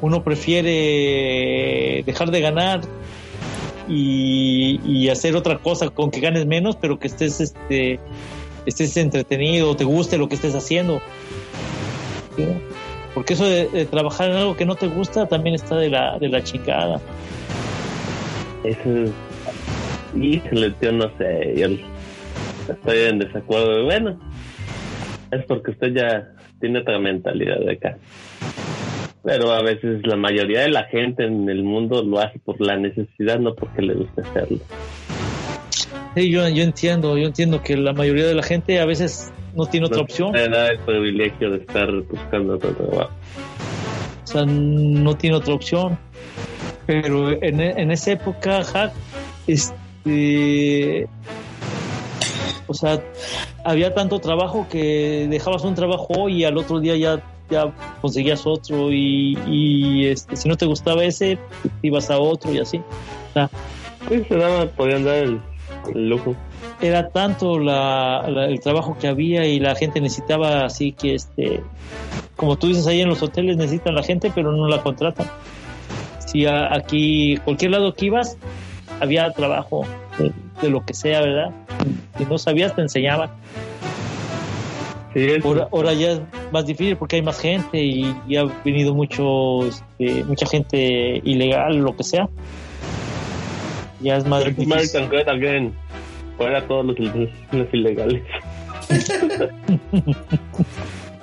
uno 0.00 0.22
prefiere 0.22 2.02
dejar 2.04 2.30
de 2.30 2.40
ganar 2.40 2.80
y, 3.88 4.80
y 4.84 5.08
hacer 5.08 5.36
otra 5.36 5.58
cosa 5.58 5.90
con 5.90 6.10
que 6.10 6.20
ganes 6.20 6.46
menos, 6.46 6.76
pero 6.76 6.98
que 6.98 7.06
estés 7.06 7.40
este 7.40 8.00
estés 8.66 8.96
entretenido, 8.96 9.76
te 9.76 9.84
guste 9.84 10.18
lo 10.18 10.28
que 10.28 10.34
estés 10.34 10.54
haciendo. 10.54 11.00
Porque 13.14 13.32
eso 13.32 13.46
de, 13.46 13.86
trabajar 13.86 14.30
en 14.30 14.36
algo 14.36 14.56
que 14.56 14.66
no 14.66 14.74
te 14.74 14.88
gusta 14.88 15.26
también 15.26 15.54
está 15.54 15.76
de 15.76 15.88
la, 15.88 16.18
de 16.18 16.28
la 16.28 16.42
chingada. 16.42 17.00
Eso 18.64 19.04
es... 19.04 19.10
Híjole, 20.20 20.74
yo 20.80 20.92
no 20.92 21.10
sé, 21.18 21.54
yo 21.56 22.72
estoy 22.72 22.98
en 22.98 23.18
desacuerdo. 23.18 23.84
Bueno, 23.84 24.18
es 25.30 25.44
porque 25.44 25.72
usted 25.72 25.94
ya 25.94 26.28
tiene 26.58 26.80
otra 26.80 26.98
mentalidad 26.98 27.58
de 27.60 27.72
acá. 27.72 27.98
Pero 29.26 29.50
a 29.50 29.60
veces 29.60 30.06
la 30.06 30.14
mayoría 30.14 30.60
de 30.60 30.68
la 30.68 30.84
gente 30.84 31.24
en 31.24 31.50
el 31.50 31.64
mundo 31.64 32.00
lo 32.04 32.20
hace 32.20 32.38
por 32.38 32.60
la 32.60 32.76
necesidad, 32.76 33.40
no 33.40 33.56
porque 33.56 33.82
le 33.82 33.94
guste 33.94 34.20
hacerlo. 34.20 34.58
Sí, 36.14 36.30
yo, 36.30 36.48
yo 36.48 36.62
entiendo, 36.62 37.18
yo 37.18 37.26
entiendo 37.26 37.60
que 37.60 37.76
la 37.76 37.92
mayoría 37.92 38.24
de 38.24 38.36
la 38.36 38.44
gente 38.44 38.78
a 38.78 38.86
veces 38.86 39.32
no 39.56 39.66
tiene 39.66 39.86
otra 39.86 39.98
no 39.98 40.04
opción. 40.04 40.30
No 40.30 40.48
da 40.48 40.68
el 40.68 40.78
privilegio 40.78 41.50
de 41.50 41.56
estar 41.58 41.90
buscando 42.02 42.54
otro 42.54 42.72
trabajo. 42.72 43.10
O 44.22 44.26
sea, 44.28 44.44
no 44.46 45.16
tiene 45.16 45.36
otra 45.36 45.54
opción. 45.54 45.98
Pero 46.86 47.32
en, 47.42 47.60
en 47.60 47.90
esa 47.90 48.12
época, 48.12 48.62
Hack, 48.62 48.92
este. 49.48 51.08
O 52.68 52.74
sea, 52.74 53.02
había 53.64 53.92
tanto 53.92 54.20
trabajo 54.20 54.68
que 54.70 55.26
dejabas 55.28 55.64
un 55.64 55.74
trabajo 55.74 56.28
y 56.28 56.44
al 56.44 56.56
otro 56.56 56.78
día 56.78 56.96
ya, 56.96 57.22
ya 57.50 57.72
conseguías 58.00 58.46
otro. 58.46 58.90
Y, 58.92 59.38
y 59.46 60.06
este, 60.06 60.36
si 60.36 60.48
no 60.48 60.56
te 60.56 60.66
gustaba 60.66 61.04
ese, 61.04 61.38
ibas 61.82 62.10
a 62.10 62.18
otro 62.18 62.52
y 62.52 62.58
así. 62.58 62.78
O 62.78 63.32
sea, 63.34 63.50
Sí, 64.08 64.22
se 64.28 64.36
daba, 64.36 64.66
podían 64.66 65.04
dar 65.04 65.16
el, 65.16 65.40
el 65.94 66.08
lujo. 66.08 66.36
era 66.80 67.08
tanto 67.08 67.58
la, 67.58 68.24
la- 68.28 68.46
el 68.46 68.60
trabajo 68.60 68.96
que 69.00 69.08
había 69.08 69.44
y 69.46 69.58
la 69.58 69.74
gente 69.74 70.00
necesitaba 70.00 70.64
así 70.64 70.92
que 70.92 71.14
este 71.16 71.60
como 72.36 72.56
tú 72.56 72.68
dices 72.68 72.86
ahí 72.86 73.00
en 73.00 73.08
los 73.08 73.22
hoteles 73.22 73.56
necesitan 73.56 73.94
la 73.96 74.02
gente 74.04 74.30
pero 74.32 74.52
no 74.52 74.68
la 74.68 74.82
contratan 74.82 75.26
si 76.26 76.46
a- 76.46 76.72
aquí 76.72 77.36
cualquier 77.44 77.70
lado 77.72 77.94
que 77.94 78.06
ibas 78.06 78.36
había 79.00 79.30
trabajo 79.32 79.84
de, 80.18 80.32
de 80.62 80.70
lo 80.70 80.84
que 80.84 80.94
sea, 80.94 81.20
¿verdad? 81.22 81.50
Si 82.18 82.24
no 82.26 82.38
sabías, 82.38 82.74
te 82.76 82.82
enseñaban. 82.82 83.30
Sí, 85.16 85.28
Ahora, 85.42 85.66
ahora 85.72 85.94
ya 85.94 86.10
es 86.10 86.20
más 86.52 86.66
difícil 86.66 86.94
porque 86.98 87.16
hay 87.16 87.22
más 87.22 87.40
gente 87.40 87.82
y, 87.82 88.14
y 88.28 88.36
ha 88.36 88.44
venido 88.62 88.92
mucho, 88.92 89.66
este, 89.66 90.22
mucha 90.24 90.44
gente 90.46 91.22
ilegal, 91.24 91.78
lo 91.78 91.96
que 91.96 92.04
sea. 92.04 92.28
Ya 94.00 94.18
es 94.18 94.26
más 94.26 94.44
difícil. 94.44 94.70
American 94.74 95.28
Again. 95.28 95.74
Fuera 96.36 96.66
todos 96.68 96.84
los, 96.84 96.98
los 96.98 97.72
ilegales. 97.72 98.22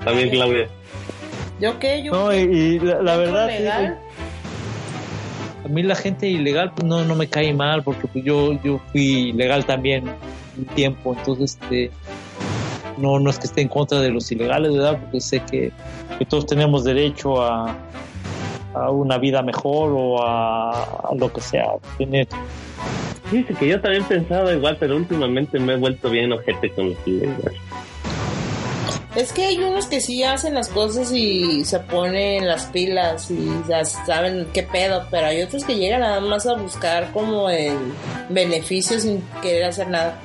También 0.04 0.30
Claudia. 0.32 0.68
¿Yo 1.62 1.78
qué? 1.78 2.02
Yo 2.02 2.12
No, 2.14 2.34
y, 2.34 2.40
y 2.40 2.80
la, 2.80 3.00
la 3.04 3.16
verdad, 3.16 3.46
legal. 3.48 4.00
a 5.64 5.68
mí 5.68 5.84
la 5.84 5.94
gente 5.94 6.28
ilegal 6.28 6.72
pues, 6.74 6.84
no, 6.88 7.06
no 7.06 7.14
me 7.14 7.28
cae 7.28 7.54
mal 7.54 7.84
porque 7.84 8.08
pues, 8.08 8.26
yo, 8.26 8.60
yo 8.64 8.82
fui 8.92 9.30
ilegal 9.30 9.66
también 9.66 10.06
un 10.58 10.66
tiempo, 10.74 11.16
entonces 11.16 11.60
este, 11.62 11.92
no, 12.98 13.20
no 13.20 13.30
es 13.30 13.40
que 13.40 13.48
esté 13.48 13.62
en 13.62 13.68
contra 13.68 14.00
de 14.00 14.10
los 14.10 14.32
ilegales, 14.32 14.74
¿verdad? 14.74 15.00
Porque 15.00 15.22
sé 15.22 15.42
que, 15.42 15.72
que 16.18 16.26
todos 16.26 16.46
tenemos 16.46 16.84
derecho 16.84 17.42
a, 17.42 17.76
a 18.74 18.90
una 18.92 19.18
vida 19.18 19.42
mejor 19.42 19.92
o 19.96 20.22
a, 20.24 20.84
a 20.84 21.16
lo 21.16 21.32
que 21.32 21.42
sea, 21.42 21.68
tener 21.98 22.28
Dice 23.32 23.54
que 23.56 23.68
yo 23.68 23.82
también 23.82 24.04
pensaba 24.04 24.54
igual, 24.54 24.78
pero 24.80 24.96
últimamente 24.96 25.58
me 25.58 25.74
he 25.74 25.78
vuelto 25.78 26.10
bien 26.10 26.32
ojete 26.32 26.70
con 26.72 26.92
los 26.92 26.98
ilegales. 27.08 27.60
Es 29.16 29.32
que 29.32 29.46
hay 29.46 29.58
unos 29.58 29.88
que 29.88 30.02
sí 30.02 30.24
hacen 30.24 30.56
las 30.56 30.70
cosas 30.70 31.12
y 31.12 31.66
se 31.66 31.80
ponen 31.80 32.48
las 32.48 32.66
pilas 32.66 33.30
y 33.32 33.50
ya 33.68 33.86
saben 33.86 34.48
qué 34.54 34.64
pedo, 34.64 35.08
pero 35.10 35.28
hay 35.28 35.42
otros 35.42 35.64
que 35.64 35.76
llegan 35.76 36.02
nada 36.02 36.20
más 36.20 36.46
a 36.46 36.56
buscar 36.56 37.12
como 37.12 37.50
el 37.50 37.78
beneficio 38.30 39.00
sin 39.00 39.22
querer 39.42 39.66
hacer 39.66 39.88
nada. 39.88 40.20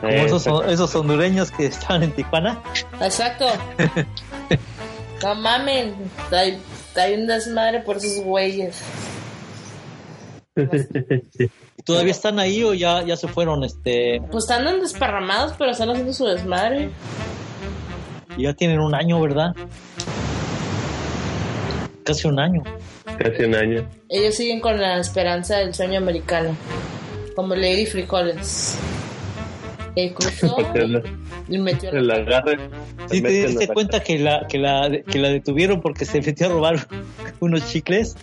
Como 0.00 0.12
Eh, 0.12 0.24
esos, 0.24 0.46
esos 0.68 0.94
hondureños 0.94 1.50
que 1.50 1.66
estaban 1.66 2.02
en 2.02 2.12
Tijuana. 2.12 2.60
Exacto. 3.00 3.46
no 5.22 5.34
mamen, 5.34 5.94
hay, 6.30 6.58
hay 6.96 7.14
un 7.14 7.26
desmadre 7.26 7.80
por 7.80 7.96
esos 7.96 8.22
güeyes. 8.24 8.82
¿Todavía 11.84 12.12
están 12.12 12.38
ahí 12.38 12.62
o 12.62 12.74
ya, 12.74 13.02
ya 13.02 13.16
se 13.16 13.28
fueron? 13.28 13.64
Este, 13.64 14.22
Pues 14.30 14.44
están 14.44 14.64
desparramados, 14.80 15.54
pero 15.58 15.70
están 15.72 15.90
haciendo 15.90 16.12
su 16.12 16.26
desmadre. 16.26 16.90
ya 18.38 18.54
tienen 18.54 18.80
un 18.80 18.94
año, 18.94 19.20
¿verdad? 19.20 19.54
Casi 22.04 22.28
un 22.28 22.38
año. 22.38 22.62
Casi 23.18 23.44
un 23.44 23.54
año. 23.54 23.88
Ellos 24.08 24.34
siguen 24.34 24.60
con 24.60 24.80
la 24.80 24.98
esperanza 24.98 25.56
del 25.56 25.74
sueño 25.74 25.98
americano, 25.98 26.56
como 27.34 27.54
Lady 27.54 27.86
Frijoles. 27.86 28.78
Que 29.94 30.12
cruzó 30.12 30.56
y 31.48 31.58
metió 31.58 31.92
la 31.92 32.14
agarre. 32.14 32.58
¿Sí 33.06 33.18
se 33.18 33.22
te 33.22 33.46
diste 33.46 33.68
cuenta 33.68 34.00
que 34.00 34.18
la, 34.18 34.46
que, 34.48 34.58
la, 34.58 34.90
que 35.06 35.18
la 35.18 35.28
detuvieron 35.28 35.80
porque 35.80 36.04
se 36.04 36.20
metió 36.20 36.46
a 36.46 36.50
robar 36.50 36.88
unos 37.40 37.70
chicles? 37.70 38.16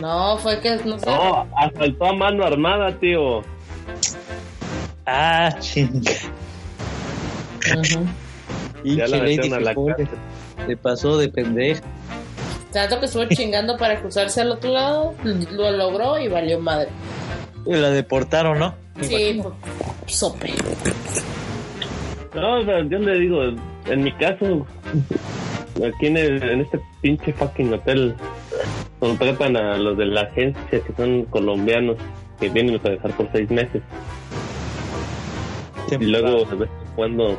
No, 0.00 0.38
fue 0.38 0.60
que 0.60 0.76
no 0.84 0.98
sé. 0.98 1.06
No, 1.06 1.46
asaltó 1.56 2.06
a 2.06 2.12
mano 2.12 2.44
armada, 2.44 2.98
tío. 2.98 3.42
Ah, 5.06 5.54
chinga. 5.60 6.12
Ujú. 7.78 8.06
Ya 8.84 9.06
la 9.06 9.18
metieron 9.18 9.54
a 9.54 9.60
la 9.60 9.74
cárcel. 9.74 10.08
Se 10.66 10.76
pasó 10.76 11.16
de 11.18 11.28
pendejo. 11.28 11.82
Tanto 12.72 13.00
que 13.00 13.06
estuvo 13.06 13.24
chingando 13.26 13.76
para 13.76 14.00
cruzarse 14.00 14.40
al 14.40 14.52
otro 14.52 14.70
lado, 14.70 15.14
lo 15.24 15.70
logró 15.72 16.18
y 16.18 16.28
valió 16.28 16.58
madre. 16.58 16.88
Y 17.66 17.74
la 17.74 17.90
deportaron, 17.90 18.58
¿no? 18.58 18.74
Sí, 19.02 19.42
sope. 20.06 20.52
No, 22.34 22.60
o 22.60 22.64
sea, 22.64 22.80
yo 22.84 22.98
le 22.98 23.18
digo, 23.18 23.42
en 23.86 24.02
mi 24.04 24.12
caso, 24.12 24.66
aquí 25.76 26.06
en, 26.06 26.16
el- 26.16 26.42
en 26.42 26.60
este 26.62 26.80
pinche 27.00 27.32
fucking 27.34 27.72
hotel, 27.74 28.14
contratan 28.98 29.56
a 29.56 29.76
los 29.76 29.96
de 29.98 30.06
la 30.06 30.22
agencia 30.22 30.80
que 30.80 30.92
son 30.96 31.24
colombianos 31.26 31.96
que 32.40 32.48
vienen 32.48 32.80
a 32.84 32.88
dejar 32.88 33.10
por 33.12 33.30
seis 33.32 33.50
meses. 33.50 33.82
Y 36.00 36.04
luego, 36.06 36.44
de 36.46 36.56
vez 36.56 36.70
en 36.70 36.94
cuando, 36.94 37.38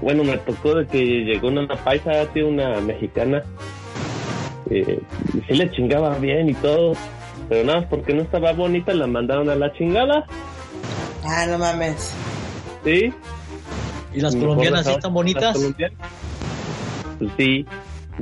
bueno, 0.00 0.24
me 0.24 0.38
tocó 0.38 0.74
de 0.76 0.86
que 0.86 1.04
llegó 1.04 1.48
una 1.48 1.66
paisa, 1.68 2.24
tío, 2.32 2.48
una 2.48 2.80
mexicana, 2.80 3.42
eh, 4.70 5.00
y 5.34 5.40
sí 5.42 5.54
le 5.54 5.70
chingaba 5.72 6.16
bien 6.18 6.48
y 6.48 6.54
todo, 6.54 6.94
pero 7.50 7.64
nada, 7.66 7.80
más 7.80 7.88
porque 7.90 8.14
no 8.14 8.22
estaba 8.22 8.52
bonita, 8.52 8.94
la 8.94 9.06
mandaron 9.06 9.50
a 9.50 9.54
la 9.54 9.70
chingada, 9.74 10.24
Ah, 11.26 11.46
no 11.48 11.58
mames. 11.58 12.14
¿sí? 12.84 13.12
¿Y 14.14 14.20
las 14.20 14.34
colombianas 14.36 14.86
sí 14.86 14.92
están 14.92 15.14
bonitas? 15.14 15.56
Pues 17.18 17.30
sí, 17.36 17.66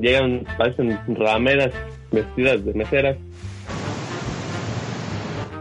llegan, 0.01 0.45
parecen 0.57 0.99
rameras 1.16 1.70
vestidas 2.11 2.64
de 2.64 2.74
meseras. 2.74 3.16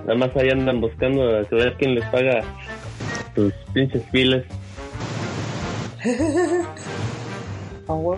Nada 0.05 0.15
más 0.15 0.35
ahí 0.35 0.49
andan 0.49 0.81
buscando 0.81 1.37
a 1.39 1.43
saber 1.45 1.75
quién 1.77 1.95
les 1.95 2.05
paga 2.05 2.41
sus 3.35 3.53
pinches 3.73 4.03
files. 4.11 4.43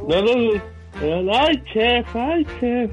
No, 0.08 0.22
no, 0.22 1.22
no, 1.24 1.34
ay 1.36 1.62
chef, 1.74 2.16
ay 2.16 2.46
chef. 2.60 2.92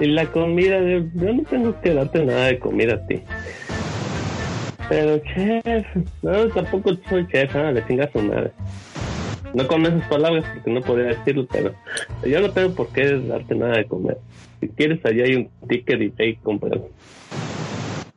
Y 0.00 0.06
la 0.06 0.26
comida, 0.26 0.78
de- 0.80 1.08
yo 1.14 1.32
no 1.32 1.42
tengo 1.44 1.80
que 1.80 1.94
darte 1.94 2.24
nada 2.24 2.46
de 2.46 2.58
comida 2.58 2.94
a 2.94 3.06
ti. 3.06 3.22
Pero 4.90 5.18
chef, 5.18 5.86
no, 6.20 6.48
tampoco 6.48 6.90
soy 7.08 7.24
chef, 7.28 7.54
ah, 7.54 7.70
le 7.70 7.86
chingas 7.86 8.10
su 8.12 8.18
madre. 8.18 8.50
No 9.54 9.66
con 9.68 9.86
esas 9.86 10.04
palabras 10.08 10.44
porque 10.52 10.70
no 10.70 10.80
podría 10.80 11.10
decirlo, 11.16 11.46
pero 11.50 11.72
yo 12.24 12.40
no 12.40 12.50
tengo 12.50 12.74
por 12.74 12.88
qué 12.88 13.18
darte 13.20 13.54
nada 13.54 13.76
de 13.76 13.84
comer. 13.84 14.18
Si 14.60 14.68
quieres, 14.68 14.98
allá 15.06 15.24
hay 15.24 15.36
un 15.36 15.50
ticket 15.68 16.00
y 16.00 16.08
ve 16.08 16.28
y 16.30 16.36
compra. 16.36 16.76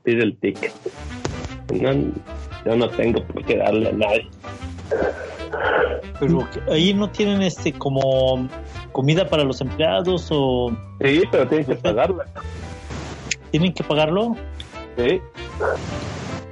Pide 0.04 0.24
el 0.24 0.36
ticket. 0.38 0.72
No, 1.80 1.92
yo 2.66 2.76
no 2.76 2.90
tengo 2.90 3.24
por 3.24 3.46
qué 3.46 3.58
darle 3.58 3.90
a 3.90 3.94
nadie. 3.94 4.28
Pero 6.20 6.48
ahí 6.72 6.92
no 6.96 7.08
tienen 7.12 7.44
este 7.44 7.72
como 7.72 8.50
comida 8.92 9.28
para 9.30 9.44
los 9.44 9.62
empleados 9.62 10.28
o 10.32 10.72
Sí, 11.02 11.22
pero 11.32 11.48
tienes 11.48 11.68
que 11.68 11.76
pagarla. 11.76 12.26
tienen 13.52 13.74
que 13.74 13.84
pagarlo. 13.84 14.36
Sí. 14.98 15.22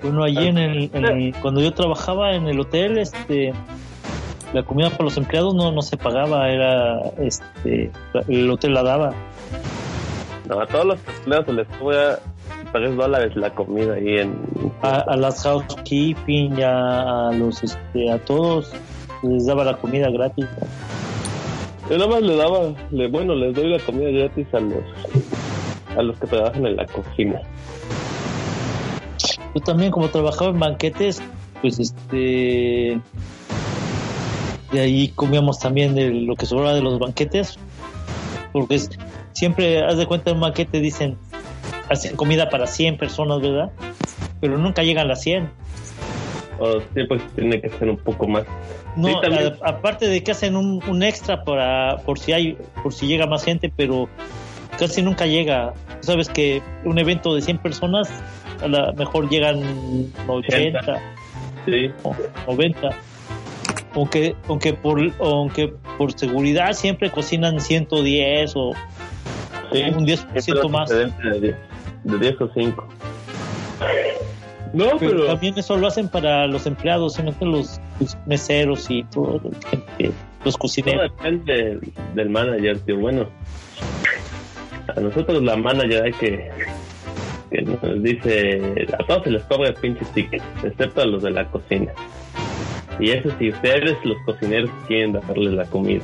Bueno, 0.02 0.24
allí 0.24 0.48
en 0.48 0.58
el, 0.58 0.90
en 0.94 1.06
el- 1.06 1.36
cuando 1.42 1.62
yo 1.62 1.74
trabajaba 1.74 2.34
en 2.34 2.48
el 2.48 2.60
hotel, 2.60 2.98
este, 2.98 3.54
la 4.54 4.64
comida 4.64 4.90
para 4.90 5.04
los 5.06 5.18
empleados 5.18 5.54
no, 5.54 5.72
no 5.72 5.82
se 5.82 5.96
pagaba, 5.98 6.50
era, 6.50 7.00
este, 7.20 7.92
el 8.28 8.50
hotel 8.50 8.74
la 8.74 8.84
daba. 8.84 9.14
No, 10.50 10.60
a 10.60 10.66
todos 10.68 10.86
los 10.86 11.00
empleados 11.18 11.46
se 11.46 11.54
les 11.54 11.68
puede 11.80 12.18
pagar 12.72 12.96
dólares 12.96 13.36
la 13.36 13.50
comida 13.54 13.94
ahí 13.94 14.18
en... 14.18 14.36
A, 14.82 14.96
a 15.02 15.16
las 15.16 15.44
housekeeping, 15.44 16.62
a, 16.64 17.30
a 17.30 17.34
los, 17.34 17.64
este, 17.64 18.12
a 18.12 18.18
todos 18.20 18.72
les 19.24 19.46
daba 19.46 19.64
la 19.64 19.78
comida 19.78 20.10
gratis. 20.10 20.48
Yo 21.90 21.98
nada 21.98 22.10
más 22.10 22.22
le 22.22 22.36
daba, 22.36 22.60
le, 22.92 23.08
bueno, 23.08 23.36
les 23.36 23.54
doy 23.54 23.70
la 23.70 23.80
comida 23.80 24.10
gratis 24.10 24.48
a 24.54 24.60
los 24.60 24.84
a 25.98 26.02
los 26.02 26.18
que 26.20 26.28
trabajan 26.28 26.66
en 26.66 26.78
la 26.78 26.86
cocina. 26.86 27.42
Yo 29.54 29.62
también 29.62 29.92
como 29.92 30.10
trabajaba 30.10 30.52
en 30.52 30.60
banquetes, 30.60 31.22
pues 31.62 31.80
este 31.80 33.00
de 34.72 34.80
ahí 34.80 35.10
comíamos 35.10 35.60
también 35.60 35.96
de 35.96 36.10
lo 36.12 36.36
que 36.36 36.46
sobraba 36.46 36.74
de 36.74 36.82
los 36.82 36.98
banquetes, 36.98 37.58
porque 38.54 38.76
es- 38.76 38.90
siempre 39.34 39.84
haz 39.84 39.98
de 39.98 40.06
cuenta 40.06 40.30
en 40.30 40.38
un 40.38 40.42
banquete 40.44 40.80
dicen 40.80 41.18
hacen 41.90 42.16
comida 42.16 42.50
para 42.50 42.68
100 42.68 42.98
personas, 42.98 43.42
¿verdad? 43.42 43.70
Pero 44.40 44.58
nunca 44.58 44.82
llegan 44.84 45.10
las 45.10 45.22
100. 45.22 45.50
O 46.58 46.80
siempre 46.94 47.20
tiene 47.36 47.60
que 47.60 47.70
ser 47.70 47.90
un 47.90 47.98
poco 47.98 48.28
más. 48.28 48.44
No, 48.96 49.08
Sí, 49.10 49.16
también. 49.22 49.54
a- 49.62 49.70
aparte 49.72 50.08
de 50.08 50.24
que 50.24 50.32
hacen 50.32 50.56
un, 50.56 50.82
un 50.88 51.04
extra 51.04 51.44
para 51.44 51.98
por 52.06 52.18
si 52.20 52.32
hay 52.32 52.58
por 52.82 52.94
si 52.94 53.08
llega 53.08 53.26
más 53.26 53.44
gente, 53.44 53.72
pero 53.76 54.08
casi 54.80 55.02
nunca 55.02 55.26
llega. 55.26 55.74
Sabes 56.02 56.30
que 56.30 56.62
un 56.86 56.98
evento 56.98 57.34
de 57.36 57.42
100 57.42 57.58
personas 57.58 58.10
a 58.62 58.68
lo 58.68 58.94
mejor 58.94 59.30
llegan 59.30 59.62
80 60.28 61.00
Sí. 61.66 61.92
o 62.04 62.16
90. 62.48 62.90
Aunque 63.94 64.36
aunque 64.48 64.74
por 64.74 65.00
aunque 65.20 65.74
por 65.98 66.12
seguridad 66.18 66.74
siempre 66.74 67.12
cocinan 67.12 67.60
110 67.60 68.54
o 68.56 68.74
Sí. 69.72 69.84
un 69.96 70.06
10% 70.06 70.70
más. 70.70 70.90
De 70.90 71.06
10, 71.40 71.56
de 72.04 72.18
10 72.20 72.42
o 72.42 72.50
5. 72.54 72.88
No, 74.74 74.86
Pero, 74.98 75.00
pero... 75.00 75.26
también 75.26 75.58
eso 75.58 75.76
lo 75.76 75.88
hacen 75.88 76.08
para 76.08 76.48
los 76.48 76.66
empleados, 76.66 77.16
¿sí? 77.16 77.22
los, 77.42 77.82
los 78.00 78.18
meseros 78.26 78.90
y 78.90 79.04
todo, 79.06 79.42
gente, 79.70 80.12
los 80.46 80.54
Todo 80.56 80.58
cocineros. 80.60 81.12
depende 81.18 81.80
del 82.16 82.30
manager, 82.30 82.80
tío. 82.80 82.98
Bueno, 82.98 83.28
a 84.96 85.00
nosotros 85.00 85.44
la 85.44 85.58
manager 85.58 86.04
hay 86.06 86.14
que 86.14 86.50
que 87.52 87.62
nos 87.62 88.02
dice 88.02 88.88
a 88.98 89.06
todos 89.06 89.24
se 89.26 89.32
les 89.32 89.44
cobra 89.44 89.70
el 89.70 89.76
pinche 89.76 90.06
ticket, 90.14 90.42
excepto 90.64 91.02
a 91.02 91.06
los 91.06 91.22
de 91.22 91.32
la 91.32 91.46
cocina. 91.50 91.92
Y 93.00 93.12
eso 93.12 93.30
si 93.38 93.50
ustedes, 93.50 93.98
los 94.06 94.18
cocineros, 94.26 94.70
quieren 94.88 95.14
darles 95.14 95.54
la 95.54 95.66
comida. 95.66 96.04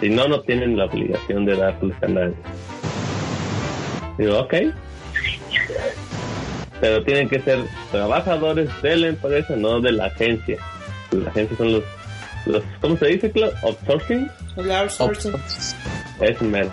Si 0.00 0.10
no, 0.10 0.28
no 0.28 0.40
tienen 0.40 0.76
la 0.76 0.86
obligación 0.86 1.44
de 1.46 1.56
darles 1.56 1.96
a 2.02 2.08
nadie. 2.08 2.34
Digo, 4.18 4.38
ok. 4.38 4.54
Pero 6.80 7.02
tienen 7.04 7.28
que 7.28 7.40
ser 7.40 7.60
trabajadores 7.90 8.68
de 8.82 8.96
la 8.96 9.08
empresa, 9.08 9.56
no 9.56 9.80
de 9.80 9.92
la 9.92 10.06
agencia. 10.06 10.58
La 11.12 11.30
agencia 11.30 11.56
son 11.56 11.72
los, 11.72 11.84
los 12.46 12.62
¿cómo 12.80 12.96
se 12.96 13.06
dice? 13.06 13.32
Outsourcing. 13.62 14.28
El 14.56 14.70
outsourcing. 14.72 15.32
Es 16.20 16.42
mero. 16.42 16.70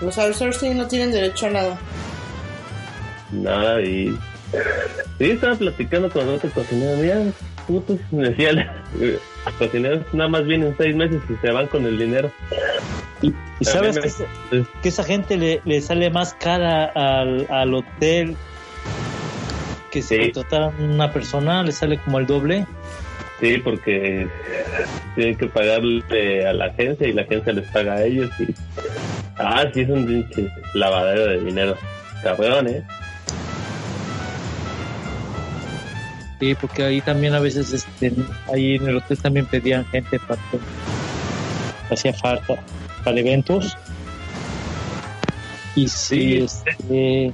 Los 0.00 0.18
outsourcing 0.18 0.76
no 0.76 0.86
tienen 0.86 1.12
derecho 1.12 1.46
a 1.46 1.50
nada. 1.50 1.78
Nada, 3.32 3.80
y. 3.82 4.16
Sí, 5.18 5.30
estaba 5.32 5.54
platicando 5.56 6.08
con 6.10 6.28
otro 6.28 6.48
cocinero. 6.50 6.96
Mira, 6.96 7.16
putos, 7.66 7.98
me 8.10 8.30
decía, 8.30 8.52
los 8.94 9.54
cocineros 9.58 10.02
nada 10.14 10.28
más 10.30 10.46
vienen 10.46 10.74
seis 10.78 10.94
meses 10.96 11.20
y 11.28 11.34
se 11.44 11.50
van 11.52 11.66
con 11.66 11.84
el 11.84 11.98
dinero. 11.98 12.30
Y, 13.20 13.34
y 13.60 13.64
sabes 13.64 13.98
que, 13.98 14.08
esa- 14.08 14.24
que 14.82 14.88
esa 14.88 15.04
gente 15.04 15.36
le, 15.36 15.60
le 15.64 15.80
sale 15.80 16.08
más 16.10 16.32
cara 16.34 16.84
al, 16.94 17.46
al 17.50 17.74
hotel 17.74 18.36
que 19.90 20.00
si 20.02 20.18
contrataran 20.32 20.80
una 20.82 21.12
persona, 21.12 21.62
le 21.62 21.72
sale 21.72 21.98
como 21.98 22.18
el 22.20 22.26
doble. 22.26 22.66
Sí, 23.40 23.58
porque 23.58 24.26
tienen 25.14 25.36
que 25.36 25.46
pagarle 25.46 26.46
a 26.46 26.52
la 26.52 26.66
agencia 26.66 27.06
y 27.06 27.12
la 27.12 27.22
agencia 27.22 27.52
les 27.52 27.66
paga 27.68 27.94
a 27.94 28.04
ellos. 28.04 28.30
Y... 28.40 28.46
Ah, 29.38 29.64
sí, 29.72 29.82
es 29.82 29.88
un 29.88 30.06
pinche 30.06 30.50
lavadero 30.74 31.26
de 31.26 31.44
dinero. 31.44 31.76
Cabrón, 32.22 32.68
¿eh? 32.68 32.82
Sí, 36.40 36.54
porque 36.60 36.84
ahí 36.84 37.00
también 37.00 37.34
a 37.34 37.40
veces, 37.40 37.72
este, 37.72 38.12
ahí 38.52 38.76
en 38.76 38.88
el 38.88 38.96
hotel 38.96 39.18
también 39.18 39.46
pedían 39.46 39.84
gente 39.86 40.20
para 40.20 40.40
hacía 41.90 42.12
falta 42.12 42.56
para 43.04 43.18
eventos. 43.18 43.76
Y 45.74 45.88
sí, 45.88 46.38
este, 46.38 47.32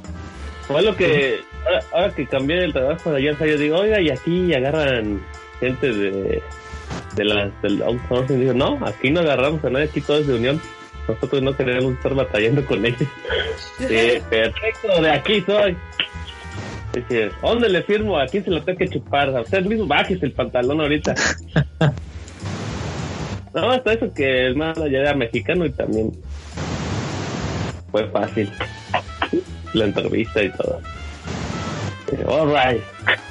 Fue 0.67 0.83
lo 0.83 0.95
que, 0.97 1.41
ahora, 1.65 1.83
ahora 1.93 2.15
que 2.15 2.27
cambié 2.27 2.65
el 2.65 2.73
trabajo 2.73 3.11
de 3.11 3.19
allá, 3.19 3.47
yo 3.47 3.59
digo, 3.59 3.77
oiga, 3.79 4.01
y 4.01 4.11
aquí 4.11 4.55
agarran 4.55 5.23
gente 5.61 5.91
de, 5.93 6.43
de 7.17 7.25
las 7.25 7.63
del 7.63 7.83
outsourcing. 7.83 8.41
Digo, 8.41 8.55
no, 8.55 8.79
aquí 8.87 9.11
no 9.11 9.21
agarramos 9.21 9.65
a 9.65 9.71
nadie, 9.71 9.87
aquí 9.87 10.01
todo 10.01 10.19
es 10.19 10.27
de 10.27 10.35
unión. 10.35 10.61
Nosotros 11.09 11.43
no 11.43 11.57
queremos 11.57 11.95
estar 11.95 12.15
batallando 12.15 12.65
con 12.65 12.85
ellos. 12.85 13.09
Sí, 13.79 14.23
perfecto, 14.31 15.03
de 15.03 15.11
aquí 15.11 15.41
soy. 15.43 15.77
Dice, 16.95 17.31
¿dónde 17.43 17.69
le 17.69 17.83
firmo? 17.83 18.19
Aquí 18.19 18.41
se 18.41 18.51
lo 18.51 18.63
tengo 18.63 18.79
que 18.79 18.89
chupar. 18.89 19.37
A 19.37 19.43
usted 19.43 19.65
mismo 19.65 19.87
bájese 19.87 20.27
el 20.27 20.33
pantalón 20.33 20.81
ahorita. 20.81 21.15
no, 23.55 23.71
hasta 23.71 23.93
eso 23.93 24.13
que 24.15 24.47
el 24.47 24.57
man 24.57 24.75
allá 24.81 25.01
era 25.01 25.15
mexicano 25.15 25.67
y 25.67 25.71
también 25.71 26.13
fue 27.91 28.07
fácil. 28.09 28.51
La 29.73 29.87
entrevista 29.87 30.43
y 30.43 30.51
todo. 30.51 30.81
All 32.29 32.49
right. 32.49 32.83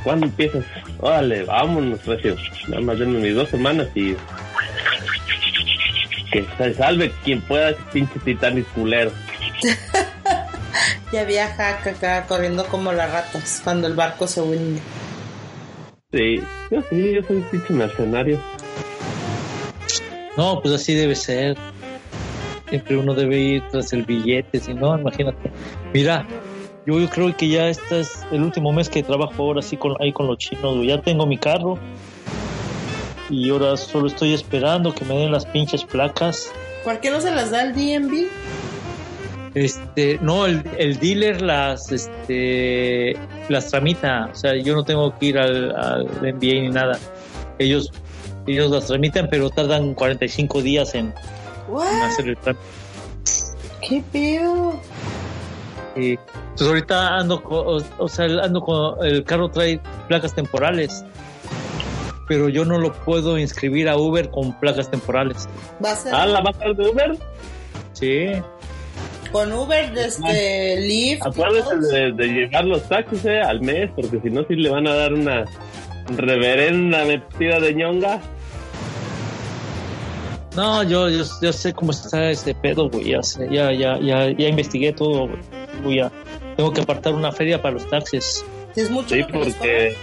¿Cuándo 0.04 0.26
empiezas? 0.26 0.66
Órale, 1.00 1.44
vámonos, 1.44 2.06
Recio. 2.06 2.36
Nada 2.68 2.82
más 2.82 3.00
denme 3.00 3.20
mis 3.20 3.36
dos 3.36 3.50
semanas 3.50 3.88
y 3.96 4.16
que 6.34 6.46
se 6.58 6.74
salve 6.74 7.12
quien 7.24 7.42
pueda 7.42 7.70
ese 7.70 7.82
pinche 7.92 8.20
Titanic 8.20 8.68
culero. 8.74 9.12
Ya 11.12 11.26
viaja 11.26 11.78
acá 11.78 12.26
corriendo 12.28 12.66
como 12.66 12.92
las 12.92 13.12
ratas 13.12 13.62
cuando 13.64 13.86
el 13.86 13.94
barco 13.94 14.26
se 14.26 14.42
hunde. 14.42 14.82
Sí, 16.12 16.42
yo 16.72 16.82
sí, 16.90 17.14
yo 17.14 17.22
soy 17.22 17.38
un 17.38 17.44
pinche 17.44 17.72
mercenario. 17.72 18.42
no, 20.36 20.60
pues 20.60 20.74
así 20.74 20.96
debe 20.96 21.14
ser. 21.14 21.56
Siempre 22.68 22.98
uno 22.98 23.14
debe 23.14 23.38
ir 23.38 23.64
tras 23.70 23.94
el 23.94 24.04
billete, 24.04 24.60
si 24.60 24.74
no, 24.74 24.98
imagínate. 24.98 25.52
Mira, 25.94 26.26
yo, 26.88 27.00
yo 27.00 27.08
creo 27.08 27.38
que 27.38 27.48
ya 27.48 27.68
este 27.68 28.00
es 28.00 28.26
el 28.32 28.42
último 28.42 28.74
mes 28.74 28.90
que 28.90 29.04
trabajo 29.04 29.44
ahora 29.44 29.62
sí 29.62 29.78
con, 29.78 29.96
ahí 30.00 30.12
con 30.12 30.26
los 30.26 30.40
chinos. 30.40 30.84
Ya 30.84 31.00
tengo 31.00 31.28
mi 31.28 31.38
carro 31.38 31.78
y 33.30 33.50
ahora 33.50 33.78
solo 33.78 34.08
estoy 34.08 34.34
esperando 34.34 34.94
que 34.94 35.06
me 35.06 35.16
den 35.18 35.32
las 35.32 35.46
pinches 35.46 35.84
placas. 35.84 36.52
¿Por 36.84 37.00
qué 37.00 37.10
no 37.10 37.22
se 37.22 37.32
las 37.32 37.52
da 37.52 37.64
el 37.64 37.74
DMV? 37.74 38.28
Este, 39.56 40.18
no, 40.22 40.46
el, 40.48 40.64
el 40.78 40.98
dealer 41.00 41.42
las, 41.42 41.92
este, 41.92 43.16
las 43.50 43.70
tramita. 43.70 44.30
O 44.32 44.36
sea, 44.36 44.56
yo 44.56 44.76
no 44.76 44.84
tengo 44.84 45.18
que 45.18 45.28
ir 45.28 45.38
al, 45.38 45.76
al 45.76 46.06
NBA 46.22 46.62
ni 46.62 46.70
nada. 46.70 46.98
Ellos, 47.60 47.92
ellos 48.48 48.72
las 48.72 48.88
tramitan, 48.88 49.28
pero 49.30 49.50
tardan 49.50 49.94
45 49.94 50.62
días 50.62 50.96
en, 50.96 51.14
hacer 52.04 52.30
el 52.30 52.38
trámite. 52.38 52.66
¿Qué 53.88 54.04
pedo? 54.12 54.74
Y, 55.96 56.18
pues 56.58 56.68
ahorita 56.68 57.18
ando, 57.18 57.44
co- 57.44 57.62
o, 57.78 57.82
o 58.00 58.08
sea, 58.10 58.26
ando 58.26 58.62
con 58.62 59.06
el 59.06 59.24
carro 59.24 59.50
trae 59.50 59.80
placas 60.08 60.34
temporales, 60.34 61.06
pero 62.28 62.50
yo 62.50 62.66
no 62.66 62.78
lo 62.80 62.94
puedo 62.94 63.38
inscribir 63.38 63.90
a 63.90 63.98
Uber 63.98 64.30
con 64.30 64.58
placas 64.60 64.90
temporales. 64.90 65.48
¿Va 65.84 65.92
a 65.92 66.24
Ah, 66.24 66.26
¿la 66.26 66.42
vas 66.42 66.56
a 66.62 66.74
de 66.74 66.90
Uber? 66.90 67.18
Sí. 67.94 68.28
con 69.32 69.52
Uber 69.52 69.92
desde 69.94 70.80
Lyft? 70.82 71.26
Acuérdese 71.26 71.78
de, 71.78 72.12
de 72.14 72.28
llevar 72.28 72.66
los 72.66 72.84
taxis 72.88 73.26
eh, 73.26 73.42
al 73.42 73.62
mes, 73.62 73.90
porque 73.96 74.20
si 74.22 74.30
no, 74.30 74.44
sí 74.48 74.56
le 74.56 74.70
van 74.70 74.88
a 74.88 74.94
dar 74.96 75.14
una 75.14 75.46
reverenda 76.18 77.04
metida 77.06 77.60
de 77.60 77.74
ñonga. 77.74 78.20
No, 80.56 80.84
yo, 80.84 81.10
yo, 81.10 81.24
yo 81.42 81.52
sé 81.52 81.74
cómo 81.74 81.92
está 81.92 82.30
ese 82.30 82.54
pedo, 82.54 82.88
güey. 82.90 83.10
Ya, 83.10 83.24
sé, 83.24 83.48
ya, 83.52 83.72
ya, 83.74 84.00
ya, 84.00 84.30
ya 84.38 84.48
investigué 84.48 84.94
todo, 84.94 85.28
güey. 85.84 85.98
Ya. 85.98 86.12
Tengo 86.56 86.72
que 86.72 86.82
apartar 86.82 87.14
una 87.16 87.32
feria 87.32 87.60
para 87.60 87.74
los 87.76 87.90
taxis. 87.90 88.46
¿Es 88.76 88.92
mucho 88.92 89.16
Sí, 89.16 89.24
porque 89.32 89.96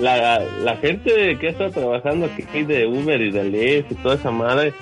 la, 0.00 0.40
la 0.62 0.76
gente 0.76 1.36
que 1.38 1.48
está 1.48 1.70
trabajando 1.70 2.26
aquí 2.26 2.62
de 2.64 2.86
Uber 2.86 3.20
y 3.20 3.30
de 3.30 3.44
Lyft 3.44 3.92
y 3.92 3.94
toda 3.96 4.14
esa 4.14 4.30
madre 4.30 4.72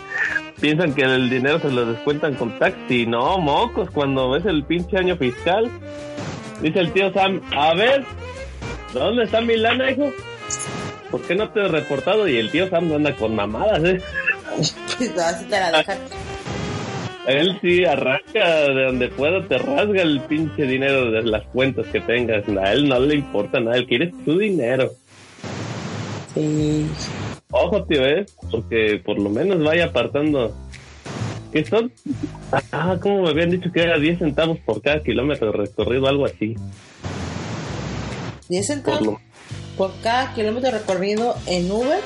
piensan 0.60 0.94
que 0.94 1.02
el 1.02 1.30
dinero 1.30 1.60
se 1.60 1.70
lo 1.70 1.86
descuentan 1.86 2.34
con 2.34 2.58
taxi. 2.58 3.06
No, 3.06 3.38
mocos, 3.38 3.90
cuando 3.90 4.30
ves 4.30 4.46
el 4.46 4.64
pinche 4.64 4.98
año 4.98 5.16
fiscal, 5.16 5.70
dice 6.62 6.80
el 6.80 6.92
tío 6.92 7.12
Sam, 7.12 7.40
a 7.56 7.74
ver, 7.74 8.04
¿dónde 8.92 9.24
está 9.24 9.40
mi 9.40 9.56
lana, 9.56 9.90
hijo? 9.90 10.12
¿Por 11.10 11.22
qué 11.22 11.34
no 11.34 11.48
te 11.50 11.60
he 11.60 11.68
reportado? 11.68 12.28
Y 12.28 12.36
el 12.36 12.50
tío 12.50 12.68
Sam 12.68 12.88
no 12.88 12.96
anda 12.96 13.14
con 13.14 13.34
mamadas, 13.34 13.82
¿eh? 13.84 14.00
Así 14.58 15.44
te 15.46 15.60
la 15.60 15.72
dejan. 15.72 15.98
Él 17.26 17.58
sí 17.60 17.84
arranca 17.84 18.68
de 18.68 18.84
donde 18.84 19.08
pueda, 19.08 19.46
te 19.46 19.58
rasga 19.58 20.00
el 20.00 20.20
pinche 20.20 20.62
dinero 20.62 21.10
de 21.10 21.22
las 21.24 21.44
cuentas 21.48 21.86
que 21.88 22.00
tengas. 22.00 22.42
A 22.48 22.72
él 22.72 22.88
no 22.88 22.98
le 23.00 23.16
importa 23.16 23.60
nada, 23.60 23.76
él 23.76 23.86
quiere 23.86 24.12
su 24.24 24.38
dinero. 24.38 24.92
Sí. 26.34 26.86
Ojo, 27.50 27.84
tío, 27.84 28.04
¿eh? 28.06 28.26
Porque 28.50 29.00
por 29.04 29.18
lo 29.18 29.30
menos 29.30 29.62
vaya 29.62 29.86
apartando. 29.86 30.54
¿Qué 31.52 31.64
son? 31.64 31.90
Ah, 32.72 32.98
como 33.00 33.22
me 33.22 33.30
habían 33.30 33.50
dicho 33.50 33.72
que 33.72 33.82
era 33.82 33.98
10 33.98 34.18
centavos 34.18 34.58
por 34.66 34.82
cada 34.82 35.02
kilómetro 35.02 35.50
recorrido, 35.52 36.06
algo 36.06 36.26
así. 36.26 36.54
10 38.48 38.66
Por 38.84 38.98
centavos 38.98 39.02
lo, 39.02 39.20
por 39.76 39.92
cada 40.02 40.34
kilómetro 40.34 40.70
recorrido 40.70 41.34
en 41.46 41.70
Uber. 41.70 42.00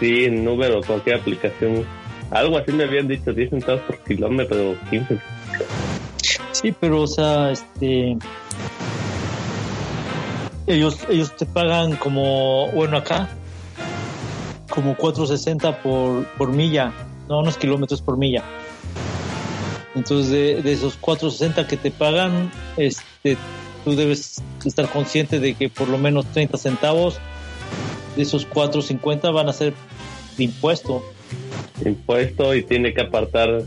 sí, 0.00 0.24
en 0.24 0.46
Uber 0.46 0.72
o 0.72 0.80
cualquier 0.82 1.16
aplicación. 1.20 1.84
Algo 2.30 2.58
así 2.58 2.72
me 2.72 2.84
habían 2.84 3.06
dicho, 3.06 3.32
10 3.32 3.50
centavos 3.50 3.82
por 3.82 3.98
kilómetro 4.02 4.72
o 4.72 4.76
15. 4.90 5.18
Sí, 6.52 6.74
pero, 6.80 7.02
o 7.02 7.06
sea, 7.06 7.52
este. 7.52 8.16
Ellos, 10.66 10.98
ellos 11.08 11.34
te 11.36 11.46
pagan 11.46 11.96
como, 11.96 12.68
bueno, 12.72 12.96
acá, 12.96 13.28
como 14.68 14.96
4.60 14.96 15.82
por, 15.82 16.26
por 16.36 16.50
milla, 16.50 16.92
no, 17.28 17.40
unos 17.40 17.56
kilómetros 17.56 18.02
por 18.02 18.16
milla. 18.16 18.42
Entonces, 19.94 20.30
de, 20.30 20.62
de 20.62 20.72
esos 20.72 21.00
4.60 21.00 21.66
que 21.66 21.76
te 21.76 21.90
pagan, 21.90 22.50
este, 22.76 23.36
tú 23.84 23.94
debes 23.94 24.42
estar 24.64 24.88
consciente 24.90 25.38
de 25.38 25.54
que 25.54 25.68
por 25.68 25.88
lo 25.88 25.98
menos 25.98 26.26
30 26.26 26.58
centavos 26.58 27.18
de 28.16 28.22
esos 28.22 28.48
4.50 28.48 29.32
van 29.32 29.48
a 29.48 29.52
ser 29.52 29.72
de 30.36 30.44
impuesto. 30.44 31.02
Impuesto 31.84 32.54
y 32.54 32.62
tiene 32.62 32.92
que 32.92 33.02
apartar 33.02 33.62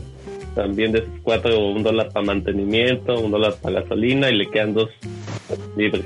también 0.54 0.92
de 0.92 0.98
esos 0.98 1.10
cuatro 1.22 1.58
un 1.58 1.82
dólar 1.82 2.10
para 2.12 2.26
mantenimiento, 2.26 3.18
un 3.18 3.30
dólar 3.30 3.54
para 3.60 3.80
gasolina 3.80 4.30
y 4.30 4.36
le 4.36 4.50
quedan 4.50 4.74
dos 4.74 4.90
libres. 5.76 6.04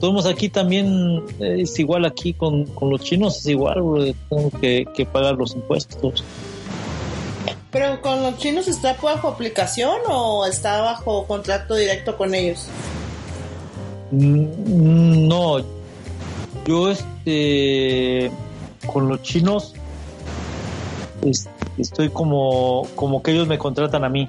Todos 0.00 0.24
aquí 0.26 0.48
también 0.48 1.22
eh, 1.40 1.58
es 1.60 1.78
igual 1.78 2.06
aquí 2.06 2.32
con, 2.32 2.64
con 2.64 2.88
los 2.90 3.02
chinos, 3.02 3.36
es 3.38 3.46
igual, 3.46 3.82
bro, 3.82 4.04
tengo 4.30 4.50
que, 4.60 4.86
que 4.94 5.04
pagar 5.04 5.34
los 5.34 5.54
impuestos. 5.54 6.24
Pero 7.70 8.00
con 8.00 8.22
los 8.22 8.38
chinos 8.38 8.66
está 8.66 8.94
bajo 9.00 9.28
aplicación 9.28 9.98
o 10.08 10.46
está 10.46 10.80
bajo 10.80 11.26
contrato 11.26 11.74
directo 11.74 12.16
con 12.16 12.34
ellos? 12.34 12.66
Mm, 14.10 15.28
No, 15.28 15.58
yo 16.66 16.90
este 16.90 18.30
con 18.86 19.08
los 19.08 19.22
chinos 19.22 19.74
es- 21.22 21.48
estoy 21.78 22.08
como 22.08 22.86
como 22.96 23.22
que 23.22 23.32
ellos 23.32 23.46
me 23.46 23.58
contratan 23.58 24.02
a 24.04 24.08
mí, 24.08 24.28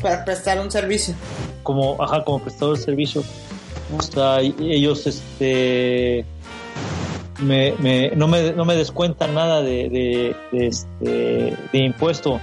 Para 0.00 0.24
prestar 0.24 0.60
un 0.60 0.70
servicio. 0.70 1.14
como 1.62 2.00
ajá, 2.02 2.24
como 2.24 2.38
prestador 2.38 2.78
de 2.78 2.82
servicio. 2.84 3.22
O 3.96 4.02
sea, 4.02 4.42
y- 4.42 4.54
ellos 4.58 5.06
este 5.06 6.24
me, 7.40 7.72
me- 7.78 8.10
no 8.16 8.28
me 8.28 8.52
no 8.52 8.64
me 8.64 8.74
descuentan 8.76 9.34
nada 9.34 9.62
de, 9.62 9.88
de, 9.88 10.36
de, 10.52 10.66
este 10.66 11.56
de 11.72 11.78
impuesto. 11.78 12.40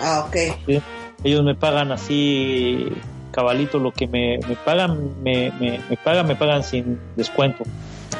Ah, 0.00 0.24
ok. 0.26 0.36
¿sí? 0.66 0.80
Ellos 1.24 1.44
me 1.44 1.54
pagan 1.54 1.92
así 1.92 2.88
cabalito 3.32 3.78
lo 3.78 3.92
que 3.92 4.06
me, 4.06 4.38
me 4.48 4.56
pagan, 4.56 5.22
me, 5.22 5.52
me, 5.60 5.80
me 5.88 5.96
pagan, 5.96 6.26
me 6.26 6.34
pagan 6.36 6.64
sin 6.64 6.98
descuento. 7.16 7.64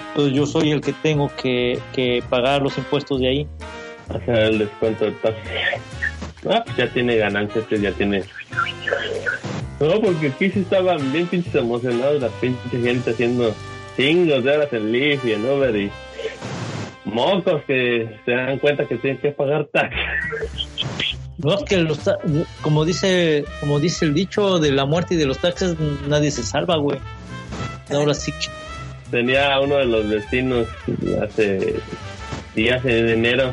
Entonces 0.09 0.35
yo 0.35 0.45
soy 0.47 0.71
el 0.73 0.81
que 0.81 0.93
tengo 0.93 1.31
que, 1.41 1.79
que 1.95 2.23
pagar 2.29 2.63
los 2.63 2.77
impuestos 2.79 3.21
de 3.21 3.29
ahí. 3.29 3.47
Hacer 4.09 4.35
el 4.37 4.59
descuento 4.59 5.05
de 5.05 5.13
taxi. 5.13 5.41
Ah, 6.51 6.63
pues 6.65 6.77
ya 6.77 6.93
tiene 6.93 7.17
ganancias, 7.17 7.65
pues 7.69 7.81
ya 7.81 7.93
tiene. 7.93 8.25
No, 9.81 10.01
porque 10.01 10.29
aquí 10.29 10.51
sí 10.51 10.61
estaban 10.61 11.11
bien 11.13 11.27
pinches 11.27 11.55
emocionados 11.55 12.21
la 12.21 12.29
pinche 12.29 12.81
gente 12.81 13.11
haciendo 13.11 13.55
chingos 13.97 14.45
de 14.45 14.51
horas 14.57 14.73
en 14.73 14.93
Lyft 14.93 15.25
y 15.25 15.33
en 15.33 15.45
Uber 15.45 15.75
y 15.75 15.91
mocos 17.07 17.63
que 17.67 18.19
se 18.25 18.31
dan 18.31 18.59
cuenta 18.59 18.87
que 18.87 18.97
tienen 18.97 19.21
que 19.21 19.31
pagar 19.33 19.67
taxi. 19.73 19.97
No 21.39 21.55
es 21.55 21.65
que 21.65 21.79
los 21.79 21.99
ta- 22.01 22.19
como 22.61 22.85
dice, 22.85 23.45
como 23.61 23.81
dice 23.81 24.05
el 24.05 24.13
dicho 24.13 24.59
de 24.59 24.71
la 24.73 24.85
muerte 24.85 25.15
y 25.15 25.17
de 25.17 25.25
los 25.27 25.39
taxes, 25.39 25.75
nadie 26.07 26.31
se 26.31 26.43
salva, 26.43 26.77
güey. 26.77 26.99
Ahora 27.91 28.13
sí 28.15 28.31
que- 28.33 28.49
Tenía 29.11 29.59
uno 29.59 29.77
de 29.77 29.87
los 29.87 30.09
vecinos 30.09 30.69
hace 31.23 31.81
días 32.55 32.85
en 32.85 33.09
enero 33.09 33.53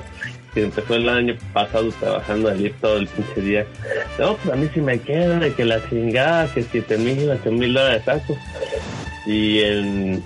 que 0.57 0.63
empezó 0.63 0.95
el 0.95 1.07
año 1.07 1.35
pasado 1.53 1.91
trabajando 1.99 2.49
allí 2.49 2.71
todo 2.81 2.97
el 2.97 3.05
pinche 3.05 3.41
día. 3.41 3.65
No, 4.17 4.35
pues 4.37 4.51
a 4.55 4.57
mí 4.57 4.67
sí 4.73 4.81
me 4.81 4.99
queda 4.99 5.37
de 5.37 5.53
que 5.53 5.63
la 5.65 5.87
chingada, 5.87 6.51
que 6.51 6.63
siete 6.63 6.97
mil, 6.97 7.29
ocho 7.29 7.51
mil 7.51 7.75
dólares 7.75 8.01
saco. 8.03 8.35
Y 9.27 9.59
en, 9.59 10.23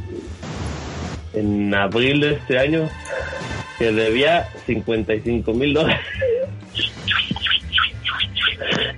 en 1.33 1.75
abril 1.75 2.21
de 2.21 2.33
este 2.35 2.59
año 2.59 2.89
que 3.77 3.91
debía 3.91 4.47
55 4.65 5.53
mil 5.53 5.73
dólares. 5.73 5.99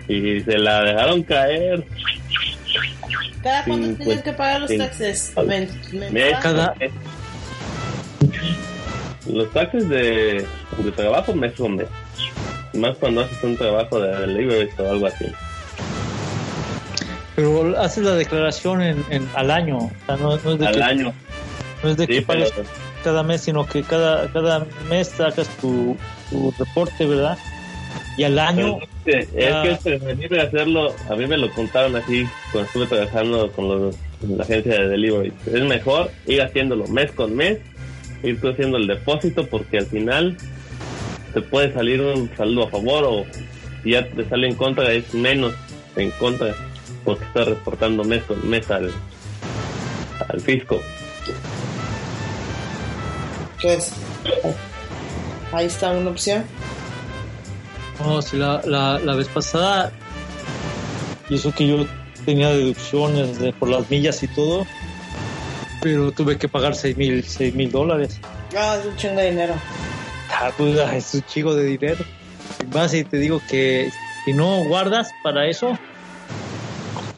y 0.07 0.39
se 0.41 0.57
la 0.59 0.83
dejaron 0.83 1.23
caer. 1.23 1.83
¿Cada 3.41 3.63
cuánto 3.65 4.03
pues, 4.03 4.21
que 4.21 4.33
pagar 4.33 4.61
los 4.61 4.77
taxes? 4.77 5.33
Cada- 6.43 6.75
Los 9.31 9.49
taxes 9.51 9.87
de, 9.89 10.45
de 10.77 10.91
trabajo 10.95 11.33
mes 11.33 11.53
con 11.53 11.75
mes. 11.77 11.87
Más 12.73 12.97
cuando 12.97 13.21
haces 13.21 13.41
un 13.43 13.55
trabajo 13.55 13.99
de 13.99 14.17
delivery 14.19 14.69
o 14.79 14.89
algo 14.89 15.07
así. 15.07 15.25
pero 17.35 17.79
haces 17.79 18.03
la 18.03 18.15
declaración 18.15 18.81
en, 18.81 19.05
en- 19.09 19.27
al 19.35 19.49
año. 19.51 19.77
O 19.77 19.91
sea, 20.05 20.17
no, 20.17 20.37
no 20.37 20.51
es 20.53 20.59
de 20.59 20.67
Al 20.67 20.75
que, 20.75 20.83
año. 20.83 21.13
no 21.83 21.89
es 21.89 21.97
de 21.97 22.05
Sí, 22.05 22.13
que 22.13 22.21
pero 22.21 22.39
pagues 22.45 22.53
cada 23.03 23.23
mes, 23.23 23.41
sino 23.41 23.65
que 23.65 23.83
cada, 23.83 24.27
cada 24.31 24.65
mes 24.89 25.09
sacas 25.09 25.47
tu, 25.59 25.97
tu 26.29 26.53
reporte, 26.57 27.05
¿verdad? 27.05 27.37
Y 28.17 28.23
al 28.23 28.37
año, 28.39 28.77
es 28.79 28.89
que- 29.05 29.45
es 29.47 29.53
Ah. 29.53 29.61
que 29.63 29.71
es 29.71 29.79
preferible 29.79 30.41
hacerlo. 30.41 30.93
A 31.09 31.15
mí 31.15 31.25
me 31.27 31.37
lo 31.37 31.49
contaron 31.51 31.95
así 31.95 32.27
cuando 32.51 32.67
estuve 32.67 32.85
trabajando 32.87 33.51
con 33.51 33.67
los, 33.67 33.95
con 34.21 34.37
la 34.37 34.43
agencia 34.43 34.73
de 34.79 34.87
delivery. 34.89 35.33
Es 35.47 35.63
mejor 35.63 36.11
ir 36.27 36.41
haciéndolo 36.41 36.87
mes 36.87 37.11
con 37.11 37.35
mes, 37.35 37.57
ir 38.23 38.39
tú 38.39 38.49
haciendo 38.49 38.77
el 38.77 38.87
depósito 38.87 39.45
porque 39.47 39.77
al 39.79 39.85
final 39.85 40.37
te 41.33 41.41
puede 41.41 41.73
salir 41.73 42.01
un 42.01 42.29
saldo 42.37 42.63
a 42.63 42.69
favor 42.69 43.03
o 43.05 43.25
si 43.83 43.91
ya 43.91 44.07
te 44.07 44.27
sale 44.29 44.47
en 44.47 44.55
contra 44.55 44.91
es 44.91 45.13
menos 45.13 45.53
en 45.95 46.09
contra 46.11 46.55
porque 47.03 47.25
estás 47.25 47.47
reportando 47.47 48.03
mes 48.03 48.23
con 48.23 48.47
mes 48.49 48.69
al, 48.71 48.91
al 50.29 50.41
fisco. 50.41 50.79
Pues, 53.61 53.91
ahí 55.51 55.65
está 55.65 55.91
una 55.91 56.09
opción. 56.09 56.43
No, 57.99 58.21
si 58.21 58.37
la, 58.37 58.61
la, 58.65 58.99
la 58.99 59.15
vez 59.15 59.27
pasada, 59.29 59.91
y 61.29 61.35
eso 61.35 61.53
que 61.53 61.67
yo 61.67 61.85
tenía 62.25 62.49
deducciones 62.49 63.39
de- 63.39 63.53
por 63.53 63.69
las 63.69 63.89
millas 63.89 64.21
y 64.23 64.27
todo, 64.29 64.65
pero 65.83 66.11
tuve 66.11 66.37
que 66.37 66.47
pagar 66.47 66.73
seis 66.75 66.95
mil 66.97 67.23
seis 67.23 67.53
mil 67.53 67.69
dólares. 67.71 68.19
Ah, 68.57 68.77
es 68.79 68.85
un 68.85 68.95
chingo 68.95 69.15
de 69.17 69.29
dinero. 69.31 69.53
Ah, 70.31 70.51
pues, 70.57 70.79
ah, 70.79 70.95
es 70.95 71.13
un 71.13 71.21
chico 71.23 71.53
de 71.53 71.65
dinero. 71.65 72.03
Y 72.61 72.73
Más 72.75 72.93
y 72.93 73.03
te 73.03 73.17
digo 73.17 73.41
que 73.49 73.91
si 74.25 74.33
no 74.33 74.63
guardas 74.65 75.11
para 75.23 75.47
eso, 75.47 75.77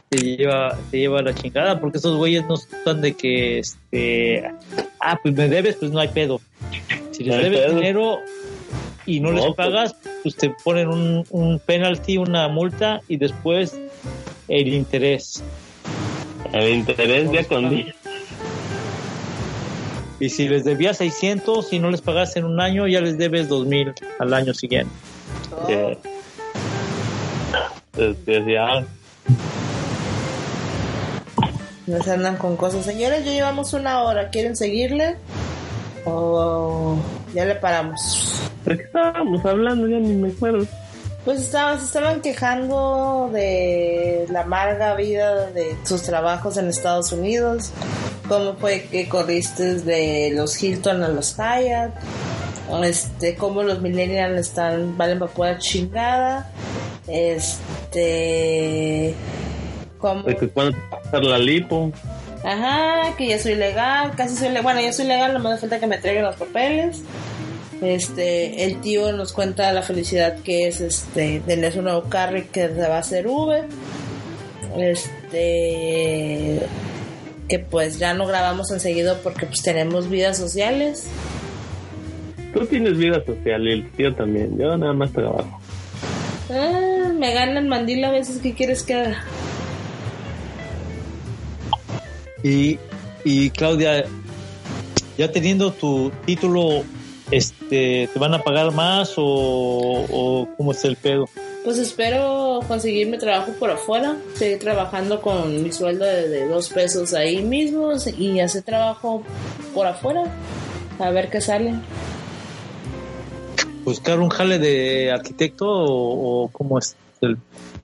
te 0.09 0.18
lleva, 0.18 0.78
te 0.91 0.99
lleva 0.99 1.22
la 1.22 1.34
chingada, 1.34 1.80
porque 1.80 1.97
esos 1.99 2.18
güeyes 2.18 2.45
no 2.45 2.55
están 2.55 3.01
de 3.01 3.13
que, 3.13 3.59
este, 3.59 4.43
ah, 4.99 5.18
pues 5.22 5.34
me 5.36 5.47
debes, 5.47 5.76
pues 5.78 5.91
no 5.91 5.99
hay 5.99 6.07
pedo. 6.09 6.41
Si 7.11 7.24
les 7.24 7.36
No 7.38 7.43
debes 7.43 7.59
pedo. 7.61 7.76
dinero 7.76 8.18
y 9.05 9.20
no, 9.20 9.30
No, 9.30 9.36
les 9.36 9.45
pues. 9.45 9.55
pagas, 9.55 9.95
pues 10.24 10.36
te 10.36 10.49
ponen 10.63 10.89
un, 10.89 11.26
un 11.30 11.59
penalty, 11.59 12.18
una 12.18 12.47
multa 12.47 13.01
y 13.07 13.18
después 13.18 13.78
el 14.47 14.68
interés. 14.74 15.43
El 16.51 16.70
interés 16.76 17.32
día 17.32 17.43
con 17.45 17.70
día. 17.70 17.93
Y 20.20 20.30
si 20.30 20.47
les 20.47 20.63
debías 20.63 20.97
600 20.97 21.74
y 21.74 21.80
no 21.80 21.91
les 21.91 22.01
pagas 22.01 22.36
en 22.38 22.45
un 22.45 22.59
año, 22.61 22.88
ya 22.88 23.01
les 23.01 23.18
debes 23.18 23.49
2000 23.49 23.93
al 24.20 24.34
año 24.34 24.53
siguiente. 24.53 24.93
Eh, 25.68 25.97
Entonces, 27.97 28.45
ya, 28.47 28.86
Nos 31.88 32.07
andan 32.07 32.38
con 32.38 32.55
cosas. 32.57 32.84
Señores, 32.84 33.24
ya 33.26 33.32
llevamos 33.32 33.74
una 33.74 34.01
hora. 34.01 34.30
¿Quieren 34.30 34.55
seguirle? 34.55 35.18
O 36.05 36.97
ya 37.34 37.45
le 37.45 37.55
paramos. 37.55 38.41
¿De 38.66 38.78
qué 38.78 38.84
estábamos 38.84 39.45
hablando? 39.45 39.88
Ya 39.88 39.99
ni 39.99 40.13
me 40.16 40.30
acuerdo. 40.30 40.66
Pues 41.26 41.41
estaban, 41.41 41.80
se 41.80 41.86
estaban 41.86 42.21
quejando 42.21 43.32
de 43.34 44.28
la 44.30 44.41
amarga 44.41 44.95
vida 44.95 45.47
de 45.47 45.76
sus 45.84 46.03
trabajos 46.03 46.55
en 46.57 46.67
Estados 46.67 47.11
Unidos. 47.11 47.71
Cómo 48.28 48.53
fue 48.53 48.84
que 48.84 49.09
corriste 49.09 49.80
de 49.80 50.32
los 50.36 50.61
Hilton 50.61 51.01
a 51.01 51.07
los 51.07 51.36
Hyatt. 51.36 51.95
Este, 52.84 53.36
cómo 53.36 53.63
los 53.63 53.82
millennials 53.82 54.39
están, 54.39 54.97
valen 54.97 55.17
para 55.17 55.32
pura 55.32 55.57
chingada. 55.57 56.51
Este, 57.07 59.15
cómo 59.97 60.23
De 60.23 60.36
que 60.36 60.49
cuando 60.49 60.73
te 60.73 60.84
va 60.91 60.97
a 60.97 61.07
hacer 61.07 61.23
la 61.23 61.39
lipo. 61.39 61.91
Ajá, 62.43 63.15
que 63.17 63.30
ya 63.30 63.39
soy 63.39 63.55
legal, 63.55 64.11
casi 64.15 64.36
soy 64.36 64.49
legal. 64.49 64.63
Bueno, 64.63 64.82
ya 64.82 64.93
soy 64.93 65.05
legal, 65.05 65.34
no 65.34 65.39
me 65.39 65.49
hace 65.49 65.61
falta 65.61 65.80
que 65.80 65.88
me 65.88 65.95
entreguen 65.95 66.23
los 66.23 66.36
papeles. 66.36 67.01
Este, 67.86 68.65
el 68.65 68.81
tío 68.81 69.11
nos 69.11 69.31
cuenta 69.31 69.71
la 69.71 69.83
felicidad 69.83 70.39
que 70.39 70.67
es 70.67 70.81
este 70.81 71.39
tener 71.45 71.71
su 71.71 71.83
nuevo 71.83 72.03
carro 72.03 72.39
y 72.39 72.43
que 72.43 72.67
se 72.69 72.88
va 72.88 72.95
a 72.95 72.99
hacer 72.99 73.27
Uber. 73.27 73.65
Este, 74.77 76.61
que 77.47 77.59
pues 77.59 77.99
ya 77.99 78.13
no 78.13 78.25
grabamos 78.25 78.71
enseguida 78.71 79.19
porque 79.21 79.45
pues 79.45 79.61
tenemos 79.61 80.09
vidas 80.09 80.38
sociales. 80.38 81.07
Tú 82.53 82.65
tienes 82.65 82.97
vida 82.97 83.23
social 83.23 83.67
y 83.67 83.71
el 83.71 83.91
tío 83.91 84.15
también. 84.15 84.57
Yo 84.57 84.75
nada 84.77 84.93
más 84.93 85.11
trabajo. 85.11 85.59
Ah, 86.49 87.11
me 87.17 87.33
ganan 87.33 87.67
mandila 87.67 88.09
a 88.09 88.11
veces, 88.11 88.39
¿qué 88.41 88.53
quieres 88.53 88.83
que 88.83 88.93
haga? 88.95 89.23
Y, 92.43 92.79
y 93.23 93.49
Claudia, 93.51 94.05
ya 95.17 95.31
teniendo 95.31 95.71
tu 95.71 96.11
título, 96.25 96.83
este, 97.32 98.09
¿te 98.11 98.19
van 98.19 98.34
a 98.34 98.43
pagar 98.43 98.71
más 98.71 99.13
o, 99.17 99.23
o 99.26 100.47
cómo 100.57 100.71
es 100.71 100.84
el 100.86 100.95
pedo? 100.95 101.28
Pues 101.63 101.80
espero 101.80 102.59
conseguirme 102.67 103.17
trabajo 103.17 103.51
por 103.59 103.71
afuera, 103.71 104.15
seguir 104.36 104.59
trabajando 104.59 105.21
con 105.21 105.63
mi 105.63 105.71
sueldo 105.71 106.05
de, 106.05 106.30
de 106.30 106.47
dos 106.47 106.69
pesos 106.69 107.13
ahí 107.13 107.41
mismo 107.41 107.93
y 108.17 108.39
hacer 108.39 108.61
trabajo 108.63 109.23
por 109.73 109.88
afuera, 109.88 110.23
a 110.99 111.09
ver 111.09 111.30
qué 111.30 111.41
sale. 111.41 111.73
¿Buscar 113.84 114.19
un 114.19 114.30
jale 114.30 114.59
de 114.59 115.11
arquitecto 115.11 115.67
o, 115.67 116.43
o 116.43 116.47
cómo 116.49 116.80
es 116.80 116.95
el 117.21 117.38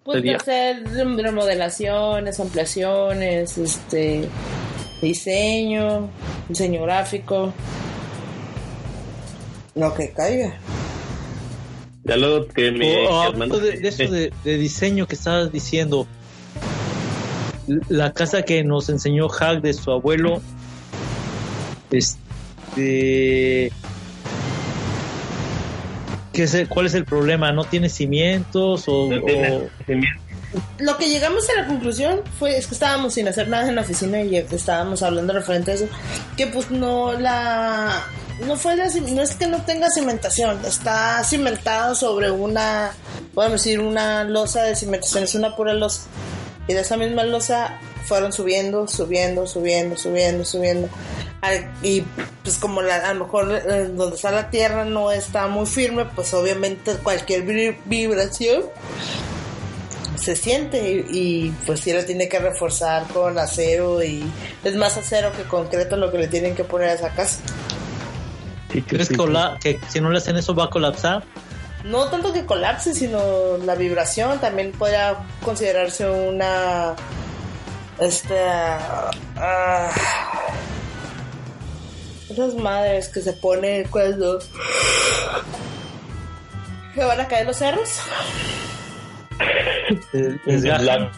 Pues 0.03 0.23
hacer 0.35 0.83
remodelaciones, 0.93 2.39
ampliaciones, 2.39 3.57
este 3.57 4.27
diseño, 5.01 6.09
diseño 6.47 6.83
gráfico, 6.83 7.53
lo 9.76 9.93
que 9.93 10.11
caiga. 10.11 10.57
Ya 12.03 12.17
luego 12.17 12.47
que 12.47 12.72
mi 12.72 12.86
O- 12.86 12.89
o 12.89 12.93
hermano- 12.93 13.22
hablando 13.24 13.59
de, 13.59 13.78
de 13.80 13.88
eso 13.88 14.03
de, 14.11 14.34
de 14.43 14.57
diseño 14.57 15.07
que 15.07 15.15
estabas 15.15 15.51
diciendo, 15.51 16.07
la 17.89 18.11
casa 18.11 18.41
que 18.41 18.63
nos 18.63 18.89
enseñó 18.89 19.30
Hack 19.30 19.61
de 19.61 19.74
su 19.74 19.91
abuelo, 19.91 20.41
este, 21.91 23.72
¿qué 26.34 26.43
es 26.43 26.53
el- 26.53 26.67
¿cuál 26.67 26.86
es 26.88 26.93
el 26.95 27.05
problema? 27.05 27.51
¿No 27.51 27.63
tiene 27.65 27.89
cimientos 27.89 28.86
o, 28.88 29.09
No 29.11 29.22
tiene 29.22 29.51
o- 29.57 29.69
cimientos. 29.86 30.22
Lo 30.80 30.97
que 30.97 31.07
llegamos 31.07 31.47
a 31.49 31.61
la 31.61 31.67
conclusión 31.67 32.22
fue 32.38 32.57
es 32.57 32.67
que 32.67 32.74
estábamos 32.74 33.13
sin 33.13 33.26
hacer 33.28 33.47
nada 33.47 33.69
en 33.69 33.76
la 33.76 33.82
oficina 33.84 34.22
y 34.22 34.36
estábamos 34.36 35.01
hablando 35.01 35.32
referente 35.32 35.72
a 35.72 35.74
eso, 35.76 35.88
que 36.36 36.47
pues 36.47 36.69
no 36.72 37.13
la 37.13 38.03
no 38.45 38.55
fue 38.57 38.75
no 38.75 39.21
es 39.21 39.35
que 39.35 39.47
no 39.47 39.63
tenga 39.63 39.87
cimentación, 39.89 40.63
está 40.65 41.23
cimentado 41.23 41.95
sobre 41.95 42.31
una 42.31 42.91
podemos 43.33 43.63
decir 43.63 43.79
una 43.79 44.23
losa 44.23 44.63
de 44.63 44.75
cimentación, 44.75 45.23
es 45.23 45.35
una 45.35 45.55
pura 45.55 45.73
losa. 45.73 46.01
Y 46.67 46.73
de 46.73 46.81
esa 46.81 46.95
misma 46.95 47.23
losa 47.23 47.79
fueron 48.05 48.31
subiendo, 48.31 48.87
subiendo, 48.87 49.47
subiendo, 49.47 49.95
subiendo, 49.97 50.45
subiendo. 50.45 50.89
Y 51.81 52.01
pues 52.43 52.57
como 52.57 52.81
la, 52.81 52.97
a 52.97 53.13
lo 53.13 53.25
mejor 53.25 53.51
eh, 53.51 53.89
donde 53.93 54.15
está 54.15 54.31
la 54.31 54.49
tierra 54.51 54.85
no 54.85 55.11
está 55.11 55.47
muy 55.47 55.65
firme, 55.65 56.05
pues 56.05 56.33
obviamente 56.33 56.93
cualquier 56.95 57.43
vibra- 57.45 57.77
vibración 57.85 58.63
se 60.19 60.35
siente 60.35 60.77
y, 60.91 61.05
y, 61.47 61.49
pues 61.65 61.79
sí 61.79 61.91
la 61.93 62.05
tiene 62.05 62.29
que 62.29 62.37
reforzar 62.37 63.07
con 63.07 63.39
acero 63.39 64.03
y 64.03 64.23
es 64.63 64.75
más 64.75 64.95
acero 64.97 65.31
que 65.31 65.43
concreto 65.43 65.97
lo 65.97 66.11
que 66.11 66.19
le 66.19 66.27
tienen 66.27 66.53
que 66.53 66.63
poner 66.63 66.89
a 66.89 66.93
esa 66.93 67.09
casa. 67.09 67.39
¿Crees 68.88 69.09
que, 69.09 69.17
que 69.59 69.80
si 69.89 69.99
no 70.01 70.09
le 70.09 70.17
hacen 70.19 70.38
eso 70.38 70.53
va 70.55 70.65
a 70.65 70.69
colapsar? 70.69 71.24
No 71.84 72.05
tanto 72.09 72.32
que 72.32 72.45
colapse, 72.45 72.93
sino 72.93 73.57
la 73.65 73.76
vibración 73.76 74.39
también 74.39 74.72
podría 74.72 75.17
considerarse 75.43 76.07
una 76.09 76.93
este 77.99 78.36
ah, 79.38 79.89
esas 82.30 82.53
madres 82.55 83.09
que 83.09 83.22
se 83.22 83.34
ponen 83.34 83.88
cuando 83.89 84.39
se 84.41 84.47
van 87.03 87.19
a 87.19 87.28
caer 87.28 87.45
los 87.47 87.57
cerros. 87.57 87.89
¿El, 90.13 90.39
el 90.45 90.55
Es 90.55 90.63
la- 90.84 91.11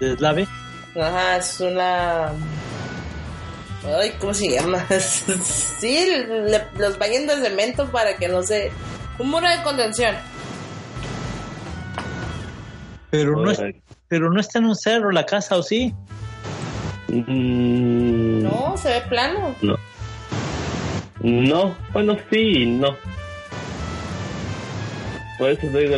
¿Deslave? 0.00 0.48
Ajá, 1.00 1.36
es 1.36 1.60
una. 1.60 2.32
Ay, 3.84 4.12
¿cómo 4.20 4.34
se 4.34 4.48
llama? 4.50 4.84
sí, 5.78 5.98
le- 6.06 6.64
los 6.78 6.98
bañan 6.98 7.26
de 7.26 7.36
cemento 7.40 7.86
para 7.90 8.16
que 8.16 8.28
no 8.28 8.42
se. 8.42 8.70
Un 9.18 9.30
muro 9.30 9.48
de 9.48 9.62
contención. 9.62 10.14
Pero 13.10 13.32
no, 13.36 13.50
es, 13.50 13.60
pero 14.08 14.30
no 14.30 14.40
está 14.40 14.58
en 14.60 14.66
un 14.66 14.76
cerro 14.76 15.10
la 15.10 15.26
casa, 15.26 15.56
¿o 15.56 15.62
sí? 15.62 15.92
Mm, 17.08 18.42
No, 18.42 18.76
se 18.76 18.88
ve 18.90 19.00
plano. 19.08 19.54
No. 19.62 19.76
No, 21.22 21.76
bueno, 21.92 22.16
sí 22.30 22.66
no. 22.66 22.96
Por 25.38 25.50
eso 25.50 25.66
digo, 25.68 25.96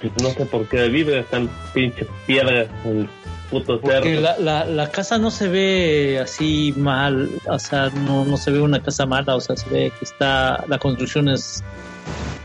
pues 0.00 0.12
no 0.20 0.30
sé 0.30 0.44
por 0.46 0.68
qué 0.68 0.88
vibra 0.88 1.20
están 1.20 1.48
pinche 1.72 2.06
piedras 2.26 2.68
el 2.84 3.08
puto 3.52 3.78
cerro. 3.80 3.92
Porque 4.00 4.14
la, 4.20 4.36
la, 4.38 4.64
la 4.64 4.90
casa 4.90 5.18
no 5.18 5.30
se 5.30 5.46
ve 5.48 6.18
así 6.20 6.74
mal, 6.76 7.28
o 7.46 7.58
sea, 7.58 7.90
no, 7.90 8.24
no 8.24 8.36
se 8.36 8.50
ve 8.50 8.60
una 8.60 8.82
casa 8.82 9.06
mala, 9.06 9.36
o 9.36 9.40
sea, 9.40 9.54
se 9.56 9.68
ve 9.70 9.92
que 9.98 10.04
está, 10.04 10.64
la 10.66 10.78
construcción 10.78 11.28
es, 11.28 11.62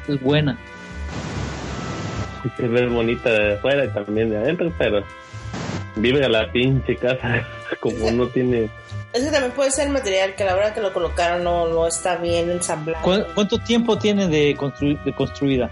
es 0.08 0.22
buena. 0.22 0.55
Sí 2.43 2.49
Se 2.58 2.68
ve 2.68 2.86
bonita 2.88 3.30
de 3.32 3.55
afuera 3.55 3.86
y 3.86 3.89
también 3.89 4.30
de 4.30 4.38
adentro, 4.38 4.72
pero 4.78 5.03
vibra 5.95 6.30
la 6.30 6.51
pinche 6.51 6.95
casa 6.97 7.47
como 7.80 8.12
no 8.12 8.28
tiene... 8.28 8.70
Ese 9.14 9.32
también 9.32 9.53
puede 9.53 9.72
ser 9.72 9.89
material 9.89 10.36
que 10.36 10.43
a 10.43 10.47
la 10.47 10.55
hora 10.55 10.74
que 10.74 10.82
lo 10.82 10.93
colocaron 10.93 11.43
no, 11.43 11.68
no 11.70 11.88
está 11.88 12.18
bien 12.18 12.51
ensamblado. 12.51 13.03
¿Cu- 13.03 13.26
¿Cuánto 13.34 13.58
tiempo 13.58 13.97
tiene 13.97 14.28
de, 14.28 14.55
constru- 14.55 15.01
de 15.03 15.14
construida? 15.14 15.72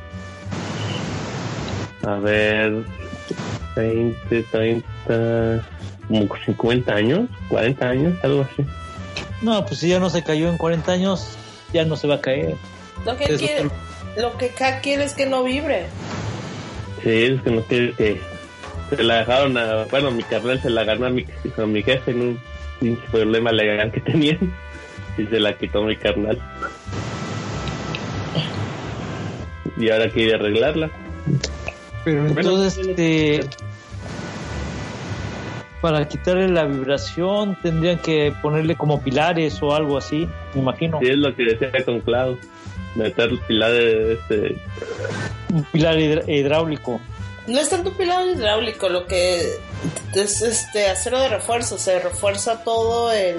A 2.03 2.15
ver, 2.15 2.83
20, 3.75 4.43
30, 4.43 5.65
como 6.07 6.27
50 6.45 6.93
años, 6.93 7.29
40 7.49 7.89
años, 7.89 8.23
algo 8.23 8.41
así. 8.41 8.65
No, 9.41 9.65
pues 9.65 9.79
si 9.79 9.89
ya 9.89 9.99
no 9.99 10.09
se 10.09 10.23
cayó 10.23 10.49
en 10.49 10.57
40 10.57 10.91
años, 10.91 11.37
ya 11.73 11.85
no 11.85 11.95
se 11.95 12.07
va 12.07 12.15
a 12.15 12.21
caer. 12.21 12.55
Lo 13.05 13.17
que, 13.17 13.25
quiere, 13.25 13.69
lo 14.17 14.37
que 14.37 14.49
K 14.49 14.79
quiere 14.81 15.03
es 15.03 15.13
que 15.13 15.25
no 15.25 15.43
vibre. 15.43 15.87
Sí, 17.03 17.23
es 17.23 17.41
que 17.41 17.51
no 17.51 17.61
quiere 17.61 17.93
que 17.93 18.19
se 18.89 19.03
la 19.03 19.19
dejaron 19.19 19.57
a, 19.57 19.85
bueno, 19.85 20.11
mi 20.11 20.23
carnal 20.23 20.61
se 20.61 20.69
la 20.69 20.83
ganó 20.83 21.07
a 21.07 21.09
mi, 21.09 21.25
a 21.57 21.65
mi 21.65 21.83
jefe 21.83 22.11
en 22.11 22.21
un 22.21 22.39
pinche 22.79 23.03
problema 23.11 23.51
legal 23.51 23.91
que 23.91 24.01
tenían 24.01 24.53
y 25.17 25.25
se 25.25 25.39
la 25.39 25.57
quitó 25.57 25.83
mi 25.83 25.95
carnal. 25.95 26.39
Y 29.77 29.89
ahora 29.89 30.09
quiere 30.09 30.35
arreglarla. 30.35 30.89
Pero 32.05 32.27
entonces, 32.27 32.77
este, 32.77 33.41
para 35.85 36.07
quitarle 36.07 36.47
la 36.47 36.63
vibración, 36.63 37.55
tendrían 37.61 37.99
que 37.99 38.33
ponerle 38.41 38.75
como 38.75 39.03
pilares 39.03 39.61
o 39.61 39.71
algo 39.71 39.99
así, 39.99 40.27
me 40.55 40.61
imagino. 40.61 40.97
Sí, 40.99 41.09
es 41.09 41.17
lo 41.17 41.35
que 41.35 41.43
decía 41.43 41.85
con 41.85 42.01
Cloud. 42.01 42.37
Meter 42.95 43.29
pilares, 43.47 44.17
este, 44.17 44.55
Un 45.53 45.63
pilar 45.65 45.99
hidráulico. 45.99 46.99
No 47.45 47.59
es 47.59 47.69
tanto 47.69 47.91
pilado 47.91 48.31
hidráulico, 48.31 48.89
lo 48.89 49.05
que 49.05 49.41
es 50.15 50.41
este 50.41 50.87
acero 50.87 51.19
de 51.19 51.29
refuerzo, 51.29 51.77
se 51.77 51.99
refuerza 51.99 52.63
todo 52.63 53.11
el 53.11 53.37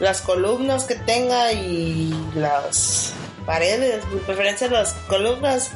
las 0.00 0.22
columnas 0.22 0.84
que 0.84 0.94
tenga 0.94 1.52
y 1.52 2.10
las 2.34 3.12
paredes, 3.44 4.02
de 4.10 4.16
preferencia 4.20 4.66
las 4.68 4.94
columnas 5.08 5.72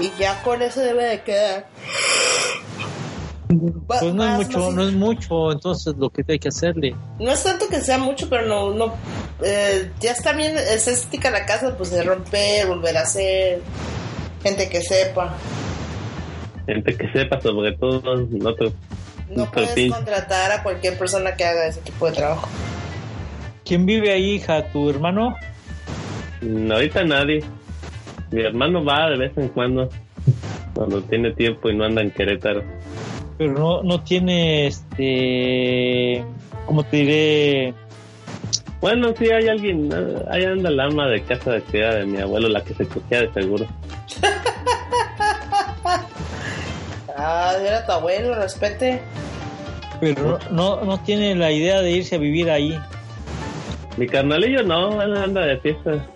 y 0.00 0.12
ya 0.18 0.42
con 0.42 0.60
eso 0.60 0.80
debe 0.80 1.04
de 1.04 1.22
quedar. 1.22 1.66
Pues 3.86 4.02
no 4.14 4.24
es 4.24 4.46
mucho, 4.46 4.70
no 4.72 4.82
es 4.86 4.92
mucho, 4.92 5.52
entonces 5.52 5.94
lo 5.96 6.10
que 6.10 6.22
hay 6.28 6.38
que 6.38 6.48
hacerle. 6.48 6.94
No 7.18 7.30
es 7.30 7.42
tanto 7.42 7.66
que 7.68 7.80
sea 7.80 7.96
mucho, 7.96 8.28
pero 8.28 8.46
no, 8.46 8.74
no, 8.74 8.94
eh, 9.42 9.90
ya 10.00 10.12
está 10.12 10.32
bien, 10.34 10.54
es 10.56 10.86
estética 10.86 11.30
la 11.30 11.46
casa, 11.46 11.74
pues 11.76 11.90
de 11.90 12.02
romper, 12.02 12.66
volver 12.66 12.98
a 12.98 13.02
hacer, 13.02 13.60
gente 14.42 14.68
que 14.68 14.82
sepa. 14.82 15.34
gente 16.66 16.94
que 16.94 17.10
sepa 17.10 17.40
sobre 17.40 17.72
todo. 17.76 18.16
No 18.16 18.54
Pero 18.54 19.50
puedes 19.52 19.92
contratar 19.92 20.52
a 20.52 20.62
cualquier 20.62 20.98
persona 20.98 21.34
que 21.34 21.44
haga 21.44 21.66
ese 21.66 21.80
tipo 21.80 22.06
de 22.06 22.12
trabajo. 22.12 22.48
¿Quién 23.64 23.86
vive 23.86 24.12
ahí, 24.12 24.36
hija? 24.36 24.62
¿Tu 24.72 24.90
hermano? 24.90 25.36
Mm, 26.42 26.70
Ahorita 26.70 27.02
nadie. 27.04 27.42
Mi 28.30 28.42
hermano 28.42 28.84
va 28.84 29.08
de 29.10 29.16
vez 29.16 29.32
en 29.36 29.48
cuando, 29.48 29.88
cuando 30.74 31.02
tiene 31.02 31.32
tiempo 31.32 31.70
y 31.70 31.76
no 31.76 31.84
anda 31.84 32.02
en 32.02 32.10
Querétaro. 32.10 32.62
Pero 33.38 33.52
no, 33.52 33.82
no 33.82 34.00
tiene, 34.02 34.66
este, 34.66 36.24
¿cómo 36.66 36.82
te 36.82 36.96
diré? 36.96 37.74
Bueno, 38.80 39.14
sí 39.16 39.30
hay 39.30 39.48
alguien, 39.48 39.90
ah, 39.92 40.30
ahí 40.30 40.44
anda 40.44 40.70
la 40.70 40.84
ama 40.84 41.06
de 41.06 41.22
casa 41.22 41.52
de 41.52 41.62
criada 41.62 41.96
de 41.96 42.06
mi 42.06 42.18
abuelo, 42.18 42.48
la 42.48 42.62
que 42.62 42.74
se 42.74 42.86
cogía 42.86 43.22
de 43.22 43.32
seguro. 43.32 43.66
Ah, 47.20 47.52
era 47.60 47.84
tu 47.84 47.90
abuelo, 47.90 48.32
respete. 48.36 49.02
Pero 50.00 50.38
no, 50.52 50.76
no, 50.76 50.84
no 50.84 51.00
tiene 51.00 51.34
la 51.34 51.50
idea 51.50 51.82
de 51.82 51.90
irse 51.90 52.14
a 52.14 52.18
vivir 52.18 52.48
ahí. 52.48 52.78
Mi 53.96 54.06
carnalillo 54.06 54.62
no, 54.62 55.02
él 55.02 55.16
anda 55.16 55.40
de 55.44 55.58
fiesta. 55.58 56.06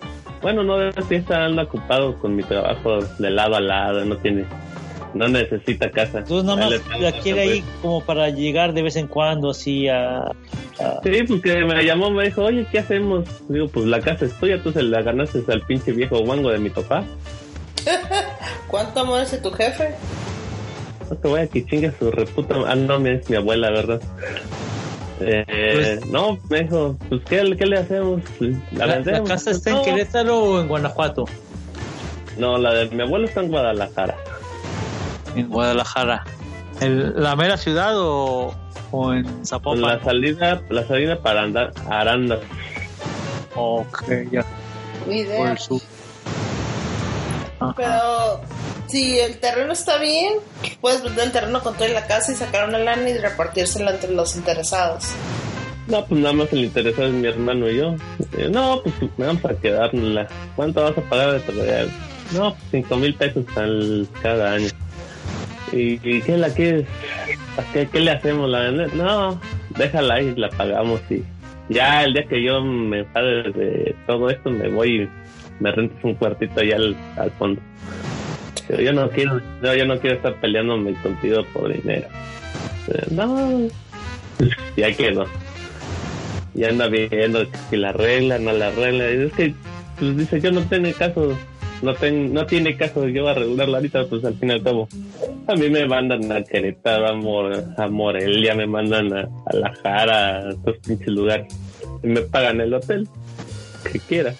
Bueno, 0.41 0.63
no 0.63 0.77
de 0.77 1.01
fiesta, 1.03 1.43
anda 1.43 1.63
ocupado 1.63 2.17
con 2.19 2.37
mi 2.37 2.43
trabajo 2.43 2.99
de 3.19 3.29
lado 3.29 3.55
a 3.55 3.59
lado, 3.59 4.05
no 4.05 4.15
tiene, 4.17 4.45
no 5.13 5.27
necesita 5.27 5.89
casa. 5.91 6.19
Entonces 6.19 6.43
nada 6.45 6.69
más 6.69 6.99
la 6.99 7.11
quiere 7.11 7.43
pues. 7.43 7.53
ahí 7.55 7.63
como 7.81 8.01
para 8.03 8.29
llegar 8.29 8.73
de 8.73 8.81
vez 8.83 8.95
en 8.95 9.07
cuando 9.07 9.49
así 9.51 9.87
a... 9.87 10.19
a- 10.19 10.33
Sí, 11.03 11.23
pues 11.27 11.41
que 11.41 11.63
me 11.65 11.83
llamó, 11.83 12.09
me 12.09 12.25
dijo, 12.25 12.43
oye, 12.43 12.65
¿qué 12.71 12.79
hacemos? 12.79 13.25
Digo, 13.49 13.67
pues 13.67 13.85
la 13.85 13.99
casa 14.01 14.25
es 14.25 14.33
tuya, 14.39 14.61
tú 14.61 14.71
se 14.71 14.81
la 14.83 15.01
ganaste 15.01 15.43
al 15.47 15.61
pinche 15.61 15.91
viejo 15.91 16.19
guango 16.19 16.49
de 16.51 16.57
mi 16.59 16.69
papá. 16.69 17.03
¿Cuánto 18.67 19.01
amor 19.01 19.21
es 19.21 19.31
de 19.31 19.37
tu 19.39 19.51
jefe? 19.51 19.89
No 21.09 21.17
te 21.17 21.27
voy 21.27 21.41
a 21.41 21.47
que 21.47 21.65
chingue 21.65 21.91
su 21.99 22.09
reputa. 22.11 22.55
Ah, 22.65 22.75
no, 22.75 23.05
es 23.05 23.29
mi 23.29 23.35
abuela, 23.35 23.69
¿verdad? 23.69 24.01
Eh, 25.19 25.99
no, 26.09 26.39
me 26.49 26.63
dijo, 26.63 26.97
pues, 27.07 27.21
¿qué, 27.29 27.55
qué 27.57 27.65
le 27.65 27.77
hacemos? 27.77 28.21
¿La, 28.71 28.85
la 28.87 28.95
vendemos? 28.95 29.29
casa 29.29 29.51
está 29.51 29.71
No. 29.71 29.79
en 29.79 29.85
Querétaro 29.85 30.39
o 30.43 30.59
en 30.61 30.67
Guanajuato? 30.67 31.25
No, 32.37 32.57
la 32.57 32.73
de 32.73 32.89
mi 32.95 33.03
abuelo 33.03 33.25
está 33.27 33.41
en 33.41 33.49
Guadalajara. 33.49 34.15
En 35.35 35.49
Guadalajara. 35.49 36.23
¿El- 36.81 37.13
¿La 37.21 37.35
mera 37.35 37.57
ciudad 37.57 37.93
o, 37.95 38.53
o 38.91 39.13
en 39.13 39.45
Zapopan? 39.45 39.81
la 39.81 40.03
salida, 40.03 40.61
la 40.69 40.85
salida 40.87 41.19
para 41.19 41.43
andar 41.43 41.71
a 41.89 41.99
Aranda. 42.01 42.39
Ok, 43.55 44.03
ya, 44.31 44.43
por 45.05 45.13
idea. 45.13 45.51
el 45.51 45.57
sur. 45.59 45.81
Pero 47.77 48.41
si 48.87 49.19
el 49.19 49.37
terreno 49.39 49.73
está 49.73 49.97
bien, 49.97 50.33
puedes 50.81 51.01
vender 51.03 51.25
el 51.25 51.31
terreno 51.31 51.61
con 51.63 51.75
toda 51.75 51.89
la 51.89 52.05
casa 52.05 52.31
y 52.31 52.35
sacar 52.35 52.67
una 52.67 52.77
lana 52.79 53.09
y 53.09 53.17
repartírsela 53.17 53.91
entre 53.91 54.11
los 54.11 54.35
interesados. 54.35 55.05
No, 55.87 56.05
pues 56.05 56.19
nada 56.21 56.33
más 56.33 56.51
el 56.53 56.65
interesado 56.65 57.07
es 57.07 57.13
mi 57.13 57.27
hermano 57.27 57.69
y 57.69 57.77
yo. 57.77 57.95
Eh, 58.37 58.49
No, 58.49 58.81
pues 58.83 58.95
me 59.17 59.25
dan 59.25 59.37
para 59.37 59.55
quedárnosla. 59.55 60.27
¿Cuánto 60.55 60.81
vas 60.83 60.97
a 60.97 61.01
pagar 61.01 61.33
de 61.33 61.39
propiedad? 61.41 61.85
No, 62.31 62.51
pues 62.53 62.63
cinco 62.71 62.95
mil 62.97 63.13
pesos 63.15 63.45
al, 63.55 64.07
cada 64.21 64.53
año. 64.53 64.69
¿Y, 65.73 65.99
y 66.03 66.21
qué 66.21 66.37
la 66.37 66.49
quieres? 66.49 66.85
¿A 67.57 67.73
¿Qué, 67.73 67.87
¿Qué 67.87 67.99
le 67.99 68.11
hacemos? 68.11 68.49
La? 68.49 68.71
No, 68.71 69.39
déjala 69.77 70.15
ahí, 70.15 70.33
la 70.35 70.49
pagamos 70.49 71.01
y 71.09 71.23
ya 71.69 72.03
el 72.03 72.13
día 72.13 72.25
que 72.25 72.43
yo 72.43 72.61
me 72.61 73.03
pague 73.05 73.51
de 73.51 73.95
todo 74.05 74.29
esto 74.29 74.49
me 74.49 74.67
voy 74.69 75.03
y 75.03 75.09
me 75.59 75.71
rentas 75.71 76.03
un 76.03 76.15
cuartito 76.15 76.59
allá 76.59 76.75
al, 76.75 77.31
fondo. 77.37 77.61
Pero 78.67 78.81
yo 78.81 78.93
no 78.93 79.09
quiero, 79.09 79.41
no, 79.61 79.75
yo 79.75 79.85
no 79.85 79.99
quiero 79.99 80.17
estar 80.17 80.35
peleándome 80.35 80.93
contigo 81.01 81.43
por 81.53 81.73
dinero. 81.73 82.07
Eh, 82.87 83.07
No, 83.11 83.67
ya 84.75 84.91
quedó. 84.93 85.25
Y 86.55 86.65
anda 86.65 86.87
viendo 86.87 87.45
si 87.69 87.77
la 87.77 87.89
arregla, 87.89 88.39
no 88.39 88.51
la 88.51 88.67
arregla. 88.67 89.11
Y 89.11 89.25
es 89.25 89.33
que, 89.33 89.53
pues 89.99 90.17
dice, 90.17 90.41
yo 90.41 90.51
no 90.51 90.61
tengo 90.61 90.91
caso, 90.93 91.37
no, 91.83 91.93
ten, 91.95 92.33
no 92.33 92.45
tiene 92.45 92.75
caso 92.75 93.07
yo 93.07 93.27
arreglarla 93.27 93.77
ahorita, 93.77 94.05
pues 94.07 94.23
al 94.25 94.35
fin 94.39 94.49
y 94.49 94.53
al 94.53 94.63
cabo. 94.63 94.87
A 95.47 95.53
mí 95.55 95.69
me 95.69 95.85
mandan 95.85 96.31
a 96.31 96.41
Querétaro, 96.43 97.07
a, 97.07 97.83
a 97.83 97.87
Morelia, 97.89 98.55
me 98.55 98.65
mandan 98.65 99.13
a, 99.13 99.21
a 99.21 99.53
La 99.55 99.73
Jara, 99.83 100.37
a 100.39 100.49
estos 100.51 100.77
pinches 100.85 101.07
lugares. 101.07 101.53
Y 102.01 102.07
me 102.07 102.21
pagan 102.21 102.61
el 102.61 102.73
hotel, 102.73 103.07
que 103.91 103.99
quiera. 103.99 104.33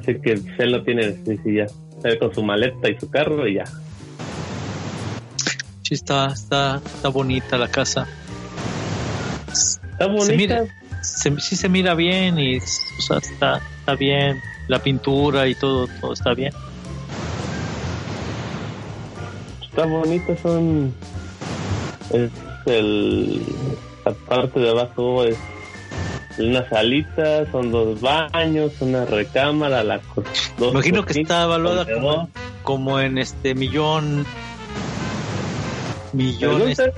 Así 0.00 0.14
que 0.20 0.32
él 0.58 0.72
no 0.72 0.82
tiene 0.82 1.08
necesidad. 1.10 1.70
Él 2.04 2.18
con 2.18 2.34
su 2.34 2.42
maleta 2.42 2.88
y 2.90 2.98
su 2.98 3.08
carro 3.08 3.46
y 3.48 3.54
ya. 3.54 3.64
Sí, 5.82 5.94
está, 5.94 6.26
está, 6.26 6.80
está 6.84 7.08
bonita 7.08 7.56
la 7.56 7.68
casa. 7.68 8.06
Está 9.48 10.06
bonita. 10.06 10.26
Se 10.26 10.36
mira, 10.36 10.64
se- 11.02 11.40
sí 11.40 11.56
se 11.56 11.68
mira 11.68 11.94
bien 11.94 12.38
y 12.38 12.56
o 12.58 12.60
sea, 13.06 13.18
está, 13.18 13.60
está 13.80 13.94
bien. 13.94 14.40
La 14.68 14.78
pintura 14.78 15.46
y 15.46 15.54
todo, 15.54 15.88
todo 16.00 16.12
está 16.12 16.34
bien. 16.34 16.52
Está 19.62 19.86
bonito, 19.86 20.36
son. 20.42 20.92
Es 22.10 22.30
el. 22.66 23.42
La 24.04 24.12
parte 24.12 24.60
de 24.60 24.70
abajo 24.70 25.24
es 25.24 25.36
una 26.38 26.68
salita, 26.68 27.50
son 27.50 27.70
dos 27.70 28.00
baños, 28.00 28.72
una 28.80 29.04
recámara, 29.04 29.82
la 29.82 30.00
dos 30.58 30.72
Imagino 30.72 31.04
que 31.04 31.20
está 31.20 31.44
evaluada 31.44 31.86
como, 31.92 32.28
como 32.62 33.00
en 33.00 33.18
este 33.18 33.54
millón 33.54 34.26
millón 36.12 36.70
este, 36.70 36.92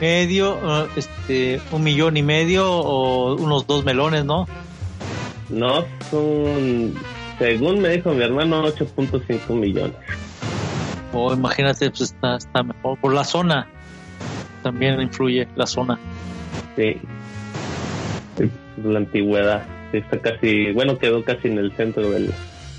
medio 0.00 0.58
ah, 0.62 0.86
este 0.96 1.60
un 1.72 1.82
millón 1.82 2.16
y 2.16 2.22
medio 2.22 2.72
o 2.72 3.34
unos 3.34 3.66
dos 3.66 3.84
melones 3.84 4.24
no 4.24 4.46
No, 5.50 5.84
son. 6.10 6.94
Según 7.38 7.80
me 7.80 7.88
dijo 7.90 8.12
mi 8.12 8.22
hermano, 8.22 8.64
8.5 8.66 9.54
millones. 9.54 9.96
o 11.12 11.32
imagínate 11.32 11.88
pues 11.90 12.02
está, 12.02 12.36
está 12.36 12.62
mejor 12.62 12.98
por 13.00 13.14
la 13.14 13.24
zona 13.24 13.66
también 14.62 15.00
influye 15.00 15.48
la 15.56 15.66
zona 15.66 15.98
Sí. 16.76 16.96
La 18.82 18.98
antigüedad. 18.98 19.62
Está 19.92 20.18
casi. 20.18 20.72
Bueno, 20.72 20.98
quedó 20.98 21.24
casi 21.24 21.48
en 21.48 21.58
el 21.58 21.72
centro 21.76 22.10
del. 22.10 22.32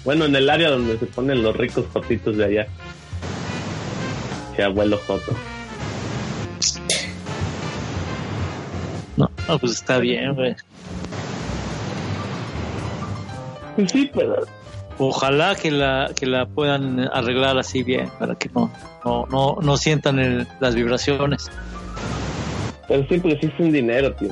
Bueno, 0.06 0.26
en 0.26 0.36
el 0.36 0.50
área 0.50 0.70
donde 0.70 0.98
se 0.98 1.06
ponen 1.06 1.44
los 1.44 1.56
ricos 1.56 1.86
jotitos 1.94 2.38
de 2.38 2.46
allá. 2.46 2.68
Que 4.56 4.64
abuelo 4.64 4.98
Joto. 5.06 5.34
no, 9.18 9.30
no, 9.48 9.60
pues 9.60 9.74
está 9.74 10.00
bien 10.00 10.34
güey. 10.34 10.56
sí, 13.92 14.12
pero 14.14 14.44
ojalá 14.98 15.56
que 15.56 15.72
la 15.72 16.12
que 16.16 16.26
la 16.26 16.46
puedan 16.46 17.00
arreglar 17.14 17.58
así 17.58 17.84
bien 17.84 18.10
para 18.20 18.36
que 18.36 18.50
no 18.50 18.72
no 19.06 19.26
no, 19.32 19.58
no 19.62 19.78
sientan 19.78 20.20
el- 20.20 20.48
las 20.60 20.76
vibraciones 20.76 21.50
Pero 22.88 23.06
sí, 23.08 23.18
porque 23.20 23.38
sí 23.42 23.48
es 23.54 23.60
un 23.60 23.72
dinero, 23.72 24.14
tío. 24.16 24.30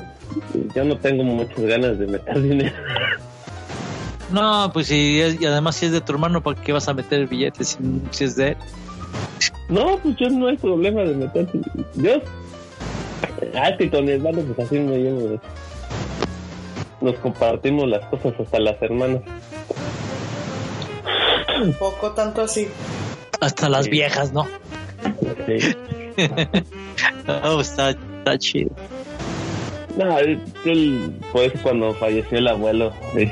Yo 0.76 0.84
no 0.84 0.96
tengo 0.98 1.24
muchas 1.24 1.60
ganas 1.60 1.98
de 1.98 2.06
meter 2.06 2.40
dinero. 2.42 2.74
No, 4.30 4.70
pues 4.72 4.86
si 4.88 5.20
es- 5.20 5.40
y 5.40 5.46
además 5.46 5.76
si 5.76 5.86
es 5.86 5.92
de 5.92 6.00
tu 6.00 6.12
hermano, 6.12 6.40
¿para 6.42 6.60
qué 6.60 6.72
vas 6.72 6.86
a 6.88 6.94
meter 6.94 7.20
el 7.20 7.26
billete 7.26 7.64
si, 7.64 7.78
si 8.10 8.24
es 8.24 8.36
de 8.36 8.48
él? 8.50 8.56
No, 9.68 9.98
pues 10.02 10.14
yo 10.16 10.28
no 10.30 10.46
hay 10.48 10.56
problema 10.56 11.02
de 11.02 11.14
meter. 11.16 11.48
Yo. 11.96 12.12
Ah, 13.54 13.70
que 13.76 13.90
con 13.90 14.04
mi 14.04 14.12
hermano, 14.12 14.40
pues 14.42 14.66
así 14.66 14.78
me 14.78 14.98
llevo. 14.98 15.40
Nos 17.00 17.14
compartimos 17.16 17.88
las 17.88 18.04
cosas 18.06 18.34
hasta 18.38 18.58
las 18.60 18.80
hermanas. 18.82 19.22
Un 21.62 21.72
poco 21.74 22.10
tanto 22.12 22.42
así. 22.42 22.68
Hasta 23.40 23.68
las 23.68 23.88
viejas, 23.88 24.32
¿no? 24.32 24.46
Sí. 25.46 25.74
No, 27.26 27.60
está, 27.60 27.90
está 27.90 28.38
chido. 28.38 28.70
No, 29.96 30.18
él, 30.18 30.40
él- 30.64 31.14
por 31.32 31.42
eso 31.44 31.58
cuando 31.62 31.92
falleció 31.94 32.38
el 32.38 32.48
abuelo, 32.48 32.92
eh, 33.16 33.30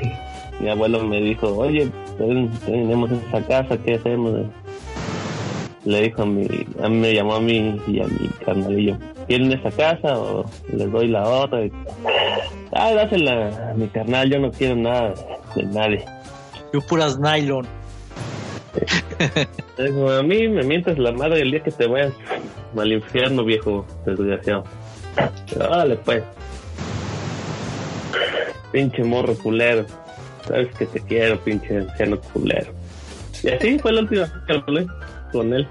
mi 0.59 0.69
abuelo 0.69 1.03
me 1.03 1.21
dijo, 1.21 1.47
oye, 1.57 1.89
ten- 2.17 2.51
tenemos 2.65 3.09
esa 3.11 3.41
casa, 3.47 3.77
¿qué 3.77 3.95
hacemos? 3.95 4.45
Le 5.89 6.03
dijo 6.03 6.21
a 6.21 6.25
mi, 6.27 6.45
a 6.83 6.87
mí 6.87 6.97
me 6.97 7.15
llamó 7.15 7.33
a 7.33 7.41
mí 7.41 7.81
y 7.87 7.99
a 7.99 8.05
mi 8.05 8.27
carnalillo, 8.45 8.95
¿quieren 9.25 9.51
esa 9.51 9.71
casa 9.71 10.19
o 10.19 10.45
les 10.71 10.91
doy 10.91 11.07
la 11.07 11.27
otra? 11.27 11.65
Y, 11.65 11.71
ah, 12.73 12.93
dásela 12.93 13.71
a 13.71 13.73
mi 13.73 13.87
carnal, 13.87 14.29
yo 14.29 14.37
no 14.37 14.51
quiero 14.51 14.75
nada 14.75 15.15
de 15.55 15.63
nadie. 15.63 16.05
Yo 16.71 16.79
puras 16.81 17.17
nylon. 17.17 17.65
Dijo, 19.79 20.11
a 20.11 20.21
mí 20.21 20.47
me 20.47 20.61
mientas 20.61 20.99
la 20.99 21.11
madre 21.11 21.41
el 21.41 21.49
día 21.49 21.63
que 21.63 21.71
te 21.71 21.87
vayas 21.87 22.13
al 22.77 22.93
infierno, 22.93 23.43
viejo 23.43 23.83
desgraciado. 24.05 24.65
Órale, 25.55 25.95
pues. 25.95 26.21
Pinche 28.71 29.03
morro 29.03 29.33
culero. 29.33 29.87
Sabes 30.47 30.67
que 30.75 30.85
te 30.85 30.99
quiero, 30.99 31.39
pinche 31.39 31.77
anciano 31.77 32.21
culero. 32.31 32.71
Y 33.41 33.49
así 33.49 33.79
fue 33.79 33.91
la 33.91 34.01
última 34.01 34.21
vez 34.21 34.31
que 34.45 34.53
hablé 34.53 34.87
con 35.31 35.51
él. 35.51 35.67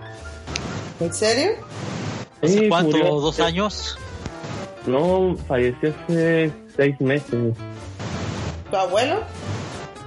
¿En 1.00 1.12
serio? 1.12 1.50
¿Hace 2.42 2.58
Sí, 2.60 2.68
cuánto? 2.68 2.96
murió. 2.96 3.20
¿Dos 3.20 3.40
años? 3.40 3.98
No, 4.86 5.36
falleció 5.46 5.94
hace 6.06 6.50
seis 6.76 7.00
meses. 7.00 7.54
¿Tu 8.70 8.76
abuelo? 8.76 9.22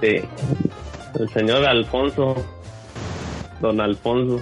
Sí. 0.00 0.20
El 1.18 1.30
señor 1.32 1.64
Alfonso. 1.64 2.34
Don 3.60 3.80
Alfonso. 3.80 4.40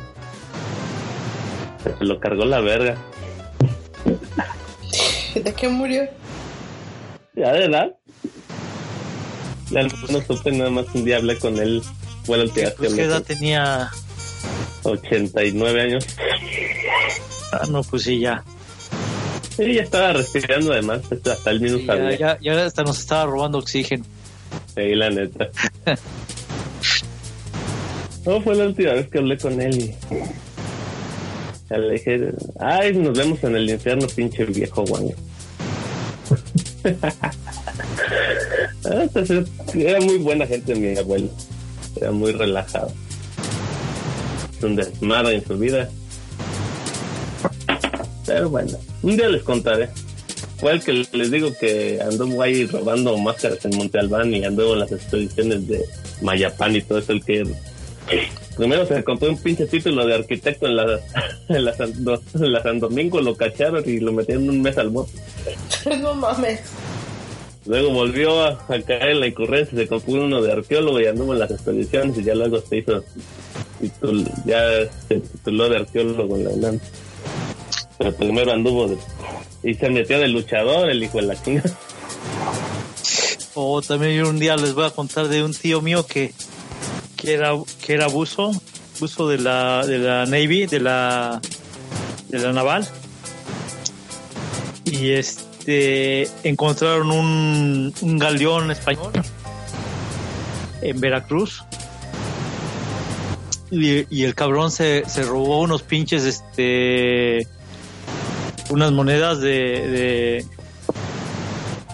Se 1.98 2.04
lo 2.04 2.18
cargó 2.20 2.44
la 2.44 2.60
verga. 2.60 2.96
¿De 5.34 5.52
qué 5.54 5.68
murió? 5.68 6.04
Ya 7.34 7.52
de 7.52 7.64
edad. 7.66 7.92
Ya 9.70 9.82
no 9.82 10.20
supe 10.26 10.50
nada 10.52 10.70
más 10.70 10.86
un 10.94 11.04
día 11.04 11.18
hablé 11.18 11.38
con 11.38 11.56
él. 11.58 11.82
Vez 12.26 12.52
que 12.52 12.70
Pues, 12.76 12.94
¿Qué 12.94 13.02
edad 13.04 13.22
tenía? 13.22 13.90
89 14.82 15.80
años. 15.82 16.06
Ah, 17.52 17.66
no, 17.70 17.82
pues 17.82 18.02
sí, 18.04 18.20
ya. 18.20 18.42
Sí, 19.56 19.74
ya 19.74 19.82
estaba 19.82 20.12
respirando 20.12 20.72
además. 20.72 21.00
Hasta 21.12 21.50
él 21.50 21.60
mismo 21.60 21.78
Ya, 21.78 21.86
sabía. 21.86 22.18
ya, 22.18 22.38
ya 22.40 22.64
hasta 22.66 22.82
nos 22.82 22.98
estaba 22.98 23.26
robando 23.26 23.58
oxígeno. 23.58 24.04
Sí, 24.74 24.94
la 24.94 25.10
neta. 25.10 25.48
No, 28.26 28.40
fue 28.42 28.54
la 28.54 28.64
última 28.66 28.92
vez 28.92 29.08
que 29.08 29.18
hablé 29.18 29.38
con 29.38 29.60
él 29.60 29.78
y... 29.78 29.94
Ya 31.70 31.78
le 31.78 31.92
dije, 31.92 32.32
ay, 32.58 32.92
nos 32.96 33.16
vemos 33.16 33.42
en 33.44 33.54
el 33.56 33.70
infierno, 33.70 34.06
pinche 34.08 34.44
viejo 34.44 34.84
guango. 34.84 35.14
Ah, 38.82 39.04
pues, 39.12 39.30
Era 39.74 40.00
muy 40.00 40.16
buena 40.18 40.46
gente 40.46 40.74
mi 40.74 40.96
abuelo. 40.96 41.28
Era 42.00 42.10
muy 42.12 42.32
relajado. 42.32 42.90
Un 44.62 44.76
desmadre 44.76 45.36
en 45.36 45.46
su 45.46 45.56
vida. 45.56 45.88
Pero 48.26 48.50
bueno, 48.50 48.78
un 49.02 49.16
día 49.16 49.28
les 49.28 49.42
contaré. 49.42 49.88
Fue 50.58 50.72
el 50.72 50.82
que 50.82 50.92
les 51.12 51.30
digo 51.30 51.48
que 51.58 51.98
anduvo 52.02 52.42
ahí 52.42 52.66
robando 52.66 53.16
máscaras 53.16 53.64
en 53.64 53.76
Monte 53.76 53.98
Albán 53.98 54.34
y 54.34 54.44
anduvo 54.44 54.74
en 54.74 54.80
las 54.80 54.92
expediciones 54.92 55.66
de 55.66 55.82
Mayapán 56.20 56.76
y 56.76 56.82
todo 56.82 56.98
eso. 56.98 57.12
El 57.12 57.24
que 57.24 57.44
primero 58.56 58.84
se 58.86 59.02
compró 59.02 59.30
un 59.30 59.38
pinche 59.38 59.66
título 59.66 60.06
de 60.06 60.14
arquitecto 60.14 60.66
en 60.66 60.76
la, 60.76 61.00
en 61.48 61.64
la, 61.64 61.74
San, 61.74 61.92
en 62.34 62.52
la 62.52 62.62
San 62.62 62.78
Domingo, 62.78 63.20
lo 63.22 63.34
cacharon 63.34 63.82
y 63.86 64.00
lo 64.00 64.12
metieron 64.12 64.50
un 64.50 64.60
mes 64.60 64.76
al 64.76 64.90
bote. 64.90 65.12
no 66.02 66.14
mames. 66.14 66.60
Luego 67.66 67.90
volvió 67.90 68.42
a, 68.42 68.64
a 68.68 68.80
caer 68.80 69.10
en 69.10 69.20
la 69.20 69.26
incurrencia, 69.28 69.78
se 69.78 69.86
compró 69.86 70.24
uno 70.24 70.42
de 70.42 70.52
arqueólogo 70.52 71.00
y 71.00 71.06
anduvo 71.06 71.32
en 71.32 71.38
las 71.38 71.50
expediciones 71.50 72.18
y 72.18 72.24
ya 72.24 72.34
luego 72.34 72.60
se 72.60 72.78
hizo, 72.78 73.02
ya 74.44 74.60
se 75.08 75.20
tituló 75.20 75.68
de 75.68 75.76
arqueólogo 75.78 76.36
en 76.36 76.44
la 76.44 76.50
UNAM. 76.50 76.80
Pero 77.98 78.14
primero 78.16 78.52
anduvo 78.52 78.88
de- 78.88 78.98
y 79.62 79.74
se 79.74 79.90
metió 79.90 80.18
de 80.18 80.28
luchador, 80.28 80.88
el 80.90 81.02
hijo 81.02 81.18
de 81.18 81.24
la 81.24 81.42
chinga. 81.42 81.62
O 83.54 83.82
también 83.82 84.16
yo 84.22 84.28
un 84.30 84.38
día 84.38 84.56
les 84.56 84.74
voy 84.74 84.86
a 84.86 84.90
contar 84.90 85.28
de 85.28 85.42
un 85.42 85.52
tío 85.52 85.82
mío 85.82 86.06
que, 86.06 86.32
que 87.16 87.34
era 87.34 87.52
que 87.84 87.92
era 87.94 88.06
buzo, 88.06 88.52
buzo 89.00 89.28
de 89.28 89.38
la 89.38 89.84
de 89.86 89.98
la 89.98 90.24
Navy, 90.26 90.66
de 90.66 90.80
la 90.80 91.40
de 92.28 92.38
la 92.38 92.52
naval. 92.52 92.88
Y 94.86 95.10
este 95.10 96.28
encontraron 96.42 97.10
un, 97.10 97.92
un 98.00 98.18
galeón 98.18 98.70
español 98.70 99.12
en 100.80 101.00
Veracruz. 101.00 101.62
Y, 103.70 104.06
y 104.14 104.24
el 104.24 104.34
cabrón 104.34 104.70
se, 104.70 105.04
se 105.08 105.22
robó 105.22 105.60
unos 105.60 105.82
pinches 105.82 106.24
este 106.24 107.46
unas 108.70 108.92
monedas 108.92 109.40
de, 109.40 109.50
de 109.50 110.46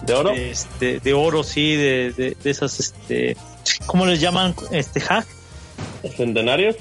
¿De 0.05 0.13
oro? 0.13 0.31
este, 0.31 0.99
de 0.99 1.13
oro, 1.13 1.43
sí, 1.43 1.75
de, 1.75 2.13
de, 2.13 2.37
de 2.41 2.49
esas, 2.49 2.79
este, 2.79 3.35
¿cómo 3.85 4.05
les 4.05 4.21
llaman? 4.21 4.55
Este, 4.71 5.01
hack. 5.01 5.27
¿Centenarios? 6.15 6.77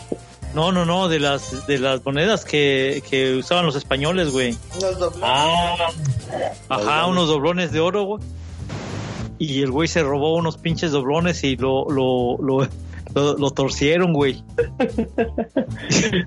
No, 0.55 0.71
no, 0.71 0.85
no, 0.85 1.09
de 1.09 1.19
las, 1.19 1.67
de 1.67 1.79
las 1.79 2.05
monedas 2.05 2.45
que, 2.45 3.03
que 3.11 3.35
usaban 3.35 3.67
los 3.67 3.75
españoles, 3.75 4.31
güey. 4.31 4.57
Los 4.81 4.99
doblones. 4.99 5.21
Ah, 5.23 5.77
Ajá, 6.69 7.07
unos 7.07 7.29
doblones 7.29 7.73
de 7.73 7.81
oro, 7.81 8.05
güey. 8.05 8.23
Y 9.39 9.61
el 9.61 9.71
güey 9.71 9.89
se 9.89 10.03
robó 10.03 10.35
unos 10.37 10.57
pinches 10.57 10.93
doblones 10.93 11.43
y 11.45 11.57
lo, 11.57 11.91
lo, 11.91 12.39
lo, 12.39 12.69
lo, 13.17 13.37
lo 13.39 13.51
torcieron, 13.51 14.13
güey. 14.13 14.43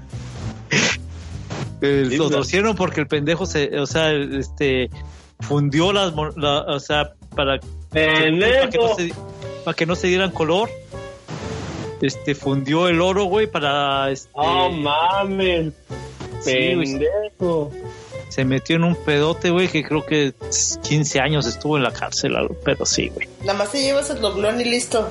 Eh, 1.82 2.08
Sí, 2.10 2.18
lo 2.18 2.26
pues. 2.26 2.36
torcieron 2.36 2.76
porque 2.76 3.00
el 3.00 3.08
pendejo 3.08 3.46
se, 3.46 3.80
o 3.80 3.86
sea, 3.88 4.12
este, 4.12 4.90
fundió 5.40 5.94
las, 5.94 6.14
la- 6.36 6.62
o 6.68 6.80
sea, 6.80 7.14
para, 7.34 7.58
para 7.90 8.70
que 8.70 8.78
no 8.78 8.96
se, 8.96 9.14
para 9.64 9.76
que 9.76 9.86
no 9.86 9.96
se 9.96 10.08
dieran 10.08 10.32
color. 10.32 10.70
Este, 12.02 12.36
fundió 12.36 12.88
el 12.90 13.00
oro, 13.02 13.26
güey, 13.26 13.48
para, 13.48 14.10
este, 14.12 14.30
No 14.36 14.70
mames, 14.72 15.74
Sí, 16.42 16.52
pendejo. 16.54 17.72
se 18.30 18.44
metió 18.46 18.76
en 18.78 18.84
un 18.84 18.96
pedote, 18.96 19.50
güey, 19.50 19.68
que 19.70 19.82
creo 19.84 20.06
que 20.06 20.34
15 20.84 21.20
años 21.22 21.46
estuvo 21.46 21.78
en 21.78 21.84
la 21.84 21.92
cárcel, 21.94 22.36
pero 22.66 22.86
sí, 22.86 23.08
güey. 23.10 23.28
Nada 23.42 23.54
más 23.60 23.72
te 23.72 23.82
llevas 23.82 24.10
el 24.10 24.20
doblón 24.20 24.60
y 24.60 24.66
listo. 24.66 25.10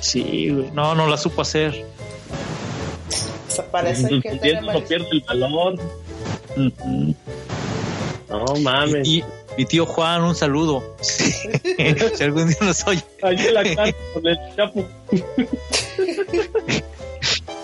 Sí, 0.00 0.50
güey. 0.50 0.70
No, 0.72 0.94
no 0.94 1.06
la 1.06 1.16
supo 1.16 1.42
hacer. 1.42 1.84
O 3.48 3.50
sea, 3.50 3.70
parece 3.70 4.20
que 4.20 4.36
tiempo 4.36 4.72
no 4.72 4.80
pierde 4.80 5.08
el 5.10 5.20
valor. 5.22 5.78
Ujú. 6.56 7.14
No 8.28 8.44
mames. 8.60 9.06
Y 9.06 9.24
mi 9.56 9.64
tío 9.64 9.86
Juan, 9.86 10.22
un 10.22 10.34
saludo. 10.34 10.96
si 11.00 12.22
algún 12.22 12.48
día 12.48 12.58
nos 12.60 12.86
oye. 12.86 13.02
Allí 13.22 13.46
en 13.46 13.54
la 13.54 13.62
casa 13.62 13.96
con 14.12 14.26
el 14.26 14.38
chapo. 14.56 14.84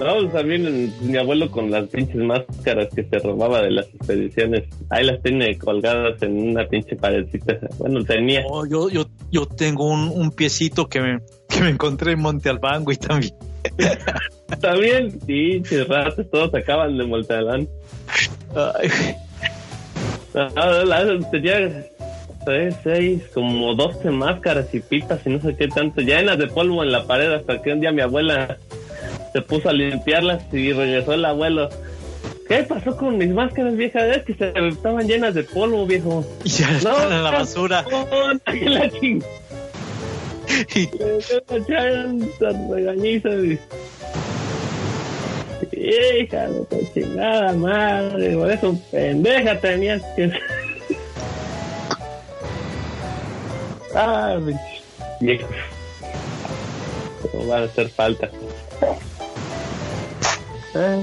No, 0.00 0.28
también 0.28 0.92
mi 1.00 1.16
abuelo 1.16 1.50
con 1.50 1.70
las 1.70 1.88
pinches 1.88 2.16
máscaras 2.16 2.88
que 2.94 3.02
se 3.04 3.18
robaba 3.18 3.62
de 3.62 3.72
las 3.72 3.86
expediciones. 3.92 4.64
Ahí 4.90 5.04
las 5.04 5.20
tiene 5.22 5.58
colgadas 5.58 6.22
en 6.22 6.50
una 6.50 6.66
pinche 6.68 6.94
paredcita. 6.94 7.58
Bueno, 7.78 8.04
tenía. 8.04 8.42
Oh, 8.48 8.64
yo, 8.64 8.88
yo, 8.90 9.06
yo 9.32 9.46
tengo 9.46 9.88
un, 9.88 10.08
un 10.08 10.30
piecito 10.30 10.88
que 10.88 11.00
me, 11.00 11.18
que 11.48 11.60
me 11.62 11.70
encontré 11.70 12.12
en 12.12 12.20
Monte 12.20 12.48
Albán, 12.48 12.84
güey, 12.84 12.96
también. 12.96 13.34
También, 14.60 15.18
pinches 15.26 15.86
ratos, 15.88 16.30
todos 16.30 16.54
acaban 16.54 16.96
de 16.96 17.04
Montalbán. 17.04 17.68
Ay, 18.54 18.88
Ah, 20.34 20.82
la- 20.86 21.18
Tenía 21.30 21.86
tres, 22.44 22.76
seis, 22.84 23.22
como 23.34 23.74
12 23.74 24.10
máscaras 24.10 24.72
y 24.72 24.80
pipas 24.80 25.20
y 25.26 25.30
no 25.30 25.40
sé 25.40 25.56
qué 25.56 25.66
tanto, 25.68 26.00
llenas 26.02 26.38
de 26.38 26.46
polvo 26.46 26.84
en 26.84 26.92
la 26.92 27.04
pared 27.06 27.32
hasta 27.32 27.60
que 27.60 27.72
un 27.72 27.80
día 27.80 27.90
mi 27.90 28.02
abuela 28.02 28.56
se 29.38 29.42
puso 29.42 29.68
a 29.68 29.72
limpiarlas 29.72 30.42
y 30.52 30.72
regresó 30.72 31.12
el 31.12 31.24
abuelo. 31.24 31.68
¿Qué 32.48 32.62
pasó 32.64 32.96
con 32.96 33.18
mis 33.18 33.28
máscaras 33.28 33.76
viejas? 33.76 34.16
Es 34.16 34.22
que 34.24 34.34
se 34.34 34.52
estaban 34.68 35.06
llenas 35.06 35.34
de 35.34 35.44
polvo, 35.44 35.86
viejo. 35.86 36.24
y 36.44 36.48
ya 36.48 36.70
están 36.76 37.12
en 37.12 37.22
la 37.22 37.30
basura. 37.30 37.84
No, 37.90 38.06
la 38.46 38.90
ching- 38.90 39.24
Y-. 40.74 40.88
Hija 45.72 46.48
de 46.48 46.64
tu 46.66 46.78
chingada 46.94 47.52
madre, 47.52 48.36
por 48.36 48.50
eso 48.50 48.78
pendeja 48.90 49.60
tenías 49.60 50.02
que... 50.16 50.32
ah, 53.94 54.36
viejo. 55.20 55.48
No 57.34 57.46
va 57.46 57.58
a 57.58 57.62
hacer 57.64 57.88
falta. 57.90 58.30
Ah, 60.78 61.02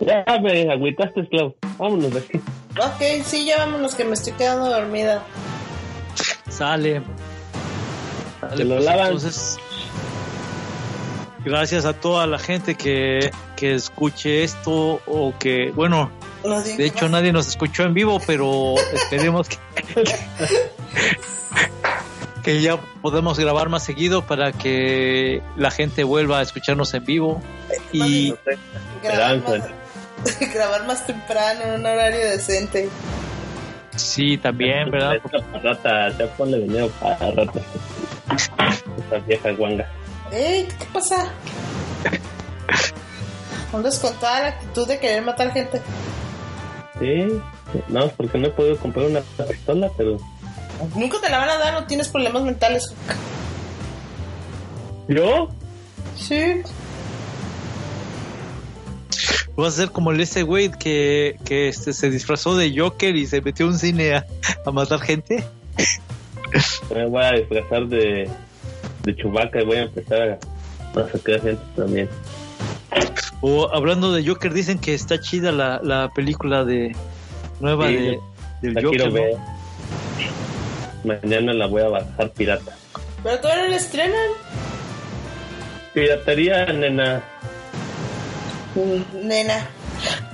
ya 0.00 0.38
me 0.40 0.70
agüitaste, 0.70 1.26
Clau. 1.28 1.54
Vámonos 1.78 2.12
de 2.12 2.18
aquí. 2.20 2.38
Ok, 2.78 3.24
sí, 3.24 3.46
ya 3.46 3.58
vámonos 3.58 3.94
que 3.94 4.04
me 4.04 4.14
estoy 4.14 4.32
quedando 4.34 4.66
dormida. 4.68 5.22
Sale. 6.48 7.02
Sale, 8.40 8.56
Se 8.56 8.64
lo 8.64 8.74
pues, 8.74 8.84
lavan. 8.84 9.06
Entonces, 9.06 9.56
gracias 11.44 11.84
a 11.84 11.92
toda 11.94 12.26
la 12.26 12.38
gente 12.38 12.74
que, 12.74 13.30
que 13.56 13.74
escuche 13.74 14.42
esto 14.44 15.00
o 15.06 15.32
que, 15.38 15.70
bueno, 15.74 16.10
No 16.44 16.60
de 16.62 16.86
hecho 16.86 17.04
más. 17.04 17.12
nadie 17.12 17.32
nos 17.32 17.46
escuchó 17.48 17.84
en 17.84 17.94
vivo, 17.94 18.20
pero 18.26 18.74
esperemos 18.92 19.48
que, 19.48 19.58
que 22.42 22.60
ya 22.60 22.76
podemos 23.00 23.38
grabar 23.38 23.68
más 23.68 23.84
seguido 23.84 24.22
para 24.26 24.52
que 24.52 25.40
la 25.56 25.70
gente 25.70 26.04
vuelva 26.04 26.40
a 26.40 26.42
escucharnos 26.42 26.92
en 26.94 27.04
vivo. 27.04 27.40
Y 27.92 28.30
No 28.30 28.36
sé. 28.44 28.58
grabar 29.02 29.34
Esperanza. 29.36 29.68
más, 30.24 30.40
grabar 30.54 30.86
más 30.86 31.06
temprano 31.06 31.62
en 31.64 31.80
un 31.80 31.86
horario 31.86 32.20
decente. 32.20 32.88
sí, 33.96 34.36
también, 34.38 34.90
¿verdad? 34.90 35.16
Parrata, 35.52 36.08
ya 36.18 36.26
ponle 36.36 36.58
dinero 36.60 36.88
para 37.00 37.30
rata. 37.30 37.60
Esta 38.98 39.18
vieja 39.26 39.50
guanga. 39.52 39.86
Ey, 40.32 40.66
¿qué 40.78 40.86
pasa? 40.92 41.30
Andas 43.72 43.98
con 43.98 44.14
toda 44.16 44.40
la 44.40 44.48
actitud 44.48 44.86
de 44.88 44.98
querer 44.98 45.22
matar 45.22 45.52
gente. 45.52 45.80
Sí, 46.98 47.26
no, 47.88 48.08
porque 48.10 48.38
no 48.38 48.48
he 48.48 48.50
podido 48.50 48.76
comprar 48.78 49.06
una 49.06 49.20
pistola, 49.48 49.90
pero 49.96 50.18
Nunca 50.96 51.20
te 51.20 51.30
la 51.30 51.38
van 51.38 51.48
a 51.50 51.58
dar 51.58 51.76
o 51.76 51.84
tienes 51.84 52.08
problemas 52.08 52.42
mentales. 52.42 52.92
¿Yo? 55.08 55.48
Sí. 56.16 56.62
Vas 59.56 59.74
a 59.74 59.82
ser 59.82 59.90
como 59.90 60.10
el 60.12 60.20
ese 60.20 60.42
güey 60.42 60.70
que, 60.70 61.36
que 61.44 61.68
este, 61.68 61.92
se 61.92 62.08
disfrazó 62.10 62.56
de 62.56 62.76
Joker 62.76 63.14
y 63.16 63.26
se 63.26 63.40
metió 63.42 63.66
a 63.66 63.68
un 63.70 63.78
cine 63.78 64.14
a, 64.14 64.26
a 64.64 64.70
matar 64.70 65.00
gente. 65.00 65.44
Me 66.94 67.06
voy 67.06 67.22
a 67.22 67.32
disfrazar 67.32 67.86
de, 67.86 68.28
de 69.02 69.16
Chewbacca 69.16 69.60
y 69.62 69.64
voy 69.64 69.76
a 69.76 69.82
empezar 69.82 70.38
a, 70.94 71.00
a 71.00 71.08
sacar 71.10 71.40
gente 71.42 71.62
también. 71.76 72.08
O 73.40 73.68
hablando 73.74 74.12
de 74.12 74.26
Joker, 74.26 74.52
dicen 74.52 74.78
que 74.78 74.94
está 74.94 75.20
chida 75.20 75.50
la, 75.52 75.80
la 75.82 76.10
película 76.14 76.64
de 76.64 76.94
nueva 77.60 77.88
Sí, 77.88 77.94
de, 77.94 78.18
del 78.62 78.74
La 78.74 78.82
Joker. 78.82 79.10
ver. 79.10 79.36
Mañana 81.04 81.52
la 81.52 81.66
voy 81.66 81.82
a 81.82 81.88
bajar 81.88 82.30
pirata. 82.30 82.76
Pero 83.22 83.40
todavía 83.40 83.64
no 83.64 83.70
la 83.70 83.76
estrenan. 83.76 84.30
Piratería, 85.94 86.66
nena. 86.66 87.22
Mm, 88.74 89.26
Nena. 89.26 89.68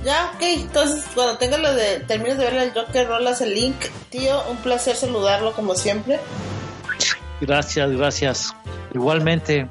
Ya, 0.04 0.32
ok. 0.34 0.42
Entonces, 0.42 1.04
cuando 1.14 1.38
tengas 1.38 1.60
lo 1.60 1.74
de. 1.74 2.00
Termines 2.00 2.38
de 2.38 2.44
ver 2.44 2.54
el 2.54 2.72
Joker, 2.72 3.06
rolas 3.06 3.40
el 3.40 3.54
link. 3.54 3.76
Tío, 4.10 4.42
un 4.50 4.56
placer 4.58 4.96
saludarlo 4.96 5.52
como 5.52 5.74
siempre. 5.74 6.18
Gracias, 7.40 7.90
gracias. 7.92 8.54
Igualmente. 8.94 9.68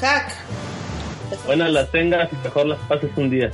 Hack. 0.00 0.32
Buenas 1.46 1.70
las 1.70 1.90
tengas 1.90 2.28
y 2.32 2.36
mejor 2.36 2.66
las 2.66 2.78
pases 2.80 3.10
un 3.16 3.30
día. 3.30 3.50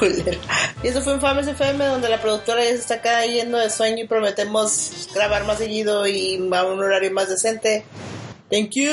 Y 0.82 0.88
eso 0.88 1.02
fue 1.02 1.14
Infames 1.14 1.46
FM, 1.46 1.84
donde 1.84 2.08
la 2.08 2.20
productora 2.22 2.64
ya 2.64 2.70
se 2.70 2.76
está 2.76 3.02
cayendo 3.02 3.58
de 3.58 3.68
sueño 3.68 4.04
y 4.04 4.06
prometemos 4.06 5.08
grabar 5.14 5.44
más 5.44 5.58
seguido 5.58 6.06
y 6.06 6.36
a 6.52 6.64
un 6.64 6.80
horario 6.80 7.10
más 7.10 7.28
decente. 7.28 7.84
Thank 8.50 8.70
you. 8.70 8.90